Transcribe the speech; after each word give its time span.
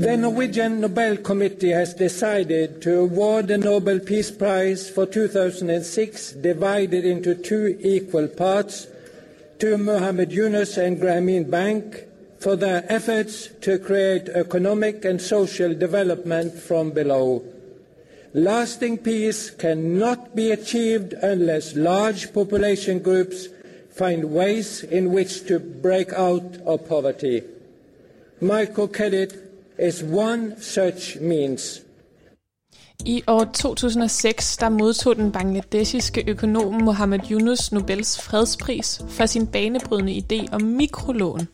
The 0.00 0.16
Norwegian 0.16 0.80
Nobel 0.80 1.18
Committee 1.18 1.72
has 1.72 1.92
decided 1.92 2.80
to 2.80 3.00
award 3.00 3.48
the 3.48 3.58
Nobel 3.58 3.98
Peace 4.00 4.30
Prize 4.30 4.88
for 4.88 5.04
2006 5.04 6.32
divided 6.40 7.04
into 7.04 7.34
two 7.34 7.78
equal 7.82 8.26
parts 8.26 8.86
to 9.58 9.76
Mohammed 9.76 10.32
Yunus 10.32 10.78
and 10.78 10.98
Grameen 10.98 11.50
Bank 11.50 12.04
for 12.38 12.56
their 12.56 12.90
efforts 12.90 13.48
to 13.60 13.78
create 13.78 14.30
economic 14.30 15.04
and 15.04 15.20
social 15.20 15.74
development 15.74 16.54
from 16.54 16.92
below. 16.92 17.44
Lasting 18.32 18.96
peace 18.96 19.50
cannot 19.50 20.34
be 20.34 20.50
achieved 20.50 21.12
unless 21.12 21.76
large 21.76 22.32
population 22.32 23.00
groups 23.00 23.48
find 23.90 24.32
ways 24.32 24.82
in 24.82 25.12
which 25.12 25.46
to 25.46 25.58
break 25.58 26.10
out 26.14 26.56
of 26.64 26.88
poverty. 26.88 27.42
Microcredit 28.40 29.49
is 29.88 30.02
one 30.02 30.52
such 30.60 31.20
means. 31.20 31.82
I 33.06 33.22
år 33.26 33.44
2006 33.44 34.56
der 34.56 34.68
modtog 34.68 35.16
den 35.16 35.32
bangladeshiske 35.32 36.24
økonom 36.28 36.74
Mohammed 36.74 37.20
Yunus 37.30 37.72
Nobels 37.72 38.20
fredspris 38.20 39.02
for 39.08 39.26
sin 39.26 39.46
banebrydende 39.46 40.12
idé 40.12 40.54
om 40.54 40.62
mikrolån. 40.62 41.48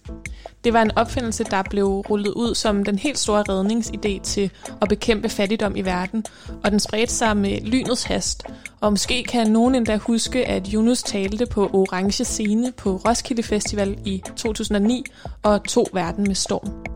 Det 0.65 0.73
var 0.73 0.83
en 0.83 0.99
opfindelse, 0.99 1.45
der 1.45 1.63
blev 1.71 1.87
rullet 1.87 2.33
ud 2.33 2.55
som 2.55 2.85
den 2.85 2.99
helt 2.99 3.19
store 3.19 3.45
redningsidé 3.49 4.23
til 4.23 4.51
at 4.83 4.89
bekæmpe 4.89 5.29
fattigdom 5.29 5.77
i 5.77 5.81
verden, 5.81 6.25
og 6.65 6.71
den 6.71 6.81
spredte 6.81 7.15
sig 7.15 7.37
med 7.37 7.61
lynets 7.61 8.05
hast. 8.05 8.43
Og 8.81 8.93
måske 8.93 9.25
kan 9.25 9.51
nogen 9.51 9.75
endda 9.75 9.97
huske, 9.97 10.45
at 10.47 10.69
Yunus 10.75 11.03
talte 11.03 11.47
på 11.47 11.71
Orange 11.73 12.25
Scene 12.25 12.73
på 12.73 12.97
Roskilde 12.97 13.43
Festival 13.43 13.99
i 14.05 14.23
2009 14.37 15.05
og 15.43 15.65
tog 15.65 15.87
verden 15.93 16.25
med 16.25 16.35
storm. 16.35 16.96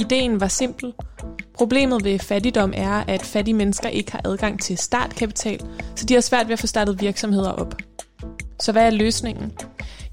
Ideen 0.00 0.40
var 0.40 0.48
simpel. 0.48 0.92
Problemet 1.54 2.04
ved 2.04 2.18
fattigdom 2.18 2.72
er, 2.76 3.04
at 3.08 3.22
fattige 3.22 3.54
mennesker 3.54 3.88
ikke 3.88 4.12
har 4.12 4.20
adgang 4.24 4.62
til 4.62 4.78
startkapital, 4.78 5.60
så 5.96 6.06
de 6.06 6.14
har 6.14 6.20
svært 6.20 6.48
ved 6.48 6.52
at 6.52 6.58
få 6.58 6.66
startet 6.66 7.00
virksomheder 7.00 7.50
op. 7.50 7.74
Så 8.60 8.72
hvad 8.72 8.86
er 8.86 8.90
løsningen? 8.90 9.52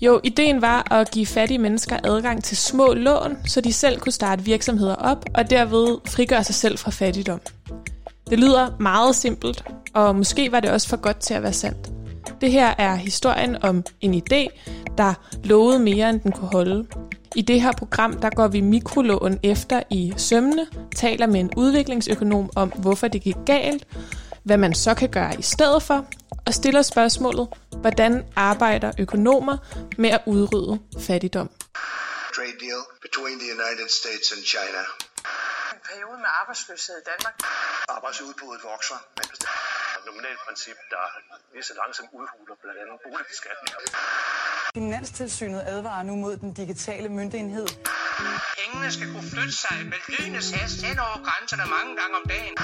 Jo, 0.02 0.22
ideen 0.24 0.62
var 0.62 0.94
at 0.94 1.12
give 1.12 1.26
fattige 1.26 1.58
mennesker 1.58 1.98
adgang 2.04 2.44
til 2.44 2.58
små 2.58 2.94
lån, 2.94 3.38
så 3.46 3.62
de 3.62 3.74
selv 3.74 4.00
kunne 4.00 4.12
starte 4.12 4.44
virksomheder 4.44 4.96
op 4.96 5.26
og 5.36 5.50
derved 5.50 5.98
frigøre 6.08 6.44
sig 6.44 6.56
selv 6.56 6.78
fra 6.78 6.92
fattigdom. 6.92 7.42
Det 8.30 8.40
lyder 8.40 8.70
meget 8.80 9.16
simpelt, 9.16 9.64
og 9.94 10.16
måske 10.16 10.52
var 10.52 10.60
det 10.60 10.72
også 10.72 10.90
for 10.90 10.98
godt 10.98 11.20
til 11.20 11.34
at 11.34 11.44
være 11.44 11.54
sandt. 11.54 11.92
Det 12.42 12.52
her 12.52 12.74
er 12.78 12.96
historien 12.96 13.64
om 13.64 13.84
en 14.02 14.14
idé, 14.14 14.48
der 14.98 15.14
lovede 15.44 15.80
mere, 15.80 16.10
end 16.10 16.20
den 16.20 16.32
kunne 16.32 16.50
holde. 16.50 16.86
I 17.36 17.42
det 17.42 17.62
her 17.62 17.72
program, 17.72 18.20
der 18.22 18.30
går 18.30 18.48
vi 18.48 18.62
mikrolån 18.62 19.40
efter 19.44 19.84
i 19.90 20.14
sømne, 20.18 20.68
taler 20.96 21.28
med 21.28 21.40
en 21.40 21.52
udviklingsøkonom 21.58 22.50
om, 22.56 22.70
hvorfor 22.70 23.08
det 23.08 23.22
gik 23.22 23.36
galt, 23.46 23.88
hvad 24.44 24.58
man 24.58 24.74
så 24.74 24.94
kan 24.94 25.10
gøre 25.10 25.40
i 25.40 25.42
stedet 25.42 25.84
for, 25.84 26.06
og 26.46 26.54
stiller 26.54 26.82
spørgsmålet, 26.82 27.48
hvordan 27.82 28.26
arbejder 28.36 28.92
økonomer 29.00 29.58
med 29.98 30.10
at 30.10 30.22
udrydde 30.26 30.80
fattigdom? 31.00 31.50
Trade 32.36 32.58
deal 32.66 32.82
between 33.02 33.40
the 33.40 33.50
United 33.58 33.90
States 34.00 34.28
and 34.36 34.44
China. 34.54 34.82
En 35.74 35.82
periode 35.90 36.18
med 36.24 36.32
arbejdsløshed 36.42 36.96
i 37.04 37.06
Danmark. 37.12 37.36
Arbejdsudbuddet 37.90 38.62
vokser. 38.72 38.98
Nominalt 40.10 40.42
princip, 40.48 40.78
der 40.94 41.04
lige 41.54 41.66
så 41.70 41.74
langsomt 41.82 42.10
udhuler 42.20 42.56
blandt 42.62 42.80
andet 42.84 42.98
boligbeskatninger. 43.06 43.78
Finanstilsynet 44.78 45.62
advarer 45.74 46.04
nu 46.10 46.14
mod 46.24 46.38
den 46.44 46.52
digitale 46.62 47.10
myndighed. 47.20 47.68
Pengene 48.58 48.90
skal 48.96 49.08
kunne 49.14 49.30
flytte 49.34 49.56
sig 49.64 49.78
med 49.92 50.00
lynets 50.14 50.50
hast 50.58 50.78
hen 50.88 50.98
over 51.08 51.18
grænserne 51.28 51.66
mange 51.76 51.92
gange 52.00 52.14
om 52.20 52.26
dagen. 52.34 52.56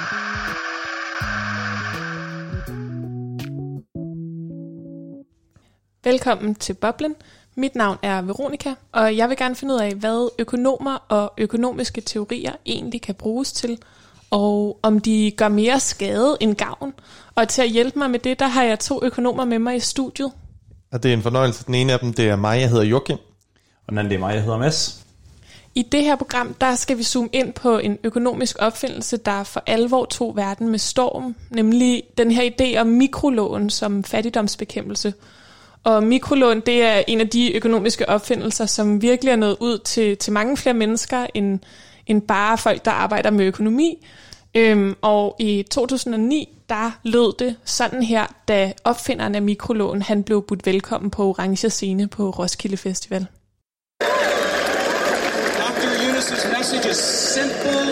Velkommen 6.03 6.55
til 6.55 6.73
Boblen. 6.73 7.15
Mit 7.55 7.75
navn 7.75 7.97
er 8.03 8.21
Veronika, 8.21 8.73
og 8.91 9.17
jeg 9.17 9.29
vil 9.29 9.37
gerne 9.37 9.55
finde 9.55 9.73
ud 9.73 9.79
af, 9.79 9.95
hvad 9.95 10.29
økonomer 10.39 10.95
og 11.09 11.33
økonomiske 11.37 12.01
teorier 12.01 12.55
egentlig 12.65 13.01
kan 13.01 13.15
bruges 13.15 13.53
til, 13.53 13.83
og 14.33 14.79
om 14.81 14.99
de 14.99 15.31
gør 15.37 15.47
mere 15.47 15.79
skade 15.79 16.37
end 16.39 16.55
gavn. 16.55 16.93
Og 17.35 17.47
til 17.47 17.61
at 17.61 17.69
hjælpe 17.69 17.99
mig 17.99 18.09
med 18.09 18.19
det, 18.19 18.39
der 18.39 18.47
har 18.47 18.63
jeg 18.63 18.79
to 18.79 18.99
økonomer 19.03 19.45
med 19.45 19.59
mig 19.59 19.75
i 19.75 19.79
studiet. 19.79 20.31
Og 20.91 21.03
det 21.03 21.09
er 21.09 21.13
en 21.13 21.21
fornøjelse. 21.21 21.65
Den 21.65 21.75
ene 21.75 21.93
af 21.93 21.99
dem, 21.99 22.13
det 22.13 22.29
er 22.29 22.35
mig, 22.35 22.59
jeg 22.59 22.69
hedder 22.69 22.83
Joachim. 22.83 23.17
Og 23.87 23.89
den 23.89 23.97
anden, 23.97 24.09
det 24.09 24.15
er 24.15 24.19
mig, 24.19 24.33
jeg 24.33 24.43
hedder 24.43 24.57
Mads. 24.57 25.05
I 25.75 25.81
det 25.81 26.03
her 26.03 26.15
program, 26.15 26.53
der 26.53 26.75
skal 26.75 26.97
vi 26.97 27.03
zoome 27.03 27.29
ind 27.33 27.53
på 27.53 27.77
en 27.77 27.97
økonomisk 28.03 28.55
opfindelse, 28.59 29.17
der 29.17 29.43
for 29.43 29.63
alvor 29.65 30.05
tog 30.05 30.35
verden 30.35 30.69
med 30.69 30.79
storm, 30.79 31.35
nemlig 31.49 32.03
den 32.17 32.31
her 32.31 32.49
idé 32.51 32.79
om 32.79 32.87
mikrolån 32.87 33.69
som 33.69 34.03
fattigdomsbekæmpelse. 34.03 35.13
Og 35.83 36.03
mikrolån, 36.03 36.59
det 36.59 36.83
er 36.83 37.03
en 37.07 37.19
af 37.19 37.29
de 37.29 37.55
økonomiske 37.55 38.09
opfindelser, 38.09 38.65
som 38.65 39.01
virkelig 39.01 39.31
er 39.31 39.35
nået 39.35 39.57
ud 39.59 39.77
til, 39.77 40.17
til 40.17 40.33
mange 40.33 40.57
flere 40.57 40.73
mennesker 40.73 41.27
end, 41.33 41.59
end 42.07 42.21
bare 42.21 42.57
folk, 42.57 42.85
der 42.85 42.91
arbejder 42.91 43.29
med 43.29 43.45
økonomi. 43.45 44.05
Øhm, 44.55 44.95
og 45.01 45.35
i 45.39 45.63
2009, 45.71 46.49
der 46.69 46.91
lød 47.03 47.37
det 47.39 47.55
sådan 47.65 48.03
her, 48.03 48.25
da 48.47 48.73
opfinderen 48.83 49.35
af 49.35 49.41
mikrolån, 49.41 50.01
han 50.01 50.23
blev 50.23 50.41
budt 50.47 50.65
velkommen 50.65 51.11
på 51.11 51.23
Orange 51.23 51.69
Scene 51.69 52.07
på 52.07 52.29
Roskilde 52.29 52.77
Festival. 52.77 53.27
Dr. 55.63 55.89
Eunice's 56.05 56.57
message 56.57 56.85
is 56.91 56.97
simple 57.37 57.83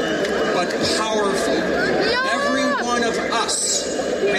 but 0.57 0.69
powerful. 1.01 1.59
Every 2.35 2.65
one 2.93 3.03
of 3.11 3.15
us 3.45 3.55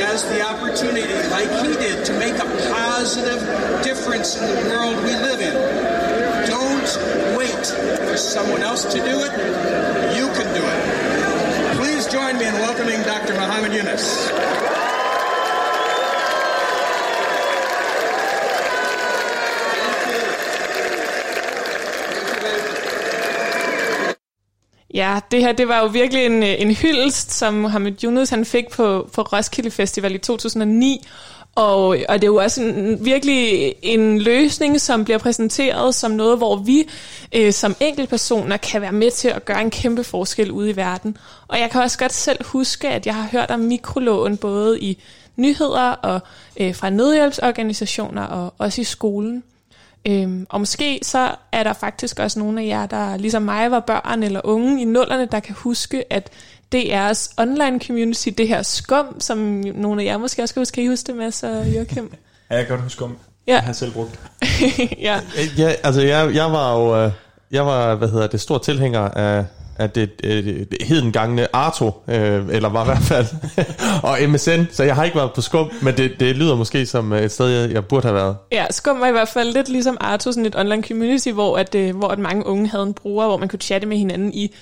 has 0.01 0.23
the 0.33 0.41
opportunity, 0.53 1.17
like 1.37 1.51
he 1.65 1.73
did, 1.85 1.97
to 2.09 2.13
make 2.25 2.37
a 2.47 2.49
positive 2.77 3.41
difference 3.89 4.29
in 4.39 4.45
the 4.51 4.59
world 4.71 4.97
we 5.07 5.13
live 5.29 5.41
in. 5.49 6.02
For 8.09 8.17
someone 8.17 8.63
else 8.63 8.83
to 8.95 8.99
do 9.11 9.17
it. 9.27 9.33
You 10.19 10.27
can 10.37 10.49
do 10.59 10.65
it. 10.75 10.81
Please 11.79 12.05
join 12.17 12.39
me 12.39 12.45
in 12.51 12.55
welcoming 12.55 13.01
Dr. 13.03 13.35
Muhammad 13.35 13.73
Yunus. 13.73 14.05
Ja, 24.95 25.21
det 25.31 25.41
her 25.41 25.53
det 25.53 25.69
var 25.69 25.81
jo 25.81 25.87
virkelig 25.87 26.27
en, 26.27 26.43
øh, 26.43 26.55
en 26.59 26.75
hyldest, 26.75 27.33
som 27.33 27.55
Mohammed 27.55 28.05
Yunus 28.05 28.31
han 28.31 28.45
fik 28.45 28.65
på, 28.71 29.09
på 29.15 29.23
Roskilde 29.23 29.71
Festival 29.71 30.15
i 30.15 30.19
2009. 30.19 31.07
Og, 31.55 31.87
og 31.87 32.15
det 32.15 32.23
er 32.23 32.27
jo 32.27 32.37
også 32.37 32.63
en, 32.63 33.05
virkelig 33.05 33.75
en 33.83 34.21
løsning, 34.21 34.81
som 34.81 35.05
bliver 35.05 35.19
præsenteret 35.19 35.95
som 35.95 36.11
noget, 36.11 36.39
hvor 36.39 36.57
vi 36.57 36.89
øh, 37.33 37.53
som 37.53 37.77
enkeltpersoner 37.81 38.57
kan 38.57 38.81
være 38.81 38.93
med 38.93 39.11
til 39.11 39.29
at 39.29 39.45
gøre 39.45 39.61
en 39.61 39.71
kæmpe 39.71 40.05
forskel 40.05 40.51
ude 40.51 40.71
i 40.71 40.77
verden. 40.77 41.17
Og 41.49 41.59
jeg 41.59 41.71
kan 41.71 41.83
også 41.83 41.99
godt 41.99 42.13
selv 42.13 42.45
huske, 42.45 42.89
at 42.89 43.07
jeg 43.07 43.15
har 43.15 43.29
hørt 43.33 43.51
om 43.51 43.61
mikrolån 43.61 44.37
både 44.37 44.81
i 44.81 45.03
nyheder 45.37 45.91
og 45.91 46.21
øh, 46.61 46.75
fra 46.75 46.91
nødhjælpsorganisationer 46.91 48.23
og 48.23 48.55
også 48.59 48.81
i 48.81 48.85
skolen. 48.85 49.43
Øhm, 50.07 50.47
og 50.49 50.61
måske 50.61 51.01
så 51.03 51.35
er 51.53 51.63
der 51.63 51.73
faktisk 51.73 52.19
også 52.19 52.39
nogle 52.39 52.63
af 52.63 52.67
jer, 52.67 52.87
der 52.87 53.17
ligesom 53.17 53.43
mig 53.43 53.71
var 53.71 53.81
børn 53.81 54.23
eller 54.23 54.41
unge 54.45 54.83
i 54.83 54.85
nullerne, 54.85 55.29
der 55.33 55.41
kan 55.41 55.55
huske, 55.55 56.13
at 56.13 56.31
DR's 56.75 57.35
online 57.39 57.81
community, 57.87 58.29
det 58.29 58.49
her 58.49 58.63
skum, 58.63 59.21
som 59.21 59.39
nogle 59.75 60.03
af 60.03 60.07
jer 60.07 60.19
måske 60.19 60.43
også 60.43 60.55
kan 60.55 60.61
huske, 60.61 60.75
kan 60.75 60.85
I 60.85 60.87
huske 60.87 61.07
det 61.07 61.17
med, 61.17 61.31
så 61.31 61.49
Joachim? 61.77 62.13
Ja, 62.51 62.57
jeg 62.57 62.67
kan 62.67 62.77
godt 62.77 62.83
huske 62.83 63.05
om. 63.05 63.17
Ja. 63.47 63.53
Jeg 63.53 63.63
har 63.63 63.73
selv 63.73 63.93
brugt. 63.93 64.21
ja. 65.01 65.21
Ja, 65.59 65.73
altså 65.83 66.01
jeg, 66.01 66.35
jeg 66.35 66.53
var 66.53 66.79
jo, 66.79 67.05
øh, 67.05 67.13
jeg 67.51 67.67
var, 67.67 67.95
hvad 67.95 68.09
hedder 68.09 68.27
det, 68.27 68.41
stor 68.41 68.59
tilhænger 68.59 69.01
af, 69.01 69.45
af 69.79 69.91
det, 69.91 70.11
øh, 70.25 70.45
det 70.45 70.83
hedengangne 70.83 71.57
Arto, 71.57 72.03
øh, 72.09 72.49
eller 72.51 72.69
var 72.69 72.83
i 72.83 72.87
hvert 72.87 73.03
fald, 73.03 73.27
og 74.11 74.19
MSN, 74.29 74.65
så 74.73 74.85
jeg 74.85 74.95
har 74.95 75.05
ikke 75.05 75.17
været 75.17 75.33
på 75.35 75.41
skum, 75.41 75.71
men 75.83 75.97
det, 75.97 76.13
det 76.21 76.37
lyder 76.37 76.57
måske 76.57 76.87
som 76.87 77.13
et 77.13 77.33
sted, 77.33 77.49
jeg, 77.49 77.71
jeg 77.71 77.85
burde 77.85 78.03
have 78.03 78.15
været. 78.15 78.37
Ja, 78.53 78.67
Skum 78.71 79.01
var 79.01 79.07
i 79.09 79.13
hvert 79.13 79.29
fald 79.29 79.53
lidt 79.53 79.69
ligesom 79.69 79.97
Arto, 80.01 80.33
sådan 80.33 80.47
et 80.47 80.57
online 80.57 80.83
community, 80.83 81.29
hvor, 81.29 81.59
at, 81.59 81.75
øh, 81.75 81.97
hvor 81.97 82.09
at 82.09 82.19
mange 82.19 82.47
unge 82.47 82.69
havde 82.69 82.85
en 82.85 82.95
bruger, 82.95 83.27
hvor 83.27 83.37
man 83.37 83.49
kunne 83.49 83.59
chatte 83.59 83.87
med 83.87 83.97
hinanden 83.97 84.35
i 84.35 84.55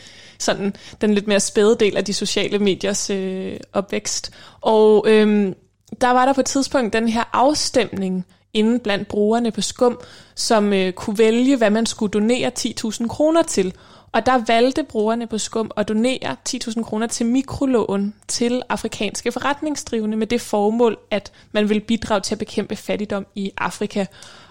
sådan 0.42 0.74
den 1.00 1.14
lidt 1.14 1.26
mere 1.26 1.40
spæde 1.40 1.76
del 1.80 1.96
af 1.96 2.04
de 2.04 2.12
sociale 2.12 2.58
mediers 2.58 3.10
øh, 3.10 3.56
opvækst. 3.72 4.30
Og 4.60 5.04
øhm, 5.08 5.54
der 6.00 6.10
var 6.10 6.24
der 6.24 6.32
på 6.32 6.40
et 6.40 6.46
tidspunkt 6.46 6.92
den 6.92 7.08
her 7.08 7.24
afstemning 7.32 8.26
inde 8.54 8.78
blandt 8.78 9.08
brugerne 9.08 9.50
på 9.50 9.60
Skum, 9.60 10.00
som 10.34 10.72
øh, 10.72 10.92
kunne 10.92 11.18
vælge, 11.18 11.56
hvad 11.56 11.70
man 11.70 11.86
skulle 11.86 12.10
donere 12.10 12.50
10.000 12.58 13.08
kroner 13.08 13.42
til. 13.42 13.74
Og 14.12 14.26
der 14.26 14.44
valgte 14.46 14.82
brugerne 14.82 15.26
på 15.26 15.38
Skum 15.38 15.70
at 15.76 15.88
donere 15.88 16.36
10.000 16.48 16.82
kroner 16.82 17.06
til 17.06 17.26
mikrolån 17.26 18.14
til 18.28 18.62
afrikanske 18.68 19.32
forretningsdrivende 19.32 20.16
med 20.16 20.26
det 20.26 20.40
formål, 20.40 20.98
at 21.10 21.32
man 21.52 21.68
vil 21.68 21.80
bidrage 21.80 22.20
til 22.20 22.34
at 22.34 22.38
bekæmpe 22.38 22.76
fattigdom 22.76 23.26
i 23.34 23.52
Afrika. 23.58 24.00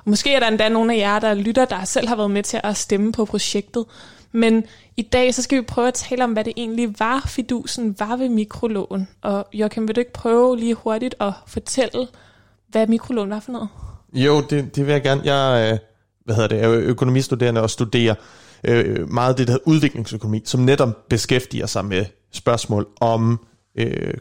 Og 0.05 0.09
måske 0.09 0.33
er 0.33 0.39
der 0.39 0.47
endda 0.47 0.69
nogle 0.69 0.93
af 0.93 0.97
jer, 0.97 1.19
der 1.19 1.33
lytter, 1.33 1.65
der 1.65 1.83
selv 1.83 2.07
har 2.07 2.15
været 2.15 2.31
med 2.31 2.43
til 2.43 2.61
at 2.63 2.77
stemme 2.77 3.11
på 3.11 3.25
projektet. 3.25 3.85
Men 4.31 4.63
i 4.97 5.01
dag 5.01 5.33
så 5.33 5.41
skal 5.41 5.57
vi 5.57 5.63
prøve 5.63 5.87
at 5.87 5.93
tale 5.93 6.23
om, 6.23 6.33
hvad 6.33 6.43
det 6.43 6.53
egentlig 6.57 6.99
var, 6.99 7.23
fidusen 7.27 7.95
var 7.99 8.15
ved 8.15 8.29
mikrolån. 8.29 9.07
Og 9.21 9.47
Joachim, 9.53 9.87
vil 9.87 9.95
du 9.95 9.99
ikke 9.99 10.13
prøve 10.13 10.57
lige 10.57 10.73
hurtigt 10.73 11.15
at 11.19 11.33
fortælle, 11.47 12.07
hvad 12.67 12.87
mikrolån 12.87 13.29
var 13.29 13.39
for 13.39 13.51
noget? 13.51 13.69
Jo, 14.13 14.41
det, 14.41 14.75
det 14.75 14.85
vil 14.85 14.91
jeg 14.91 15.03
gerne. 15.03 15.21
Jeg 15.33 15.71
øh, 15.73 15.79
hvad 16.25 16.35
hedder 16.35 16.47
det, 16.47 16.63
er 16.63 16.71
økonomistuderende 16.71 17.61
og 17.61 17.69
studerer 17.69 18.15
øh, 18.63 19.09
meget 19.09 19.37
det, 19.37 19.47
der 19.47 19.53
hedder 19.53 19.67
udviklingsøkonomi, 19.67 20.41
som 20.45 20.61
netop 20.61 21.09
beskæftiger 21.09 21.65
sig 21.65 21.85
med 21.85 22.05
spørgsmål 22.31 22.87
om 23.01 23.39
øh, 23.75 24.13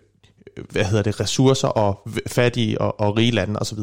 hvad 0.70 0.84
hedder 0.84 1.02
det, 1.02 1.20
ressourcer 1.20 1.68
og 1.68 2.08
fattige 2.26 2.80
og, 2.80 3.00
og 3.00 3.16
rige 3.16 3.30
lande 3.30 3.60
osv. 3.60 3.78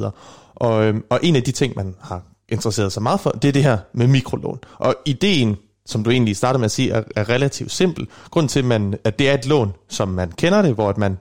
Og, 0.56 0.86
øh, 0.86 0.96
og 1.10 1.20
en 1.24 1.36
af 1.36 1.44
de 1.44 1.52
ting, 1.52 1.74
man 1.76 1.96
har 2.02 2.24
interesseret 2.50 2.92
sig 2.92 3.04
meget 3.04 3.20
for, 3.20 3.30
det 3.30 3.48
er 3.48 3.52
det 3.52 3.64
her 3.64 3.78
med 3.94 4.08
mikrolån. 4.08 4.60
Og 4.78 4.96
ideen, 5.06 5.58
som 5.86 6.04
du 6.04 6.10
egentlig 6.10 6.36
startede 6.36 6.60
med 6.60 6.66
at 6.66 6.72
sige, 6.72 6.92
er, 6.92 7.04
er 7.16 7.30
relativt 7.30 7.72
simpel. 7.72 8.08
Grunden 8.32 8.48
til, 8.48 8.60
at, 8.60 8.66
man, 8.66 8.98
at 9.04 9.20
det 9.20 9.30
er 9.30 9.34
et 9.34 9.46
lån, 9.46 9.74
som 9.90 10.08
man 10.08 10.32
kender 10.32 10.62
det, 10.62 10.74
hvor 10.74 10.90
at 10.90 10.98
man 10.98 11.18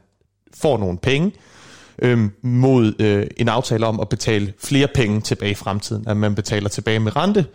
får 0.55 0.79
nogle 0.79 0.99
penge, 0.99 1.33
øh, 1.99 2.29
mod 2.43 2.93
øh, 2.99 3.27
en 3.37 3.49
aftale 3.49 3.87
om 3.87 4.01
at 4.01 4.09
betale 4.09 4.53
flere 4.59 4.89
penge 4.95 5.21
tilbage 5.21 5.51
i 5.51 5.55
fremtiden, 5.55 6.09
at 6.09 6.17
man 6.17 6.35
betaler 6.35 6.69
tilbage 6.69 7.01
med 7.01 7.17
rente, 7.17 7.47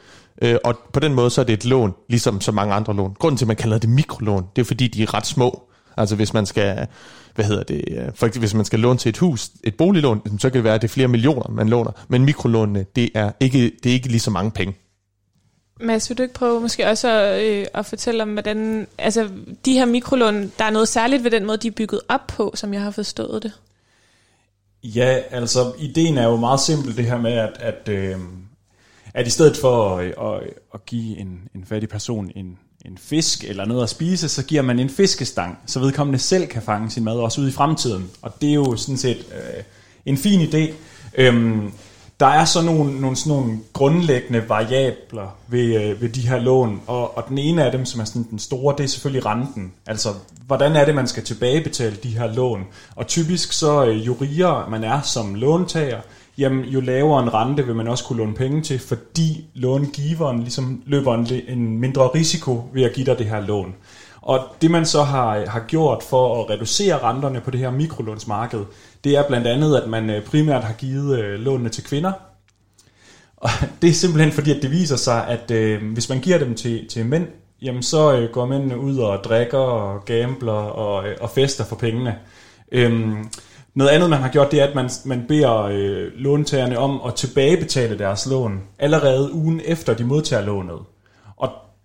øh, 0.42 0.56
og 0.64 0.80
på 0.94 1.00
den 1.00 1.14
måde 1.14 1.30
så 1.30 1.42
er 1.42 1.46
det 1.46 1.54
et 1.54 1.66
lån, 1.66 1.94
ligesom 2.10 2.42
så 2.42 2.52
mange 2.52 2.74
andre 2.74 2.96
lån. 2.96 3.16
Grunden 3.20 3.38
til, 3.38 3.46
at 3.46 3.48
man 3.48 3.56
kalder 3.56 3.78
det 3.78 3.90
mikrolån, 3.90 4.46
det 4.56 4.62
er 4.62 4.66
fordi, 4.66 4.88
de 4.88 5.04
er 5.04 5.14
ret 5.14 5.26
små. 5.26 5.64
Altså 5.98 6.16
hvis 6.16 6.34
man 6.34 6.46
skal, 6.46 6.88
hvad 7.36 7.46
hedder 7.46 7.64
det, 7.64 7.84
øh, 7.88 8.06
for 8.16 8.26
eksempel 8.26 8.40
hvis 8.40 8.54
man 8.54 8.66
skal 8.66 8.80
låne 8.80 9.00
til 9.00 9.10
et 9.10 9.18
hus, 9.18 9.50
et 9.64 9.76
boliglån, 9.76 10.40
så 10.40 10.50
kan 10.50 10.54
det 10.54 10.64
være, 10.64 10.74
at 10.74 10.82
det 10.82 10.88
er 10.88 10.94
flere 10.94 11.08
millioner, 11.08 11.52
man 11.52 11.70
låner. 11.70 11.92
Men 12.08 12.26
mikrolånene, 12.26 12.86
det 12.96 13.10
er 13.14 13.32
ikke, 13.40 13.72
det 13.84 13.90
er 13.90 13.94
ikke 13.94 14.08
lige 14.08 14.20
så 14.20 14.32
mange 14.32 14.52
penge. 14.52 14.76
Mads, 15.80 16.10
vil 16.10 16.18
du 16.18 16.24
ikke 16.24 16.34
prøve 16.34 16.62
måske 16.62 16.88
også 16.88 17.10
øh, 17.44 17.66
at 17.74 17.86
fortælle 17.86 18.24
om, 18.24 18.34
hvordan, 18.34 18.88
altså 18.98 19.30
de 19.66 19.74
her 19.74 19.86
mikrolån, 19.86 20.52
der 20.58 20.66
er 20.66 20.70
noget 20.70 20.88
særligt 20.88 21.24
ved 21.24 21.32
den 21.32 21.46
måde, 21.46 21.58
de 21.58 21.68
er 21.68 21.72
bygget 21.72 22.02
op 22.08 22.28
på, 22.28 22.52
som 22.56 22.74
jeg 22.74 22.82
har 22.82 22.92
forstået 22.92 23.44
det? 23.44 23.52
Ja, 24.84 25.20
altså 25.32 25.74
ideen 25.80 26.18
er 26.18 26.28
jo 26.28 26.36
meget 26.36 26.60
simpel 26.60 26.98
det 26.98 27.06
her 27.06 27.18
med, 27.18 27.32
at, 27.32 27.54
at, 27.60 27.90
øh, 27.90 28.16
at 29.14 29.28
i 29.28 29.30
stedet 29.30 29.58
for 29.58 29.98
at, 29.98 30.06
at, 30.06 30.50
at 30.74 30.86
give 30.86 31.18
en, 31.18 31.42
en 31.56 31.66
fattig 31.66 31.90
person 31.90 32.32
en, 32.36 32.58
en 32.86 32.98
fisk 32.98 33.44
eller 33.44 33.66
noget 33.66 33.84
at 33.84 33.90
spise, 33.90 34.30
så 34.30 34.46
giver 34.46 34.62
man 34.62 34.80
en 34.80 34.90
fiskestang, 34.90 35.60
så 35.66 35.80
vedkommende 35.80 36.20
selv 36.20 36.48
kan 36.48 36.62
fange 36.62 36.92
sin 36.92 37.04
mad 37.04 37.14
også 37.14 37.42
ud 37.42 37.48
i 37.48 37.52
fremtiden. 37.52 38.10
Og 38.22 38.42
det 38.42 38.50
er 38.50 38.54
jo 38.54 38.76
sådan 38.76 38.98
set 38.98 39.18
øh, 39.18 39.64
en 40.06 40.18
fin 40.18 40.42
idé. 40.42 40.74
Øhm, 41.16 41.72
der 42.20 42.28
er 42.28 42.46
så 42.46 42.62
nogle, 42.62 43.02
nogle, 43.02 43.16
sådan 43.16 43.38
nogle 43.38 43.60
grundlæggende 43.74 44.50
variabler 44.50 45.38
ved, 45.48 45.84
øh, 45.84 46.02
ved 46.02 46.10
de 46.10 46.28
her 46.28 46.40
lån, 46.40 46.82
og, 46.88 47.18
og 47.18 47.26
den 47.30 47.38
ene 47.38 47.66
af 47.66 47.72
dem, 47.72 47.86
som 47.86 48.02
er 48.02 48.06
sådan 48.06 48.28
den 48.30 48.40
store, 48.40 48.76
det 48.78 48.84
er 48.84 48.88
selvfølgelig 48.88 49.26
renten. 49.26 49.74
Altså, 49.88 50.10
hvordan 50.48 50.76
er 50.76 50.86
det, 50.86 50.96
man 50.96 51.08
skal 51.08 51.24
tilbagebetale 51.24 51.96
de 52.04 52.18
her 52.18 52.34
lån? 52.34 52.64
Og 52.96 53.08
typisk 53.08 53.54
så, 53.54 53.86
øh, 53.86 54.08
jo 54.08 54.18
rigere 54.22 54.70
man 54.70 54.84
er 54.84 55.02
som 55.02 55.36
låntager, 55.36 56.02
jamen 56.38 56.66
jo 56.66 56.82
lavere 56.82 57.24
en 57.24 57.34
rente 57.34 57.66
vil 57.66 57.76
man 57.76 57.88
også 57.88 58.04
kunne 58.04 58.18
låne 58.18 58.34
penge 58.34 58.62
til, 58.62 58.80
fordi 58.80 59.46
långiveren 59.54 60.40
ligesom 60.40 60.84
løber 60.86 61.14
en, 61.14 61.28
en 61.48 61.80
mindre 61.80 62.08
risiko 62.08 62.64
ved 62.74 62.84
at 62.84 62.94
give 62.94 63.06
dig 63.06 63.18
det 63.18 63.26
her 63.26 63.40
lån. 63.40 63.76
Og 64.22 64.40
det 64.62 64.72
man 64.72 64.86
så 64.86 65.04
har, 65.04 65.46
har 65.46 65.60
gjort 65.68 66.04
for 66.04 66.44
at 66.44 66.50
reducere 66.50 67.04
renterne 67.04 67.42
på 67.42 67.52
det 67.52 67.60
her 67.60 67.72
mikrolånsmarked, 67.72 68.66
det 69.04 69.18
er 69.18 69.28
blandt 69.28 69.48
andet, 69.48 69.78
at 69.78 69.90
man 69.90 70.10
øh, 70.10 70.26
primært 70.26 70.64
har 70.64 70.74
givet 70.74 71.20
øh, 71.20 71.40
lånene 71.40 71.70
til 71.70 71.84
kvinder. 71.84 72.12
Og 73.38 73.50
det 73.82 73.90
er 73.90 73.94
simpelthen 73.94 74.32
fordi, 74.32 74.52
at 74.52 74.62
det 74.62 74.72
viser 74.72 74.96
sig, 74.96 75.28
at 75.28 75.52
øh, 75.52 75.94
hvis 75.94 76.10
man 76.10 76.20
giver 76.20 76.38
dem 76.38 76.56
til, 76.56 76.88
til 76.88 77.06
mænd, 77.06 77.28
jamen 77.62 77.84
så 77.84 78.16
øh, 78.16 78.32
går 78.32 78.46
mændene 78.46 78.80
ud 78.80 78.98
og 78.98 79.24
drikker 79.24 79.58
og 79.58 80.06
gambler 80.06 80.54
og, 80.54 81.08
øh, 81.08 81.18
og 81.22 81.30
fester 81.30 81.66
for 81.66 81.76
pengene. 81.76 82.16
Øhm, 82.72 83.30
noget 83.74 83.92
andet, 83.92 84.10
man 84.10 84.22
har 84.22 84.30
gjort, 84.30 84.52
det 84.52 84.62
er, 84.62 84.68
at 84.68 84.76
man, 84.76 84.90
man 85.06 85.26
beder 85.28 85.62
øh, 85.62 86.12
låntagerne 86.16 86.80
om 86.80 87.02
at 87.08 87.16
tilbagebetale 87.16 87.98
deres 87.98 88.26
lån 88.26 88.62
allerede 88.80 89.34
ugen 89.34 89.62
efter, 89.66 89.94
de 89.94 90.04
modtager 90.04 90.46
lånet. 90.46 90.80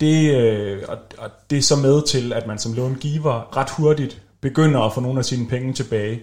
Og 0.05 0.11
det, 0.11 0.35
øh, 0.35 0.83
og, 0.89 0.97
og 1.19 1.31
det 1.51 1.59
er 1.59 1.63
så 1.63 1.77
med 1.77 2.07
til, 2.07 2.33
at 2.33 2.47
man 2.47 2.59
som 2.59 2.73
långiver 2.73 3.57
ret 3.57 3.71
hurtigt 3.71 4.23
begynder 4.41 4.81
at 4.81 4.95
få 4.95 5.01
nogle 5.01 5.19
af 5.19 5.25
sine 5.25 5.47
penge 5.49 5.73
tilbage. 5.73 6.21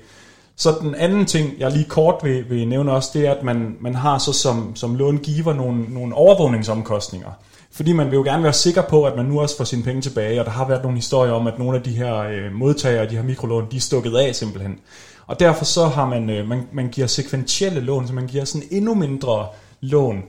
Så 0.56 0.78
den 0.82 0.96
anden 0.96 1.26
ting, 1.26 1.60
jeg 1.60 1.72
lige 1.72 1.86
kort 1.86 2.16
vil, 2.24 2.50
vil 2.50 2.68
nævne 2.68 2.92
også, 2.92 3.10
det 3.14 3.28
er, 3.28 3.32
at 3.32 3.44
man, 3.44 3.76
man 3.80 3.96
har 3.96 4.18
så 4.18 4.34
som, 4.34 4.76
som 4.76 4.96
långiver 4.96 5.54
nogle, 5.54 5.84
nogle 5.90 6.16
overvågningsomkostninger. 6.16 7.30
Fordi 7.72 7.94
man 7.94 8.06
vil 8.06 8.16
jo 8.16 8.24
gerne 8.24 8.44
være 8.44 8.54
sikker 8.54 8.82
på, 8.82 9.04
at 9.06 9.16
man 9.16 9.26
nu 9.26 9.42
også 9.42 9.58
får 9.58 9.64
sine 9.64 9.84
penge 9.84 10.02
tilbage, 10.02 10.40
og 10.40 10.46
der 10.46 10.52
har 10.52 10.68
været 10.68 10.82
nogle 10.82 10.98
historier 10.98 11.32
om, 11.32 11.48
at 11.48 11.60
nogle 11.60 11.78
af 11.78 11.84
de 11.84 11.92
her 11.92 12.16
øh, 12.16 12.54
modtagere 12.54 13.02
af 13.02 13.08
de 13.08 13.16
her 13.16 13.24
mikrolån, 13.24 13.68
de 13.72 13.78
er 13.78 13.82
stukket 13.82 14.18
af 14.18 14.36
simpelthen. 14.36 14.80
Og 15.28 15.40
derfor 15.40 15.66
så 15.66 15.86
har 15.86 16.06
man, 16.06 16.30
øh, 16.30 16.48
man, 16.48 16.68
man 16.74 16.90
giver 16.90 17.08
sekventielle 17.08 17.80
lån, 17.80 18.08
så 18.08 18.14
man 18.14 18.28
giver 18.28 18.46
sådan 18.46 18.68
endnu 18.72 18.94
mindre 18.94 19.48
lån 19.82 20.24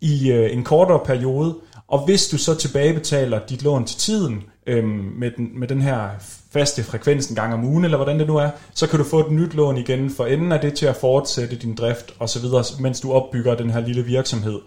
i 0.00 0.30
øh, 0.30 0.52
en 0.52 0.64
kortere 0.64 1.00
periode, 1.04 1.54
og 1.88 2.04
hvis 2.04 2.28
du 2.28 2.38
så 2.38 2.54
tilbagebetaler 2.54 3.40
dit 3.48 3.62
lån 3.62 3.84
til 3.84 3.98
tiden 3.98 4.44
øhm, 4.66 5.12
med, 5.18 5.30
den, 5.36 5.50
med 5.54 5.68
den 5.68 5.82
her 5.82 6.08
faste 6.52 6.84
frekvens 6.84 7.26
en 7.26 7.36
gang 7.36 7.54
om 7.54 7.64
ugen, 7.64 7.84
eller 7.84 7.96
hvordan 7.96 8.18
det 8.18 8.26
nu 8.26 8.36
er, 8.36 8.50
så 8.74 8.86
kan 8.86 8.98
du 8.98 9.04
få 9.04 9.20
et 9.20 9.32
nyt 9.32 9.54
lån 9.54 9.76
igen 9.76 10.10
for 10.10 10.26
enden 10.26 10.52
af 10.52 10.60
det 10.60 10.74
til 10.74 10.86
at 10.86 10.96
fortsætte 10.96 11.56
din 11.56 11.74
drift 11.74 12.14
osv., 12.18 12.42
mens 12.80 13.00
du 13.00 13.12
opbygger 13.12 13.54
den 13.54 13.70
her 13.70 13.80
lille 13.80 14.04
virksomhed. 14.04 14.60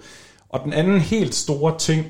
Og 0.50 0.62
den 0.64 0.74
anden 0.74 1.00
helt 1.00 1.36
store 1.36 1.78
ting, 1.78 2.06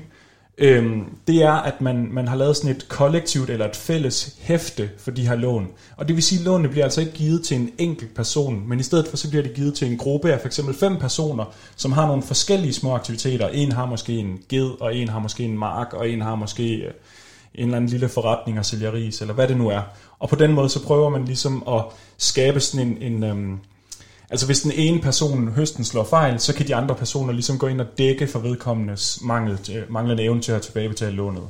øhm, 0.58 1.04
det 1.26 1.42
er, 1.42 1.52
at 1.52 1.80
man, 1.80 2.08
man 2.10 2.28
har 2.28 2.36
lavet 2.36 2.56
sådan 2.56 2.76
et 2.76 2.88
kollektivt 2.88 3.50
eller 3.50 3.68
et 3.68 3.76
fælles 3.76 4.36
hæfte 4.40 4.90
for 4.98 5.10
de 5.10 5.26
her 5.28 5.34
lån. 5.34 5.68
Og 5.96 6.08
det 6.08 6.16
vil 6.16 6.22
sige, 6.22 6.38
at 6.38 6.44
lånene 6.44 6.68
bliver 6.68 6.84
altså 6.84 7.00
ikke 7.00 7.12
givet 7.12 7.44
til 7.44 7.56
en 7.56 7.70
enkelt 7.78 8.14
person, 8.14 8.68
men 8.68 8.80
i 8.80 8.82
stedet 8.82 9.08
for 9.08 9.16
så 9.16 9.28
bliver 9.30 9.42
det 9.42 9.54
givet 9.54 9.74
til 9.74 9.90
en 9.90 9.98
gruppe 9.98 10.32
af 10.32 10.40
for 10.40 10.46
eksempel 10.46 10.74
fem 10.74 10.96
personer, 10.96 11.44
som 11.76 11.92
har 11.92 12.06
nogle 12.06 12.22
forskellige 12.22 12.72
små 12.72 12.94
aktiviteter. 12.94 13.48
En 13.48 13.72
har 13.72 13.86
måske 13.86 14.12
en 14.12 14.38
ged, 14.48 14.70
og 14.80 14.96
en 14.96 15.08
har 15.08 15.18
måske 15.18 15.44
en 15.44 15.58
mark, 15.58 15.92
og 15.92 16.08
en 16.08 16.20
har 16.20 16.34
måske 16.34 16.74
øh, 16.74 16.92
en 17.54 17.64
eller 17.64 17.76
anden 17.76 17.90
lille 17.90 18.08
forretning 18.08 18.58
og 18.58 18.66
sælger 18.66 18.92
ris, 18.92 19.20
eller 19.20 19.34
hvad 19.34 19.48
det 19.48 19.56
nu 19.56 19.68
er. 19.68 19.80
Og 20.18 20.28
på 20.28 20.36
den 20.36 20.52
måde 20.52 20.68
så 20.68 20.82
prøver 20.84 21.08
man 21.08 21.24
ligesom 21.24 21.64
at 21.68 21.84
skabe 22.18 22.60
sådan 22.60 22.86
en, 22.86 23.14
en 23.14 23.24
øhm, 23.24 23.58
Altså 24.32 24.46
hvis 24.46 24.60
den 24.60 24.72
ene 24.72 25.00
person 25.00 25.48
høsten 25.48 25.84
slår 25.84 26.04
fejl, 26.04 26.40
så 26.40 26.54
kan 26.54 26.68
de 26.68 26.74
andre 26.74 26.94
personer 26.94 27.32
ligesom 27.32 27.58
gå 27.58 27.66
ind 27.66 27.80
og 27.80 27.86
dække 27.98 28.26
for 28.26 28.38
vedkommendes 28.38 29.20
mangel, 29.24 29.58
øh, 29.76 29.92
manglende 29.92 30.22
evne 30.22 30.40
til 30.40 30.52
at 30.52 30.62
tilbagebetale 30.62 31.12
lånet. 31.12 31.42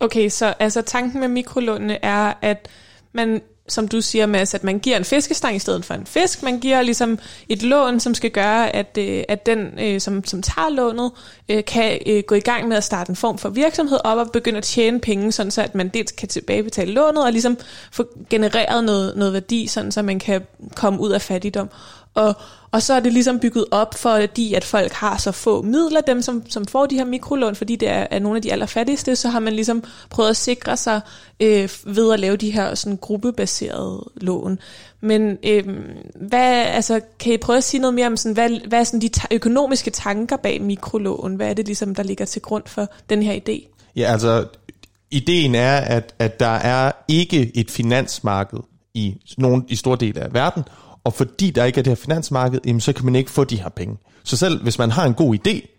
Okay, 0.00 0.28
så 0.28 0.54
altså 0.58 0.82
tanken 0.82 1.20
med 1.20 1.28
mikrolånene 1.28 2.04
er, 2.04 2.32
at 2.42 2.68
man 3.12 3.40
som 3.68 3.88
du 3.88 4.00
siger, 4.00 4.26
med, 4.26 4.40
at 4.40 4.64
man 4.64 4.78
giver 4.78 4.96
en 4.96 5.04
fiskestang 5.04 5.56
i 5.56 5.58
stedet 5.58 5.84
for 5.84 5.94
en 5.94 6.06
fisk. 6.06 6.42
Man 6.42 6.60
giver 6.60 6.82
ligesom 6.82 7.18
et 7.48 7.62
lån, 7.62 8.00
som 8.00 8.14
skal 8.14 8.30
gøre, 8.30 8.76
at, 8.76 8.98
øh, 8.98 9.24
at 9.28 9.46
den, 9.46 9.78
øh, 9.80 10.00
som, 10.00 10.24
som 10.24 10.42
tager 10.42 10.68
lånet, 10.68 11.10
øh, 11.48 11.64
kan 11.64 11.98
øh, 12.06 12.22
gå 12.26 12.34
i 12.34 12.40
gang 12.40 12.68
med 12.68 12.76
at 12.76 12.84
starte 12.84 13.10
en 13.10 13.16
form 13.16 13.38
for 13.38 13.48
virksomhed 13.48 13.98
op 14.04 14.18
og 14.18 14.32
begynde 14.32 14.58
at 14.58 14.64
tjene 14.64 15.00
penge, 15.00 15.32
sådan 15.32 15.50
så 15.50 15.62
at 15.62 15.74
man 15.74 15.88
dels 15.88 16.12
kan 16.12 16.28
tilbagebetale 16.28 16.92
lånet 16.92 17.24
og 17.24 17.32
ligesom 17.32 17.58
få 17.92 18.04
genereret 18.30 18.84
noget, 18.84 19.16
noget 19.16 19.32
værdi, 19.32 19.66
sådan 19.66 19.92
så 19.92 20.02
man 20.02 20.18
kan 20.18 20.46
komme 20.74 21.00
ud 21.00 21.10
af 21.10 21.22
fattigdom. 21.22 21.70
Og, 22.14 22.34
og 22.72 22.82
så 22.82 22.94
er 22.94 23.00
det 23.00 23.12
ligesom 23.12 23.40
bygget 23.40 23.64
op, 23.70 23.94
fordi 23.94 24.54
at 24.54 24.64
folk 24.64 24.92
har 24.92 25.16
så 25.16 25.32
få 25.32 25.62
midler, 25.62 26.00
dem 26.00 26.22
som, 26.22 26.50
som 26.50 26.66
får 26.66 26.86
de 26.86 26.96
her 26.96 27.04
mikrolån, 27.04 27.54
fordi 27.54 27.76
det 27.76 27.88
er, 27.88 28.06
er 28.10 28.18
nogle 28.18 28.36
af 28.36 28.42
de 28.42 28.52
allerfattigste, 28.52 29.16
så 29.16 29.28
har 29.28 29.40
man 29.40 29.52
ligesom 29.52 29.84
prøvet 30.10 30.30
at 30.30 30.36
sikre 30.36 30.76
sig 30.76 31.00
øh, 31.40 31.68
ved 31.84 32.12
at 32.12 32.20
lave 32.20 32.36
de 32.36 32.50
her 32.50 32.74
sådan 32.74 32.96
gruppebaserede 32.96 34.10
lån. 34.16 34.58
Men 35.00 35.38
øh, 35.44 35.64
hvad, 36.28 36.64
altså, 36.66 37.00
kan 37.18 37.32
I 37.32 37.36
prøve 37.36 37.56
at 37.56 37.64
sige 37.64 37.80
noget 37.80 37.94
mere 37.94 38.06
om, 38.06 38.16
sådan, 38.16 38.34
hvad, 38.34 38.68
hvad 38.68 38.80
er 38.80 38.84
sådan 38.84 39.00
de 39.00 39.08
ta- 39.08 39.28
økonomiske 39.30 39.90
tanker 39.90 40.36
bag 40.36 40.62
mikrolån? 40.62 41.34
Hvad 41.34 41.50
er 41.50 41.54
det 41.54 41.66
ligesom, 41.66 41.94
der 41.94 42.02
ligger 42.02 42.24
til 42.24 42.42
grund 42.42 42.64
for 42.66 42.88
den 43.10 43.22
her 43.22 43.34
idé? 43.34 43.68
Ja, 43.96 44.12
altså, 44.12 44.46
ideen 45.10 45.54
er, 45.54 45.76
at, 45.76 46.14
at 46.18 46.40
der 46.40 46.46
er 46.46 46.92
ikke 47.08 47.56
et 47.56 47.70
finansmarked 47.70 48.58
i, 48.94 49.16
nogen, 49.38 49.64
i 49.68 49.76
stor 49.76 49.94
del 49.94 50.18
af 50.18 50.34
verden, 50.34 50.62
og 51.08 51.14
fordi 51.14 51.50
der 51.50 51.64
ikke 51.64 51.78
er 51.78 51.82
det 51.82 51.90
her 51.90 51.94
finansmarked, 51.94 52.60
jamen, 52.66 52.80
så 52.80 52.92
kan 52.92 53.04
man 53.04 53.16
ikke 53.16 53.30
få 53.30 53.44
de 53.44 53.56
her 53.56 53.68
penge. 53.68 53.96
Så 54.24 54.36
selv 54.36 54.62
hvis 54.62 54.78
man 54.78 54.90
har 54.90 55.04
en 55.06 55.14
god 55.14 55.36
idé, 55.36 55.74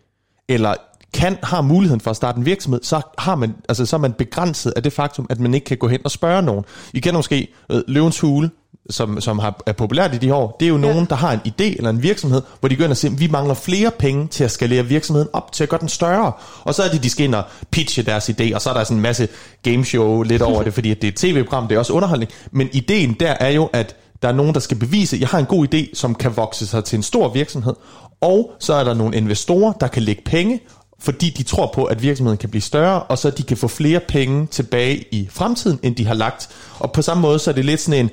eller 0.47 0.73
kan 1.13 1.37
har 1.43 1.61
muligheden 1.61 2.01
for 2.01 2.11
at 2.11 2.15
starte 2.15 2.37
en 2.37 2.45
virksomhed, 2.45 2.79
så 2.83 3.01
har 3.17 3.35
man 3.35 3.55
altså 3.69 3.85
så 3.85 3.95
er 3.95 3.99
man 3.99 4.13
begrænset 4.13 4.73
af 4.75 4.83
det 4.83 4.93
faktum, 4.93 5.27
at 5.29 5.39
man 5.39 5.53
ikke 5.53 5.65
kan 5.65 5.77
gå 5.77 5.87
hen 5.87 5.99
og 6.03 6.11
spørge 6.11 6.41
nogen. 6.41 6.65
I 6.93 6.99
kender 6.99 7.17
måske 7.17 7.47
øh, 7.71 7.81
Løvens 7.87 8.19
Hule, 8.19 8.49
som, 8.89 9.21
som 9.21 9.39
har, 9.39 9.61
er 9.65 9.71
populært 9.71 10.13
i 10.13 10.17
de 10.17 10.33
år, 10.33 10.57
det 10.59 10.65
er 10.65 10.69
jo 10.69 10.75
ja. 10.75 10.81
nogen, 10.81 11.05
der 11.05 11.15
har 11.15 11.31
en 11.31 11.39
idé 11.47 11.77
eller 11.77 11.89
en 11.89 12.03
virksomhed, 12.03 12.41
hvor 12.59 12.69
de 12.69 12.75
går 12.75 12.83
ind 12.83 12.91
og 12.91 12.97
siger, 12.97 13.15
vi 13.15 13.27
mangler 13.27 13.53
flere 13.53 13.91
penge 13.99 14.27
til 14.27 14.43
at 14.43 14.51
skalere 14.51 14.85
virksomheden 14.85 15.29
op, 15.33 15.51
til 15.51 15.63
at 15.63 15.69
gøre 15.69 15.79
den 15.79 15.89
større. 15.89 16.31
Og 16.63 16.75
så 16.75 16.83
er 16.83 16.89
det, 16.89 17.03
de 17.03 17.09
skal 17.09 17.25
ind 17.25 17.35
og 17.35 17.43
pitche 17.71 18.03
deres 18.03 18.29
idé, 18.29 18.55
og 18.55 18.61
så 18.61 18.69
er 18.69 18.73
der 18.73 18.83
sådan 18.83 18.97
en 18.97 19.01
masse 19.01 19.27
gameshow 19.63 20.21
lidt 20.21 20.41
over 20.41 20.63
det, 20.63 20.73
fordi 20.73 20.89
det 20.89 21.03
er 21.03 21.07
et 21.07 21.15
tv-program, 21.15 21.67
det 21.67 21.75
er 21.75 21.79
også 21.79 21.93
underholdning. 21.93 22.31
Men 22.51 22.69
ideen 22.73 23.13
der 23.19 23.31
er 23.39 23.49
jo, 23.49 23.69
at 23.73 23.95
der 24.21 24.27
er 24.27 24.33
nogen, 24.33 24.53
der 24.53 24.59
skal 24.59 24.77
bevise, 24.77 25.15
at 25.15 25.19
jeg 25.19 25.29
har 25.29 25.39
en 25.39 25.45
god 25.45 25.67
idé, 25.73 25.89
som 25.93 26.15
kan 26.15 26.37
vokse 26.37 26.67
sig 26.67 26.83
til 26.83 26.97
en 26.97 27.03
stor 27.03 27.29
virksomhed. 27.29 27.73
Og 28.21 28.51
så 28.59 28.73
er 28.73 28.83
der 28.83 28.93
nogle 28.93 29.17
investorer, 29.17 29.73
der 29.73 29.87
kan 29.87 30.03
lægge 30.03 30.21
penge, 30.25 30.59
fordi 30.99 31.29
de 31.29 31.43
tror 31.43 31.71
på, 31.73 31.83
at 31.85 32.01
virksomheden 32.01 32.37
kan 32.37 32.49
blive 32.49 32.61
større, 32.61 33.03
og 33.03 33.17
så 33.17 33.29
de 33.29 33.43
kan 33.43 33.57
få 33.57 33.67
flere 33.67 33.99
penge 33.99 34.47
tilbage 34.47 35.03
i 35.11 35.27
fremtiden, 35.31 35.79
end 35.83 35.95
de 35.95 36.05
har 36.05 36.13
lagt. 36.13 36.49
Og 36.79 36.91
på 36.91 37.01
samme 37.01 37.21
måde, 37.21 37.39
så 37.39 37.49
er 37.51 37.55
det 37.55 37.65
lidt 37.65 37.81
sådan 37.81 37.99
en, 37.99 38.09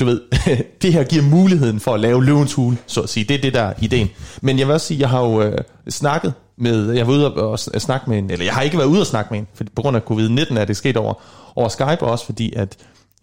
du 0.00 0.04
ved, 0.04 0.20
det 0.82 0.92
her 0.92 1.04
giver 1.04 1.22
muligheden 1.22 1.80
for 1.80 1.94
at 1.94 2.00
lave 2.00 2.24
løvens 2.24 2.54
hule, 2.54 2.76
så 2.86 3.00
at 3.00 3.08
sige. 3.08 3.24
Det 3.24 3.34
er 3.36 3.40
det, 3.40 3.54
der 3.54 3.62
er 3.62 3.74
ideen. 3.80 4.08
Men 4.42 4.58
jeg 4.58 4.66
vil 4.66 4.74
også 4.74 4.86
sige, 4.86 5.00
jeg 5.00 5.08
har 5.08 5.20
jo 5.20 5.42
øh, 5.42 5.58
snakket 5.88 6.34
med, 6.56 6.92
jeg 6.92 7.06
var 7.06 7.12
ude 7.12 7.34
og, 7.34 7.50
og 7.50 7.58
snakke 7.58 8.10
med 8.10 8.18
en, 8.18 8.30
eller 8.30 8.44
jeg 8.44 8.54
har 8.54 8.62
ikke 8.62 8.78
været 8.78 8.88
ude 8.88 9.00
og 9.00 9.06
snakke 9.06 9.28
med 9.30 9.38
en, 9.38 9.46
for 9.54 9.64
på 9.76 9.82
grund 9.82 9.96
af 9.96 10.00
covid-19 10.10 10.58
er 10.58 10.64
det 10.64 10.76
sket 10.76 10.96
over, 10.96 11.14
over 11.56 11.68
Skype, 11.68 12.02
og 12.02 12.10
også 12.10 12.24
fordi, 12.24 12.52
at 12.56 12.76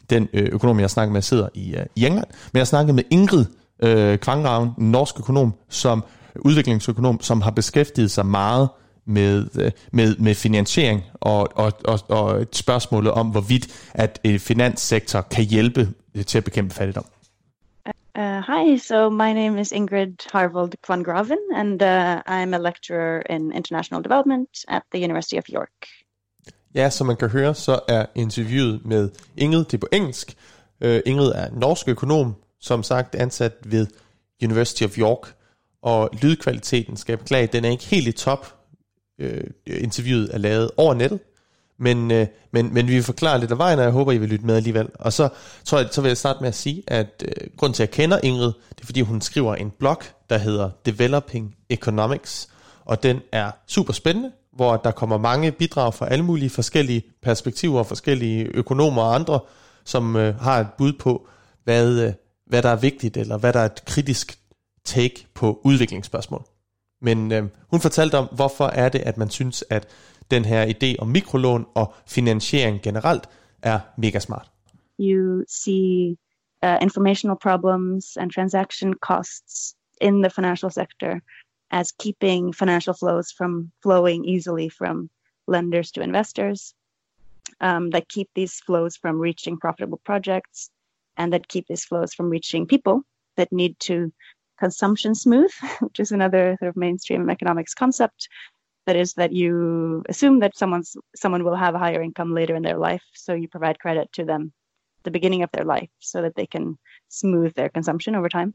den 0.10 0.28
øh, 0.34 0.50
økonom, 0.52 0.80
jeg 0.80 0.90
snakker 0.90 1.14
med, 1.14 1.22
sidder 1.22 1.50
i, 1.54 1.76
øh, 1.76 1.86
i 1.96 2.06
England. 2.06 2.28
Men 2.54 2.58
jeg 2.58 2.68
snakkede 2.68 2.96
med 2.96 3.04
Ingrid 3.10 3.46
øh, 3.84 4.18
Kvangraven, 4.18 4.70
en 4.80 4.92
norsk 4.92 5.20
økonom, 5.20 5.54
som 5.70 6.04
udviklingsøkonom, 6.36 7.22
som 7.22 7.42
har 7.42 7.52
beskæftiget 7.52 8.12
sig 8.12 8.26
meget 8.26 8.70
med, 9.06 9.48
øh, 9.60 9.72
med, 9.92 10.16
med 10.18 10.36
finansiering 10.36 11.04
og, 11.14 11.50
og, 11.56 11.74
og, 11.86 12.00
og 12.10 12.42
et 12.42 12.56
spørgsmål 12.56 13.08
om, 13.08 13.28
hvorvidt 13.28 13.90
at 13.94 14.20
en 14.24 14.40
finanssektor 14.40 15.22
kan 15.22 15.44
hjælpe 15.44 15.88
til 16.28 16.38
at 16.38 16.44
bekæmpe 16.44 16.76
fattigdom. 16.76 17.06
Uh, 17.86 18.24
uh, 18.24 18.42
hi, 18.50 18.78
so 18.78 19.10
my 19.10 19.34
name 19.34 19.62
is 19.62 19.72
Ingrid 19.72 20.16
Harvold 20.34 20.74
Kvangraven, 20.84 21.40
and 21.56 21.82
uh, 21.82 22.22
I'm 22.28 22.54
a 22.54 22.58
lecturer 22.58 23.22
in 23.30 23.52
international 23.52 24.04
development 24.04 24.50
at 24.68 24.82
the 24.92 25.04
University 25.04 25.38
of 25.38 25.44
York. 25.50 25.88
Ja, 26.76 26.90
som 26.90 27.08
man 27.08 27.16
kan 27.16 27.30
høre, 27.30 27.56
så 27.56 27.80
er 27.88 28.06
interviewet 28.16 28.86
med 28.86 29.10
Ingrid, 29.38 29.64
det 29.64 29.74
er 29.74 29.78
på 29.78 29.88
engelsk. 29.92 30.36
Uh, 30.86 30.98
Ingrid 31.06 31.32
er 31.36 31.50
norsk 31.52 31.88
økonom, 31.88 32.36
som 32.62 32.84
sagt 32.84 33.16
ansat 33.16 33.54
ved 33.64 33.88
University 34.44 34.84
of 34.84 34.98
York, 34.98 35.36
og 35.82 36.10
lydkvaliteten, 36.22 36.98
skal 36.98 37.12
jeg 37.12 37.20
beklage, 37.20 37.48
den 37.48 37.66
er 37.66 37.70
ikke 37.70 37.86
helt 37.86 38.08
i 38.08 38.12
top. 38.12 38.56
Uh, 39.24 39.28
interviewet 39.66 40.30
er 40.34 40.38
lavet 40.38 40.72
over 40.78 40.94
nettet, 40.94 41.20
men, 41.80 42.12
uh, 42.12 42.26
men, 42.52 42.74
men 42.74 42.88
vi 42.88 42.94
vil 42.94 43.04
forklare 43.04 43.40
lidt 43.40 43.52
af 43.52 43.58
vejen, 43.58 43.80
og 43.80 43.86
jeg 43.86 43.92
håber, 43.92 44.12
I 44.12 44.18
vil 44.18 44.30
lytte 44.30 44.46
med 44.46 44.56
alligevel. 44.56 44.90
Og 44.96 45.14
så 45.14 45.30
tror 45.66 45.80
jeg, 45.80 45.88
så 45.92 46.02
vil 46.02 46.10
jeg 46.10 46.18
starte 46.18 46.40
med 46.42 46.48
at 46.48 46.56
sige, 46.56 46.84
at 46.88 47.24
uh, 47.28 47.58
grund 47.58 47.74
til, 47.74 47.84
at 47.84 47.90
jeg 47.90 47.94
kender 47.94 48.20
Ingrid, 48.24 48.54
det 48.70 48.82
er, 48.82 48.86
fordi 48.86 49.02
hun 49.02 49.22
skriver 49.22 49.56
en 49.56 49.72
blog, 49.80 50.02
der 50.30 50.38
hedder 50.38 50.70
Developing 50.86 51.56
Economics, 51.70 52.50
og 52.86 53.04
den 53.04 53.22
er 53.32 53.52
super 53.68 53.94
spændende, 53.94 54.32
hvor 54.60 54.78
der 54.78 54.92
kommer 54.92 55.18
mange 55.18 55.52
bidrag 55.52 55.94
fra 55.94 56.08
alle 56.12 56.26
mulige 56.26 56.50
forskellige 56.50 57.04
perspektiver, 57.22 57.84
forskellige 57.84 58.46
økonomer 58.46 59.02
og 59.02 59.16
andre, 59.16 59.40
som 59.84 60.16
øh, 60.16 60.36
har 60.36 60.60
et 60.60 60.68
bud 60.78 60.94
på, 60.94 61.28
hvad, 61.64 62.00
øh, 62.06 62.14
hvad 62.46 62.62
der 62.62 62.70
er 62.70 62.76
vigtigt, 62.76 63.18
eller 63.18 63.38
hvad 63.38 63.54
der 63.54 63.60
er 63.60 63.66
et 63.66 63.86
kritisk 63.86 64.40
take 64.86 65.28
på 65.34 65.62
udviklingsspørgsmål. 65.64 66.44
Men 67.02 67.32
øh, 67.32 67.44
hun 67.72 67.80
fortalte 67.80 68.18
om, 68.18 68.28
hvorfor 68.36 68.66
er 68.66 68.90
det, 68.90 69.00
at 69.00 69.18
man 69.18 69.30
synes, 69.30 69.64
at 69.70 69.88
den 70.32 70.46
her 70.46 70.66
idé 70.66 70.96
om 71.02 71.08
mikrolån 71.08 71.66
og 71.76 71.94
finansiering 72.08 72.82
generelt 72.82 73.30
er 73.62 73.80
mega 73.98 74.20
smart. 74.20 74.52
You 75.00 75.44
see 75.48 76.18
uh, 76.66 76.78
informational 76.82 77.38
problems 77.42 78.18
and 78.18 78.32
transaction 78.32 78.94
costs 78.94 79.76
in 80.02 80.24
the 80.24 80.30
financial 80.30 80.72
sector 80.72 81.12
as 81.72 81.92
keeping 81.92 82.52
financial 82.54 82.94
flows 82.94 83.32
from 83.32 83.72
flowing 83.82 84.26
easily 84.26 84.70
from 84.70 85.10
lenders 85.48 85.92
to 85.92 86.02
investors, 86.02 86.74
um, 87.62 87.90
that 87.92 88.10
keep 88.10 88.30
these 88.34 88.60
flows 88.60 88.96
from 88.96 89.20
reaching 89.20 89.58
profitable 89.58 90.00
projects, 90.04 90.70
and 91.18 91.34
that 91.34 91.48
keep 91.48 91.68
these 91.68 91.86
flows 91.86 92.14
from 92.14 92.30
reaching 92.30 92.66
people 92.66 93.04
that 93.36 93.52
need 93.52 93.80
to 93.80 94.12
consumption 94.58 95.16
smooth, 95.16 95.52
which 95.80 96.00
is 96.00 96.12
another 96.12 96.56
sort 96.60 96.70
of 96.70 96.78
mainstream 96.78 97.30
economics 97.30 97.74
concept. 97.74 98.30
That 98.86 98.96
is 98.96 99.14
that 99.14 99.34
you 99.34 100.04
assume 100.10 100.40
that 100.40 100.58
someone's 100.58 100.98
someone 101.16 101.44
will 101.44 101.56
have 101.56 101.76
a 101.76 101.80
higher 101.80 102.02
income 102.02 102.34
later 102.34 102.56
in 102.56 102.64
their 102.64 102.78
life, 102.78 103.04
so 103.14 103.34
you 103.34 103.48
provide 103.48 103.80
credit 103.80 104.12
to 104.14 104.26
them 104.26 104.52
the 105.04 105.12
beginning 105.12 105.44
of 105.44 105.52
their 105.52 105.66
life 105.66 105.90
so 106.00 106.22
that 106.22 106.36
they 106.36 106.48
can 106.48 106.78
smooth 107.08 107.54
their 107.54 107.70
consumption 107.70 108.16
over 108.16 108.30
time. 108.30 108.54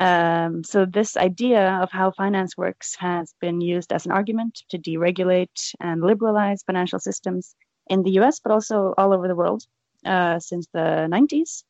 Um, 0.00 0.62
so 0.62 0.84
this 0.84 1.16
idea 1.16 1.80
of 1.82 1.90
how 1.90 2.12
finance 2.12 2.56
works 2.56 2.94
has 2.96 3.34
been 3.40 3.60
used 3.60 3.92
as 3.92 4.06
an 4.06 4.12
argument 4.12 4.62
to 4.68 4.78
deregulate 4.78 5.74
and 5.80 6.02
liberalize 6.02 6.62
financial 6.62 7.00
systems 7.00 7.56
in 7.88 8.02
the 8.02 8.12
US, 8.20 8.38
but 8.38 8.52
also 8.52 8.94
all 8.96 9.12
over 9.12 9.26
the 9.26 9.34
world 9.34 9.64
uh, 10.04 10.38
since 10.38 10.68
the 10.72 11.08
90s. 11.10 11.64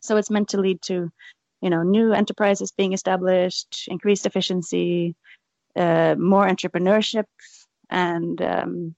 So 0.00 0.16
it's 0.16 0.30
meant 0.30 0.50
to 0.50 0.60
lead 0.60 0.80
to, 0.82 1.10
you 1.60 1.70
know, 1.70 1.82
new 1.82 2.12
enterprises 2.12 2.72
being 2.72 2.92
established, 2.92 3.88
increased 3.88 4.26
efficiency, 4.26 5.16
uh, 5.76 6.14
more 6.18 6.46
entrepreneurship, 6.46 7.26
and 7.90 8.40
um, 8.40 8.94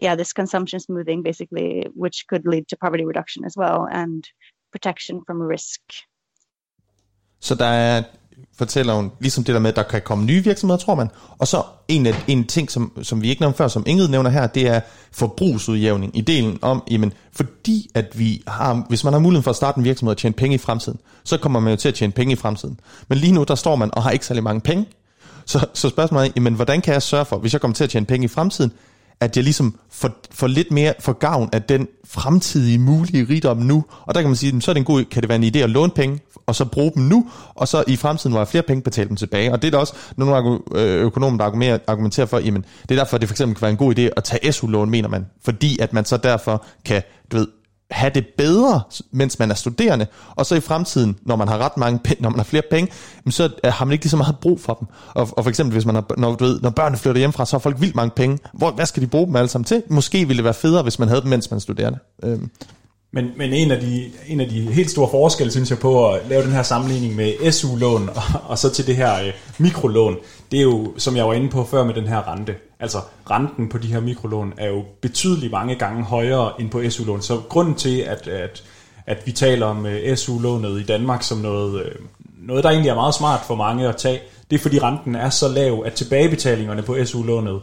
yeah, 0.00 0.14
this 0.14 0.32
consumption 0.32 0.78
smoothing 0.78 1.22
basically, 1.22 1.86
which 1.94 2.26
could 2.28 2.46
lead 2.46 2.68
to 2.68 2.76
poverty 2.76 3.04
reduction 3.04 3.44
as 3.44 3.56
well 3.56 3.88
and 3.90 4.28
protection 4.70 5.22
from 5.26 5.42
risk 5.42 5.80
Så 7.40 7.54
der 7.54 7.66
er, 7.66 8.02
fortæller 8.58 8.94
hun, 8.94 9.10
ligesom 9.20 9.44
det 9.44 9.54
der 9.54 9.60
med, 9.60 9.70
at 9.70 9.76
der 9.76 9.82
kan 9.82 10.02
komme 10.04 10.24
nye 10.24 10.44
virksomheder, 10.44 10.78
tror 10.78 10.94
man. 10.94 11.10
Og 11.38 11.48
så 11.48 11.62
en, 11.88 12.06
af, 12.06 12.24
en 12.26 12.46
ting, 12.46 12.70
som, 12.70 12.92
som 13.02 13.22
vi 13.22 13.28
ikke 13.28 13.42
nævnte 13.42 13.56
før, 13.56 13.68
som 13.68 13.82
Ingrid 13.86 14.08
nævner 14.08 14.30
her, 14.30 14.46
det 14.46 14.66
er 14.66 14.80
forbrugsudjævning. 15.12 16.16
Ideen 16.16 16.58
om, 16.62 16.82
jamen, 16.90 17.12
fordi 17.32 17.90
at 17.94 18.18
vi 18.18 18.42
har, 18.46 18.86
hvis 18.88 19.04
man 19.04 19.12
har 19.12 19.20
muligheden 19.20 19.44
for 19.44 19.50
at 19.50 19.56
starte 19.56 19.78
en 19.78 19.84
virksomhed 19.84 20.10
og 20.10 20.16
tjene 20.16 20.34
penge 20.34 20.54
i 20.54 20.58
fremtiden, 20.58 20.98
så 21.24 21.38
kommer 21.38 21.60
man 21.60 21.70
jo 21.70 21.76
til 21.76 21.88
at 21.88 21.94
tjene 21.94 22.12
penge 22.12 22.32
i 22.32 22.36
fremtiden. 22.36 22.80
Men 23.08 23.18
lige 23.18 23.32
nu, 23.32 23.44
der 23.44 23.54
står 23.54 23.76
man 23.76 23.90
og 23.92 24.02
har 24.02 24.10
ikke 24.10 24.26
særlig 24.26 24.42
mange 24.44 24.60
penge. 24.60 24.86
Så, 25.46 25.66
så 25.74 25.88
spørgsmålet 25.88 26.28
er, 26.28 26.32
jamen, 26.36 26.54
hvordan 26.54 26.80
kan 26.80 26.92
jeg 26.94 27.02
sørge 27.02 27.24
for, 27.24 27.38
hvis 27.38 27.52
jeg 27.52 27.60
kommer 27.60 27.74
til 27.74 27.84
at 27.84 27.90
tjene 27.90 28.06
penge 28.06 28.24
i 28.24 28.28
fremtiden, 28.28 28.72
at 29.20 29.36
jeg 29.36 29.44
ligesom 29.44 29.78
får, 29.90 30.10
får 30.30 30.46
lidt 30.46 30.70
mere 30.70 30.94
for 31.00 31.12
gavn 31.12 31.48
af 31.52 31.62
den 31.62 31.88
fremtidige 32.04 32.78
mulige 32.78 33.26
rigdom 33.30 33.56
nu. 33.56 33.84
Og 34.02 34.14
der 34.14 34.20
kan 34.20 34.30
man 34.30 34.36
sige, 34.36 34.60
så 34.60 34.70
er 34.70 34.72
det 34.72 34.80
en 34.80 34.84
god, 34.84 35.04
kan 35.04 35.22
det 35.22 35.28
være 35.28 35.36
en 35.36 35.56
idé 35.56 35.58
at 35.58 35.70
låne 35.70 35.92
penge, 35.92 36.20
og 36.46 36.54
så 36.54 36.64
bruge 36.64 36.92
dem 36.94 37.02
nu, 37.02 37.30
og 37.54 37.68
så 37.68 37.84
i 37.86 37.96
fremtiden, 37.96 38.32
hvor 38.32 38.40
jeg 38.40 38.48
flere 38.48 38.62
penge, 38.62 38.82
betale 38.82 39.08
dem 39.08 39.16
tilbage. 39.16 39.52
Og 39.52 39.62
det 39.62 39.68
er 39.68 39.70
der 39.70 39.78
også 39.78 39.94
nogle 40.16 40.58
øh, 40.74 41.02
økonomer, 41.02 41.38
der 41.38 41.78
argumenterer 41.86 42.26
for, 42.26 42.38
jamen, 42.38 42.64
det 42.82 42.90
er 42.90 43.00
derfor, 43.00 43.14
at 43.14 43.20
det 43.20 43.28
for 43.28 43.34
eksempel 43.34 43.54
kan 43.54 43.62
være 43.62 43.70
en 43.70 43.76
god 43.76 43.98
idé 43.98 44.02
at 44.16 44.24
tage 44.24 44.52
SU-lån, 44.52 44.90
mener 44.90 45.08
man, 45.08 45.26
fordi 45.44 45.78
at 45.78 45.92
man 45.92 46.04
så 46.04 46.16
derfor 46.16 46.64
kan, 46.84 47.02
du 47.32 47.36
ved, 47.36 47.46
have 47.90 48.10
det 48.14 48.26
bedre, 48.38 48.80
mens 49.10 49.38
man 49.38 49.50
er 49.50 49.54
studerende, 49.54 50.06
og 50.36 50.46
så 50.46 50.54
i 50.54 50.60
fremtiden, 50.60 51.16
når 51.22 51.36
man 51.36 51.48
har 51.48 51.58
ret 51.58 51.76
mange 51.76 51.98
penge, 51.98 52.22
når 52.22 52.30
man 52.30 52.38
har 52.38 52.44
flere 52.44 52.62
penge, 52.70 52.92
så 53.30 53.50
har 53.64 53.84
man 53.84 53.92
ikke 53.92 54.04
lige 54.04 54.10
så 54.10 54.16
meget 54.16 54.36
brug 54.40 54.60
for 54.60 54.74
dem. 54.74 54.88
Og, 55.14 55.28
og 55.32 55.44
for 55.44 55.48
eksempel, 55.48 55.72
hvis 55.72 55.86
man 55.86 55.94
har, 55.94 56.04
når, 56.16 56.34
du 56.34 56.44
ved, 56.44 56.60
når 56.60 56.70
børnene 56.70 56.98
flytter 56.98 57.18
hjemmefra, 57.18 57.46
så 57.46 57.56
har 57.56 57.58
folk 57.58 57.80
vildt 57.80 57.96
mange 57.96 58.10
penge. 58.10 58.38
Hvor, 58.52 58.70
hvad 58.70 58.86
skal 58.86 59.02
de 59.02 59.06
bruge 59.06 59.26
dem 59.26 59.36
alle 59.36 59.48
sammen 59.48 59.64
til? 59.64 59.82
Måske 59.88 60.18
ville 60.18 60.36
det 60.36 60.44
være 60.44 60.54
federe, 60.54 60.82
hvis 60.82 60.98
man 60.98 61.08
havde 61.08 61.20
dem, 61.20 61.30
mens 61.30 61.50
man 61.50 61.56
er 61.56 61.60
studerende. 61.60 61.98
Øhm. 62.22 62.50
Men, 63.12 63.30
men 63.36 63.52
en, 63.52 63.70
af 63.70 63.80
de, 63.80 64.04
en 64.26 64.40
af 64.40 64.48
de 64.48 64.60
helt 64.60 64.90
store 64.90 65.08
forskelle, 65.10 65.50
synes 65.50 65.70
jeg, 65.70 65.78
på 65.78 66.12
at 66.12 66.20
lave 66.28 66.42
den 66.42 66.52
her 66.52 66.62
sammenligning 66.62 67.16
med 67.16 67.52
SU-lån 67.52 68.08
og, 68.08 68.22
og 68.48 68.58
så 68.58 68.70
til 68.70 68.86
det 68.86 68.96
her 68.96 69.14
øh, 69.14 69.32
mikrolån, 69.58 70.16
det 70.50 70.58
er 70.58 70.62
jo, 70.62 70.94
som 70.96 71.16
jeg 71.16 71.26
var 71.26 71.32
inde 71.32 71.48
på 71.48 71.64
før 71.64 71.84
med 71.84 71.94
den 71.94 72.06
her 72.06 72.32
rente. 72.32 72.54
Altså 72.80 72.98
renten 73.30 73.68
på 73.68 73.78
de 73.78 73.92
her 73.92 74.00
mikrolån 74.00 74.54
er 74.56 74.68
jo 74.68 74.84
betydeligt 75.00 75.52
mange 75.52 75.74
gange 75.74 76.04
højere 76.04 76.60
end 76.60 76.70
på 76.70 76.82
SU-lån. 76.90 77.22
Så 77.22 77.40
grunden 77.48 77.74
til, 77.74 77.98
at, 77.98 78.28
at, 78.28 78.64
at 79.06 79.26
vi 79.26 79.32
taler 79.32 79.66
om 79.66 79.86
øh, 79.86 80.16
SU-lånet 80.16 80.80
i 80.80 80.84
Danmark 80.84 81.22
som 81.22 81.38
noget, 81.38 81.84
øh, 81.84 81.94
noget, 82.38 82.64
der 82.64 82.70
egentlig 82.70 82.90
er 82.90 82.94
meget 82.94 83.14
smart 83.14 83.40
for 83.46 83.54
mange 83.54 83.88
at 83.88 83.96
tage, 83.96 84.20
det 84.50 84.56
er 84.56 84.60
fordi 84.62 84.78
renten 84.78 85.14
er 85.14 85.30
så 85.30 85.48
lav, 85.48 85.82
at 85.86 85.92
tilbagebetalingerne 85.92 86.82
på 86.82 86.96
SU-lånet 87.04 87.60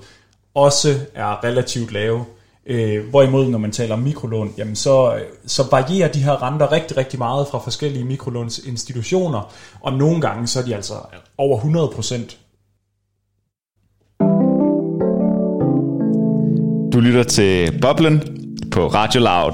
også 0.53 0.99
er 1.15 1.43
relativt 1.43 1.91
lave. 1.91 2.25
Øh, 2.65 3.09
hvorimod, 3.09 3.49
når 3.49 3.57
man 3.57 3.71
taler 3.71 3.93
om 3.93 3.99
mikrolån, 3.99 4.53
jamen 4.57 4.75
så, 4.75 5.15
øh, 5.15 5.21
så 5.45 5.63
varierer 5.71 6.11
de 6.11 6.23
her 6.23 6.43
renter 6.43 6.71
rigtig, 6.71 6.97
rigtig 6.97 7.19
meget 7.19 7.47
fra 7.47 7.59
forskellige 7.59 8.05
mikrolånsinstitutioner, 8.05 9.53
og 9.81 9.93
nogle 9.93 10.21
gange 10.21 10.47
så 10.47 10.59
er 10.59 10.63
de 10.63 10.75
altså 10.75 10.93
over 11.37 11.57
100 11.57 11.87
procent. 11.87 12.37
Du 16.95 16.99
lytter 16.99 17.23
til 17.23 17.79
Boblen 17.81 18.23
på 18.71 18.87
Radio 18.87 19.21
Loud. 19.21 19.53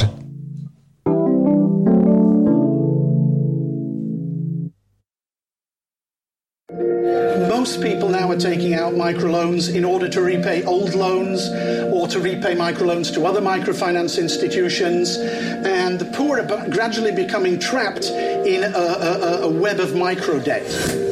Most 7.58 7.82
people 7.82 8.10
now 8.10 8.30
are 8.32 8.40
taking 8.40 8.76
out 8.76 8.94
microloans 8.94 9.76
in 9.76 9.86
order 9.86 10.08
to 10.12 10.22
repay 10.22 10.64
old 10.66 10.94
loans 10.94 11.50
or 11.92 12.08
to 12.08 12.20
repay 12.20 12.54
microloans 12.56 13.12
to 13.16 13.26
other 13.26 13.42
microfinance 13.42 14.22
institutions. 14.22 15.18
And 15.66 16.00
the 16.00 16.10
poor 16.18 16.38
are 16.38 16.70
gradually 16.70 17.12
becoming 17.24 17.60
trapped 17.60 18.06
in 18.46 18.64
a, 18.64 18.86
a, 19.10 19.42
a 19.42 19.50
web 19.50 19.80
of 19.80 19.90
microdebt. 19.90 21.11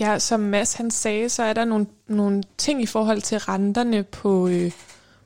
Ja, 0.00 0.18
som 0.18 0.40
Mads 0.40 0.72
han 0.72 0.90
sagde, 0.90 1.28
så 1.28 1.42
er 1.42 1.52
der 1.52 1.64
nogle, 1.64 1.86
nogle 2.06 2.42
ting 2.58 2.82
i 2.82 2.86
forhold 2.86 3.22
til 3.22 3.38
renterne 3.38 4.02
på, 4.02 4.48
øh, 4.48 4.72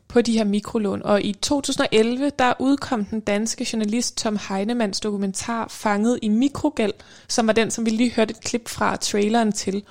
på 0.08 0.20
de 0.20 0.32
her 0.32 0.44
mikrolån. 0.44 1.02
Og 1.02 1.22
i 1.22 1.32
2011, 1.32 2.30
der 2.38 2.52
udkom 2.58 3.04
den 3.04 3.20
danske 3.20 3.66
journalist 3.72 4.16
Tom 4.16 4.38
Heinemanns 4.48 5.00
dokumentar 5.00 5.68
Fanget 5.68 6.18
i 6.22 6.28
mikrogæld, 6.28 6.92
som 7.28 7.46
var 7.46 7.52
den, 7.52 7.70
som 7.70 7.86
vi 7.86 7.90
lige 7.90 8.12
hørte 8.12 8.30
et 8.30 8.40
klip 8.40 8.68
fra 8.68 8.96
traileren 8.96 9.52
til. 9.52 9.82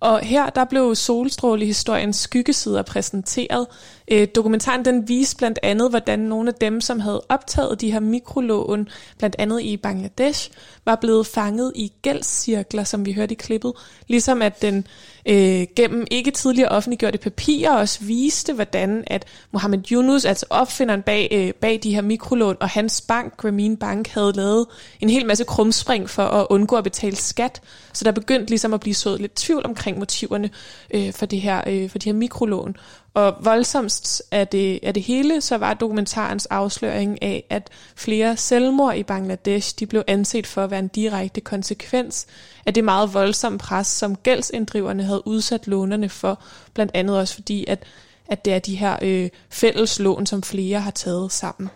Og 0.00 0.20
her 0.20 0.50
der 0.50 0.64
blev 0.64 0.94
solstrålehistoriens 0.94 2.16
skyggesider 2.16 2.82
præsenteret. 2.82 3.66
Øh, 4.10 4.28
dokumentaren 4.34 4.84
den 4.84 5.08
viste 5.08 5.36
blandt 5.36 5.58
andet, 5.62 5.90
hvordan 5.90 6.18
nogle 6.18 6.48
af 6.48 6.54
dem, 6.54 6.80
som 6.80 7.00
havde 7.00 7.22
optaget 7.28 7.80
de 7.80 7.92
her 7.92 8.00
mikrolån, 8.00 8.88
blandt 9.18 9.36
andet 9.38 9.62
i 9.62 9.76
Bangladesh, 9.76 10.50
var 10.84 10.96
blevet 10.96 11.26
fanget 11.26 11.72
i 11.74 11.92
gældscirkler, 12.02 12.84
som 12.84 13.06
vi 13.06 13.12
hørte 13.12 13.32
i 13.32 13.36
klippet. 13.36 13.72
Ligesom 14.08 14.42
at 14.42 14.62
den 14.62 14.86
øh, 15.26 15.66
gennem 15.76 16.06
ikke 16.10 16.30
tidligere 16.30 16.68
offentliggjorte 16.68 17.18
papirer 17.18 17.70
også 17.70 17.98
viste, 18.04 18.52
hvordan 18.52 19.04
at 19.06 19.24
Mohammed 19.52 19.90
Yunus, 19.92 20.24
altså 20.24 20.46
opfinderen 20.50 21.02
bag, 21.02 21.28
øh, 21.32 21.52
bag 21.52 21.80
de 21.82 21.94
her 21.94 22.02
mikrolån, 22.02 22.56
og 22.60 22.68
hans 22.68 23.00
bank, 23.00 23.36
Grameen 23.36 23.76
Bank, 23.76 24.08
havde 24.08 24.32
lavet 24.32 24.66
en 25.00 25.10
hel 25.10 25.26
masse 25.26 25.44
krumspring 25.44 26.10
for 26.10 26.22
at 26.22 26.46
undgå 26.50 26.76
at 26.76 26.84
betale 26.84 27.16
skat. 27.16 27.60
Så 27.92 28.04
der 28.04 28.12
begyndte 28.12 28.50
ligesom 28.50 28.74
at 28.74 28.80
blive 28.80 28.94
sået 28.94 29.20
lidt 29.20 29.34
tvivl 29.34 29.62
omkring 29.66 29.98
motiverne 29.98 30.50
øh, 30.94 31.12
for, 31.12 31.26
det 31.26 31.40
her, 31.40 31.62
øh, 31.66 31.90
for 31.90 31.98
de 31.98 32.08
her 32.08 32.14
mikrolån. 32.14 32.76
Og 33.14 33.34
voldsomst 33.40 34.22
af 34.30 34.48
det, 34.48 34.80
af 34.82 34.94
det 34.94 35.02
hele, 35.02 35.40
så 35.40 35.58
var 35.58 35.74
dokumentarens 35.74 36.46
afsløring 36.46 37.22
af, 37.22 37.44
at 37.50 37.70
flere 37.96 38.36
selvmord 38.36 38.96
i 38.96 39.02
Bangladesh, 39.02 39.74
de 39.78 39.86
blev 39.86 40.02
anset 40.06 40.46
for 40.46 40.64
at 40.64 40.70
være 40.70 40.80
en 40.80 40.88
direkte 40.88 41.40
konsekvens 41.40 42.26
af 42.66 42.74
det 42.74 42.84
meget 42.84 43.14
voldsomme 43.14 43.58
pres, 43.58 43.86
som 43.86 44.16
gældsinddriverne 44.16 45.02
havde 45.02 45.26
udsat 45.26 45.66
lånerne 45.66 46.08
for, 46.08 46.42
blandt 46.74 46.92
andet 46.94 47.18
også 47.18 47.34
fordi, 47.34 47.64
at, 47.68 47.82
at 48.28 48.44
det 48.44 48.52
er 48.52 48.58
de 48.58 48.76
her 48.76 48.96
øh, 49.02 49.30
fælles 49.50 49.98
lån, 49.98 50.26
som 50.26 50.42
flere 50.42 50.80
har 50.80 50.90
taget 50.90 51.32
sammen. 51.32 51.70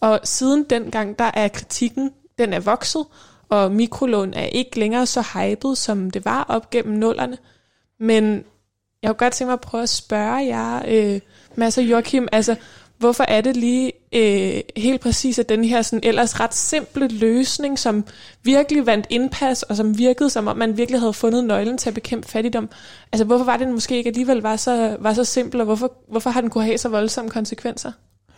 Og 0.00 0.20
siden 0.24 0.64
dengang, 0.70 1.18
der 1.18 1.30
er 1.34 1.48
kritikken, 1.48 2.10
den 2.38 2.52
er 2.52 2.60
vokset, 2.60 3.06
og 3.48 3.72
mikrolån 3.72 4.34
er 4.34 4.44
ikke 4.46 4.78
længere 4.78 5.06
så 5.06 5.24
hypet, 5.34 5.78
som 5.78 6.10
det 6.10 6.24
var 6.24 6.44
op 6.48 6.70
gennem 6.70 6.98
nullerne. 6.98 7.38
Men 8.00 8.44
jeg 9.04 9.10
kunne 9.10 9.24
godt 9.26 9.32
tænke 9.32 9.48
mig 9.48 9.52
at 9.52 9.60
prøve 9.60 9.82
at 9.82 9.88
spørge 9.88 10.46
jer, 10.46 10.82
øh, 10.88 11.20
Mads 11.56 11.78
og 11.78 11.84
Joachim, 11.84 12.28
altså, 12.32 12.56
hvorfor 12.98 13.24
er 13.28 13.40
det 13.40 13.56
lige 13.56 13.92
øh, 14.12 14.60
helt 14.76 15.00
præcis, 15.00 15.38
at 15.38 15.48
den 15.48 15.64
her 15.64 15.82
sådan 15.82 16.00
ellers 16.02 16.40
ret 16.40 16.54
simple 16.54 17.08
løsning, 17.08 17.78
som 17.78 18.04
virkelig 18.42 18.86
vandt 18.86 19.06
indpas, 19.10 19.62
og 19.62 19.76
som 19.76 19.98
virkede 19.98 20.30
som 20.30 20.48
om 20.48 20.56
man 20.56 20.76
virkelig 20.76 21.00
havde 21.00 21.12
fundet 21.12 21.44
nøglen 21.44 21.78
til 21.78 21.90
at 21.90 21.94
bekæmpe 21.94 22.28
fattigdom, 22.28 22.68
altså 23.12 23.24
hvorfor 23.24 23.44
var 23.44 23.56
det 23.56 23.68
måske 23.68 23.96
ikke 23.96 24.08
alligevel 24.08 24.38
var 24.38 24.56
så, 24.56 24.96
var 25.00 25.14
så 25.14 25.24
simpel, 25.24 25.60
og 25.60 25.64
hvorfor, 25.64 25.92
hvorfor 26.08 26.30
har 26.30 26.40
den 26.40 26.50
kunne 26.50 26.64
have 26.64 26.78
så 26.78 26.88
voldsomme 26.88 27.30
konsekvenser? 27.30 27.92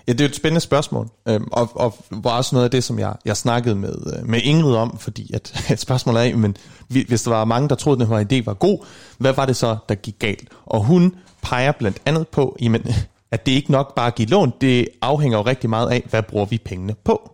Ja, 0.09 0.13
det 0.13 0.21
er 0.21 0.25
jo 0.25 0.29
et 0.29 0.37
spændende 0.37 0.61
spørgsmål, 0.61 1.09
øhm, 1.29 1.49
og, 1.53 1.69
og 1.75 1.95
var 2.11 2.37
også 2.37 2.55
noget 2.55 2.65
af 2.65 2.71
det, 2.71 2.85
som 2.85 2.99
jeg, 2.99 3.17
jeg 3.25 3.37
snakkede 3.37 3.75
med, 3.75 3.95
øh, 4.17 4.29
med 4.29 4.41
Ingrid 4.43 4.77
om, 4.77 4.99
fordi 4.99 5.35
at, 5.35 5.45
at 5.73 5.79
spørgsmålet 5.81 6.31
er, 6.31 6.37
men 6.37 6.57
hvis 6.89 7.23
der 7.23 7.31
var 7.31 7.45
mange, 7.45 7.69
der 7.69 7.75
troede, 7.75 8.03
at 8.03 8.09
den 8.09 8.17
her 8.17 8.25
idé 8.25 8.45
var 8.45 8.55
god, 8.55 8.87
hvad 9.19 9.33
var 9.33 9.47
det 9.47 9.57
så, 9.57 9.77
der 9.89 9.95
gik 9.95 10.19
galt? 10.19 10.49
Og 10.65 10.85
hun 10.85 11.15
peger 11.43 11.73
blandt 11.73 12.03
andet 12.07 12.29
på, 12.29 12.57
jamen, 12.63 12.83
at 13.35 13.47
det 13.47 13.53
ikke 13.53 13.71
nok 13.71 13.95
bare 13.95 14.07
at 14.07 14.15
give 14.15 14.29
lån, 14.29 14.53
det 14.61 14.89
afhænger 15.03 15.39
jo 15.39 15.45
rigtig 15.45 15.71
meget 15.71 15.91
af, 15.91 16.07
hvad 16.11 16.23
bruger 16.23 16.47
vi 16.47 16.59
pengene 16.65 16.95
på? 17.05 17.33